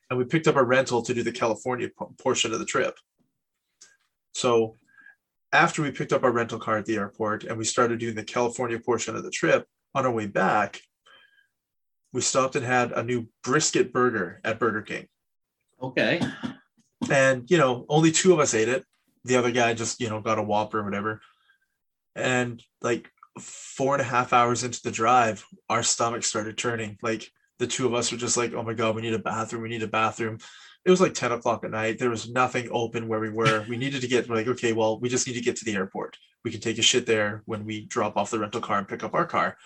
And 0.09 0.19
we 0.19 0.25
picked 0.25 0.47
up 0.47 0.57
a 0.57 0.63
rental 0.63 1.01
to 1.03 1.13
do 1.13 1.23
the 1.23 1.31
California 1.31 1.89
po- 1.97 2.13
portion 2.21 2.51
of 2.51 2.59
the 2.59 2.65
trip. 2.65 2.97
So 4.33 4.75
after 5.53 5.81
we 5.81 5.91
picked 5.91 6.11
up 6.11 6.23
our 6.23 6.31
rental 6.31 6.59
car 6.59 6.77
at 6.77 6.85
the 6.85 6.95
airport 6.95 7.45
and 7.45 7.57
we 7.57 7.63
started 7.63 7.99
doing 7.99 8.15
the 8.15 8.23
California 8.23 8.79
portion 8.79 9.15
of 9.15 9.23
the 9.23 9.31
trip, 9.31 9.65
on 9.95 10.05
our 10.05 10.11
way 10.11 10.27
back, 10.27 10.79
we 12.13 12.21
stopped 12.21 12.55
and 12.55 12.65
had 12.65 12.91
a 12.91 13.03
new 13.03 13.27
brisket 13.43 13.93
burger 13.93 14.39
at 14.43 14.59
Burger 14.59 14.81
King. 14.81 15.07
Okay. 15.81 16.21
And, 17.11 17.49
you 17.49 17.57
know, 17.57 17.85
only 17.89 18.11
two 18.11 18.33
of 18.33 18.39
us 18.39 18.53
ate 18.53 18.69
it. 18.69 18.83
The 19.25 19.35
other 19.35 19.51
guy 19.51 19.73
just, 19.73 19.99
you 19.99 20.09
know, 20.09 20.21
got 20.21 20.39
a 20.39 20.43
Whopper 20.43 20.79
or 20.79 20.83
whatever. 20.83 21.21
And 22.15 22.61
like 22.81 23.09
four 23.39 23.93
and 23.93 24.01
a 24.01 24.05
half 24.05 24.33
hours 24.33 24.63
into 24.63 24.81
the 24.81 24.91
drive, 24.91 25.45
our 25.69 25.83
stomachs 25.83 26.27
started 26.27 26.57
turning. 26.57 26.97
Like 27.01 27.29
the 27.59 27.67
two 27.67 27.85
of 27.85 27.93
us 27.93 28.11
were 28.11 28.17
just 28.17 28.37
like, 28.37 28.53
oh 28.53 28.63
my 28.63 28.73
God, 28.73 28.95
we 28.95 29.01
need 29.01 29.13
a 29.13 29.19
bathroom. 29.19 29.61
We 29.61 29.69
need 29.69 29.83
a 29.83 29.87
bathroom. 29.87 30.39
It 30.85 30.91
was 30.91 31.01
like 31.01 31.13
10 31.13 31.33
o'clock 31.33 31.65
at 31.65 31.71
night. 31.71 31.99
There 31.99 32.09
was 32.09 32.29
nothing 32.29 32.69
open 32.71 33.07
where 33.07 33.19
we 33.19 33.29
were. 33.29 33.65
We 33.67 33.77
needed 33.77 34.01
to 34.01 34.07
get, 34.07 34.29
like, 34.29 34.47
okay, 34.47 34.71
well, 34.71 34.99
we 34.99 35.09
just 35.09 35.27
need 35.27 35.33
to 35.33 35.41
get 35.41 35.57
to 35.57 35.65
the 35.65 35.75
airport. 35.75 36.17
We 36.45 36.51
can 36.51 36.61
take 36.61 36.77
a 36.77 36.83
shit 36.83 37.05
there 37.05 37.43
when 37.45 37.65
we 37.65 37.85
drop 37.85 38.15
off 38.15 38.31
the 38.31 38.39
rental 38.39 38.61
car 38.61 38.77
and 38.77 38.87
pick 38.87 39.03
up 39.03 39.13
our 39.13 39.25
car. 39.25 39.57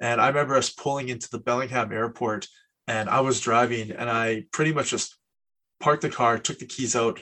And 0.00 0.20
I 0.20 0.28
remember 0.28 0.56
us 0.56 0.70
pulling 0.70 1.08
into 1.08 1.28
the 1.30 1.38
Bellingham 1.38 1.92
airport 1.92 2.46
and 2.86 3.08
I 3.08 3.20
was 3.20 3.40
driving 3.40 3.90
and 3.90 4.08
I 4.08 4.44
pretty 4.52 4.72
much 4.72 4.90
just 4.90 5.16
parked 5.80 6.02
the 6.02 6.10
car, 6.10 6.38
took 6.38 6.58
the 6.58 6.66
keys 6.66 6.96
out, 6.96 7.20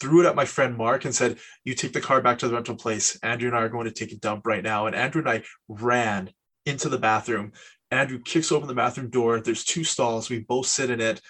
threw 0.00 0.22
it 0.22 0.26
at 0.26 0.34
my 0.34 0.44
friend 0.44 0.76
Mark 0.76 1.04
and 1.04 1.14
said, 1.14 1.38
You 1.64 1.74
take 1.74 1.92
the 1.92 2.00
car 2.00 2.20
back 2.20 2.38
to 2.38 2.48
the 2.48 2.54
rental 2.54 2.76
place. 2.76 3.16
Andrew 3.22 3.48
and 3.48 3.56
I 3.56 3.62
are 3.62 3.68
going 3.68 3.86
to 3.86 3.92
take 3.92 4.12
a 4.12 4.16
dump 4.16 4.46
right 4.46 4.62
now. 4.62 4.86
And 4.86 4.96
Andrew 4.96 5.20
and 5.20 5.30
I 5.30 5.42
ran 5.68 6.30
into 6.66 6.88
the 6.88 6.98
bathroom. 6.98 7.52
Andrew 7.90 8.18
kicks 8.18 8.50
open 8.50 8.68
the 8.68 8.74
bathroom 8.74 9.10
door. 9.10 9.40
There's 9.40 9.64
two 9.64 9.84
stalls. 9.84 10.28
We 10.28 10.40
both 10.40 10.66
sit 10.66 10.90
in 10.90 11.00
it. 11.00 11.20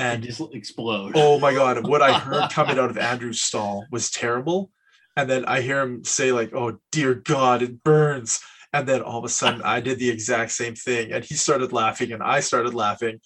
And 0.00 0.22
And 0.22 0.22
just 0.22 0.40
explode. 0.52 1.12
oh 1.16 1.40
my 1.40 1.52
God, 1.52 1.86
what 1.86 2.02
I 2.02 2.18
heard 2.18 2.50
coming 2.52 2.78
out 2.78 2.90
of 2.90 2.98
Andrew's 2.98 3.42
stall 3.42 3.86
was 3.90 4.10
terrible. 4.10 4.70
And 5.16 5.28
then 5.28 5.44
I 5.46 5.60
hear 5.60 5.80
him 5.80 6.04
say, 6.04 6.30
like, 6.30 6.54
oh 6.54 6.78
dear 6.92 7.14
God, 7.14 7.62
it 7.62 7.82
burns. 7.82 8.40
And 8.72 8.86
then 8.86 9.02
all 9.02 9.18
of 9.18 9.24
a 9.24 9.28
sudden 9.28 9.62
I 9.62 9.80
did 9.80 9.98
the 9.98 10.10
exact 10.10 10.52
same 10.52 10.74
thing. 10.74 11.12
And 11.12 11.24
he 11.24 11.34
started 11.34 11.72
laughing 11.72 12.12
and 12.12 12.22
I 12.22 12.40
started 12.40 12.74
laughing. 12.74 13.20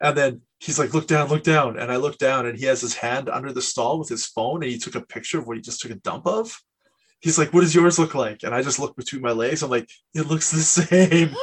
And 0.00 0.16
then 0.16 0.42
he's 0.60 0.78
like, 0.78 0.94
look 0.94 1.06
down, 1.06 1.28
look 1.28 1.42
down. 1.42 1.78
And 1.78 1.90
I 1.90 1.96
look 1.96 2.18
down 2.18 2.46
and 2.46 2.58
he 2.58 2.66
has 2.66 2.80
his 2.80 2.94
hand 2.94 3.28
under 3.28 3.52
the 3.52 3.62
stall 3.62 3.98
with 3.98 4.08
his 4.08 4.26
phone 4.26 4.62
and 4.62 4.70
he 4.70 4.78
took 4.78 4.94
a 4.94 5.00
picture 5.00 5.38
of 5.38 5.46
what 5.46 5.56
he 5.56 5.62
just 5.62 5.80
took 5.80 5.90
a 5.90 5.96
dump 5.96 6.26
of. 6.26 6.60
He's 7.20 7.38
like, 7.38 7.52
what 7.52 7.62
does 7.62 7.74
yours 7.74 7.98
look 7.98 8.14
like? 8.14 8.44
And 8.44 8.54
I 8.54 8.62
just 8.62 8.78
look 8.78 8.96
between 8.96 9.22
my 9.22 9.32
legs. 9.32 9.62
I'm 9.62 9.70
like, 9.70 9.90
it 10.14 10.28
looks 10.28 10.52
the 10.52 10.58
same. 10.60 11.34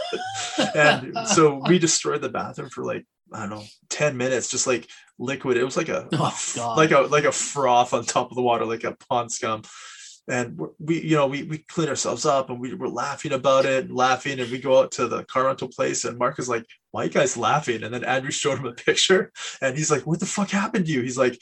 and 0.74 1.28
so 1.28 1.62
we 1.68 1.80
destroyed 1.88 2.22
the 2.22 2.30
bathroom 2.30 2.70
for 2.70 2.86
like, 2.86 3.06
I 3.34 3.42
don't 3.42 3.50
know, 3.50 3.64
10 3.90 4.16
minutes, 4.16 4.50
just 4.50 4.68
like 4.68 4.88
liquid. 5.20 5.58
It 5.58 5.66
was 5.66 5.76
like 5.76 5.90
a, 5.90 6.08
Oh, 6.14 6.74
like 6.78 6.92
a 6.92 7.00
like 7.02 7.26
a 7.26 7.32
froth 7.32 7.94
on 7.94 8.06
top 8.06 8.30
of 8.32 8.36
the 8.36 8.42
water, 8.42 8.66
like 8.66 8.84
a 8.86 8.96
pond 9.10 9.32
scum. 9.32 9.64
And 10.28 10.58
we're- 10.58 10.74
you 11.02 11.16
know 11.16 11.28
we 11.28 11.44
we 11.44 11.60
clean 11.60 11.88
ourselves 11.90 12.26
up 12.26 12.50
and 12.50 12.60
we 12.60 12.74
were 12.74 12.90
laughing 12.90 13.32
about 13.34 13.66
it 13.66 13.86
and 13.86 13.96
laughing 13.96 14.40
and 14.40 14.50
we 14.52 14.58
go 14.58 14.80
out 14.80 14.92
to 14.92 15.08
the 15.08 15.24
car 15.26 15.46
rental 15.46 15.68
place 15.68 16.04
and 16.06 16.18
mark 16.18 16.40
is 16.40 16.50
like 16.50 16.66
why 16.92 17.04
you 17.04 17.10
guys 17.10 17.38
laughing 17.38 17.84
and 17.84 17.94
then 17.94 18.04
andrew 18.04 18.32
showed 18.32 18.58
him 18.60 18.66
a 18.66 18.72
picture 18.88 19.32
and 19.62 19.78
he's 19.78 19.92
like 19.92 20.06
what 20.08 20.20
the 20.20 20.26
fuck 20.26 20.50
happened 20.50 20.86
to 20.86 20.92
you 20.92 21.02
he's 21.02 21.18
like 21.18 21.40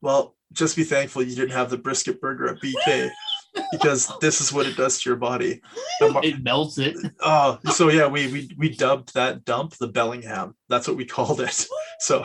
well 0.00 0.34
just 0.52 0.76
be 0.76 0.84
thankful 0.84 1.22
you 1.22 1.34
didn't 1.36 1.50
have 1.50 1.70
the 1.70 1.78
brisket 1.78 2.20
burger 2.20 2.48
at 2.48 2.60
bk 2.60 3.10
because 3.70 4.10
this 4.20 4.40
is 4.40 4.52
what 4.52 4.66
it 4.66 4.76
does 4.76 5.00
to 5.00 5.08
your 5.08 5.16
body 5.16 5.60
And 6.00 6.12
Mar- 6.14 6.24
It 6.24 6.42
melts 6.42 6.76
it. 6.78 6.96
oh 7.20 7.58
so 7.70 7.88
yeah 7.88 8.08
we 8.08 8.26
we 8.32 8.50
we 8.58 8.68
dubbed 8.68 9.14
that 9.14 9.44
dump 9.44 9.74
the 9.74 9.86
bellingham 9.86 10.56
that's 10.68 10.88
what 10.88 10.96
we 10.96 11.04
called 11.04 11.40
it 11.40 11.66
so 12.00 12.24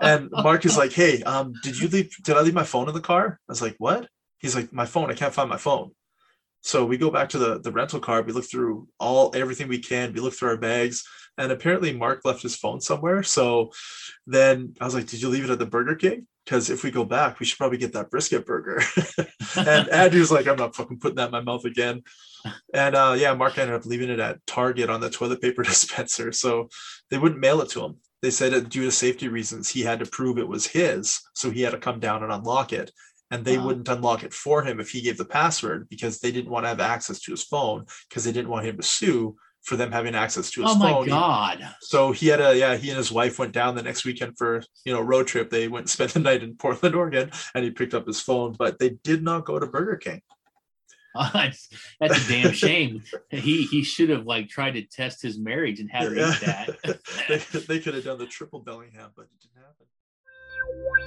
and 0.00 0.28
Mark 0.32 0.64
is 0.64 0.76
like, 0.76 0.92
"Hey, 0.92 1.22
um, 1.22 1.52
did 1.62 1.78
you 1.78 1.88
leave? 1.88 2.14
Did 2.24 2.36
I 2.36 2.40
leave 2.40 2.52
my 2.54 2.64
phone 2.64 2.88
in 2.88 2.94
the 2.94 3.00
car?" 3.00 3.38
I 3.48 3.52
was 3.52 3.62
like, 3.62 3.76
"What?" 3.78 4.08
He's 4.40 4.54
like, 4.54 4.72
"My 4.72 4.86
phone. 4.86 5.10
I 5.10 5.14
can't 5.14 5.34
find 5.34 5.48
my 5.48 5.56
phone." 5.56 5.92
So 6.62 6.84
we 6.84 6.98
go 6.98 7.10
back 7.10 7.28
to 7.30 7.38
the 7.38 7.60
the 7.60 7.72
rental 7.72 8.00
car. 8.00 8.22
We 8.22 8.32
look 8.32 8.44
through 8.44 8.88
all 8.98 9.30
everything 9.34 9.68
we 9.68 9.78
can. 9.78 10.12
We 10.12 10.20
look 10.20 10.34
through 10.34 10.50
our 10.50 10.56
bags, 10.56 11.04
and 11.38 11.52
apparently 11.52 11.92
Mark 11.92 12.20
left 12.24 12.42
his 12.42 12.56
phone 12.56 12.80
somewhere. 12.80 13.22
So 13.22 13.72
then 14.26 14.74
I 14.80 14.84
was 14.84 14.94
like, 14.94 15.06
"Did 15.06 15.22
you 15.22 15.28
leave 15.28 15.44
it 15.44 15.50
at 15.50 15.58
the 15.58 15.66
Burger 15.66 15.94
King?" 15.94 16.26
Because 16.44 16.70
if 16.70 16.82
we 16.82 16.90
go 16.90 17.04
back, 17.04 17.38
we 17.38 17.46
should 17.46 17.58
probably 17.58 17.78
get 17.78 17.92
that 17.92 18.10
brisket 18.10 18.44
burger. 18.46 18.82
and 19.56 19.88
Andrew's 19.88 20.32
like, 20.32 20.46
"I'm 20.46 20.56
not 20.56 20.76
fucking 20.76 20.98
putting 20.98 21.16
that 21.16 21.26
in 21.26 21.32
my 21.32 21.40
mouth 21.40 21.64
again." 21.64 22.02
And 22.74 22.94
uh, 22.94 23.14
yeah, 23.16 23.34
Mark 23.34 23.58
ended 23.58 23.76
up 23.76 23.86
leaving 23.86 24.10
it 24.10 24.20
at 24.20 24.44
Target 24.46 24.90
on 24.90 25.00
the 25.00 25.10
toilet 25.10 25.40
paper 25.40 25.62
dispenser. 25.62 26.32
So 26.32 26.68
they 27.10 27.18
wouldn't 27.18 27.40
mail 27.40 27.60
it 27.60 27.70
to 27.70 27.84
him. 27.84 27.96
They 28.22 28.30
said 28.30 28.52
that 28.52 28.68
due 28.68 28.84
to 28.84 28.90
safety 28.90 29.28
reasons, 29.28 29.70
he 29.70 29.80
had 29.80 30.00
to 30.00 30.06
prove 30.06 30.38
it 30.38 30.48
was 30.48 30.66
his. 30.66 31.20
So 31.34 31.50
he 31.50 31.62
had 31.62 31.70
to 31.70 31.78
come 31.78 32.00
down 32.00 32.22
and 32.22 32.32
unlock 32.32 32.72
it. 32.72 32.90
And 33.30 33.44
they 33.44 33.58
Wow. 33.58 33.66
wouldn't 33.66 33.88
unlock 33.88 34.24
it 34.24 34.34
for 34.34 34.64
him 34.64 34.80
if 34.80 34.90
he 34.90 35.02
gave 35.02 35.16
the 35.16 35.24
password 35.24 35.88
because 35.88 36.18
they 36.18 36.32
didn't 36.32 36.50
want 36.50 36.64
to 36.64 36.68
have 36.68 36.80
access 36.80 37.20
to 37.20 37.30
his 37.30 37.44
phone 37.44 37.86
because 38.08 38.24
they 38.24 38.32
didn't 38.32 38.50
want 38.50 38.66
him 38.66 38.76
to 38.76 38.82
sue 38.82 39.36
for 39.62 39.76
them 39.76 39.92
having 39.92 40.14
access 40.14 40.50
to 40.50 40.62
his 40.62 40.72
phone. 40.72 40.82
oh 40.82 41.00
my 41.02 41.08
god. 41.08 41.74
So 41.80 42.12
he 42.12 42.28
had 42.28 42.40
a 42.40 42.56
yeah, 42.56 42.76
he 42.76 42.88
and 42.88 42.98
his 42.98 43.12
wife 43.12 43.38
went 43.38 43.52
down 43.52 43.74
the 43.74 43.82
next 43.82 44.04
weekend 44.04 44.36
for 44.38 44.62
you 44.84 44.92
know 44.92 45.00
road 45.00 45.26
trip. 45.26 45.50
They 45.50 45.68
went 45.68 45.84
and 45.84 45.90
spent 45.96 46.12
the 46.12 46.20
night 46.20 46.42
in 46.42 46.56
Portland, 46.56 46.94
Oregon, 46.94 47.30
and 47.54 47.64
he 47.64 47.70
picked 47.70 47.94
up 47.94 48.06
his 48.06 48.20
phone, 48.20 48.54
but 48.58 48.78
they 48.78 48.90
did 48.90 49.22
not 49.22 49.44
go 49.44 49.58
to 49.58 49.66
Burger 49.66 49.96
King. 49.96 50.22
that's, 51.34 51.68
a 52.00 52.28
damn 52.28 52.52
shame. 52.52 53.02
He 53.30 53.64
he 53.64 53.82
should 53.82 54.10
have 54.10 54.26
like 54.26 54.48
tried 54.48 54.72
to 54.72 54.82
test 54.82 55.20
his 55.22 55.38
marriage 55.38 55.80
and 55.80 55.90
had 55.90 56.04
her 56.04 56.14
eat 56.14 56.40
that. 56.40 56.70
they, 57.28 57.36
they 57.68 57.78
could 57.80 57.94
have 57.94 58.04
done 58.04 58.18
the 58.18 58.26
triple 58.26 58.60
Bellingham, 58.60 59.10
but 59.16 59.22
it 59.22 59.40
didn't 59.40 59.56
happen. 59.56 59.86
Wow. 60.68 61.00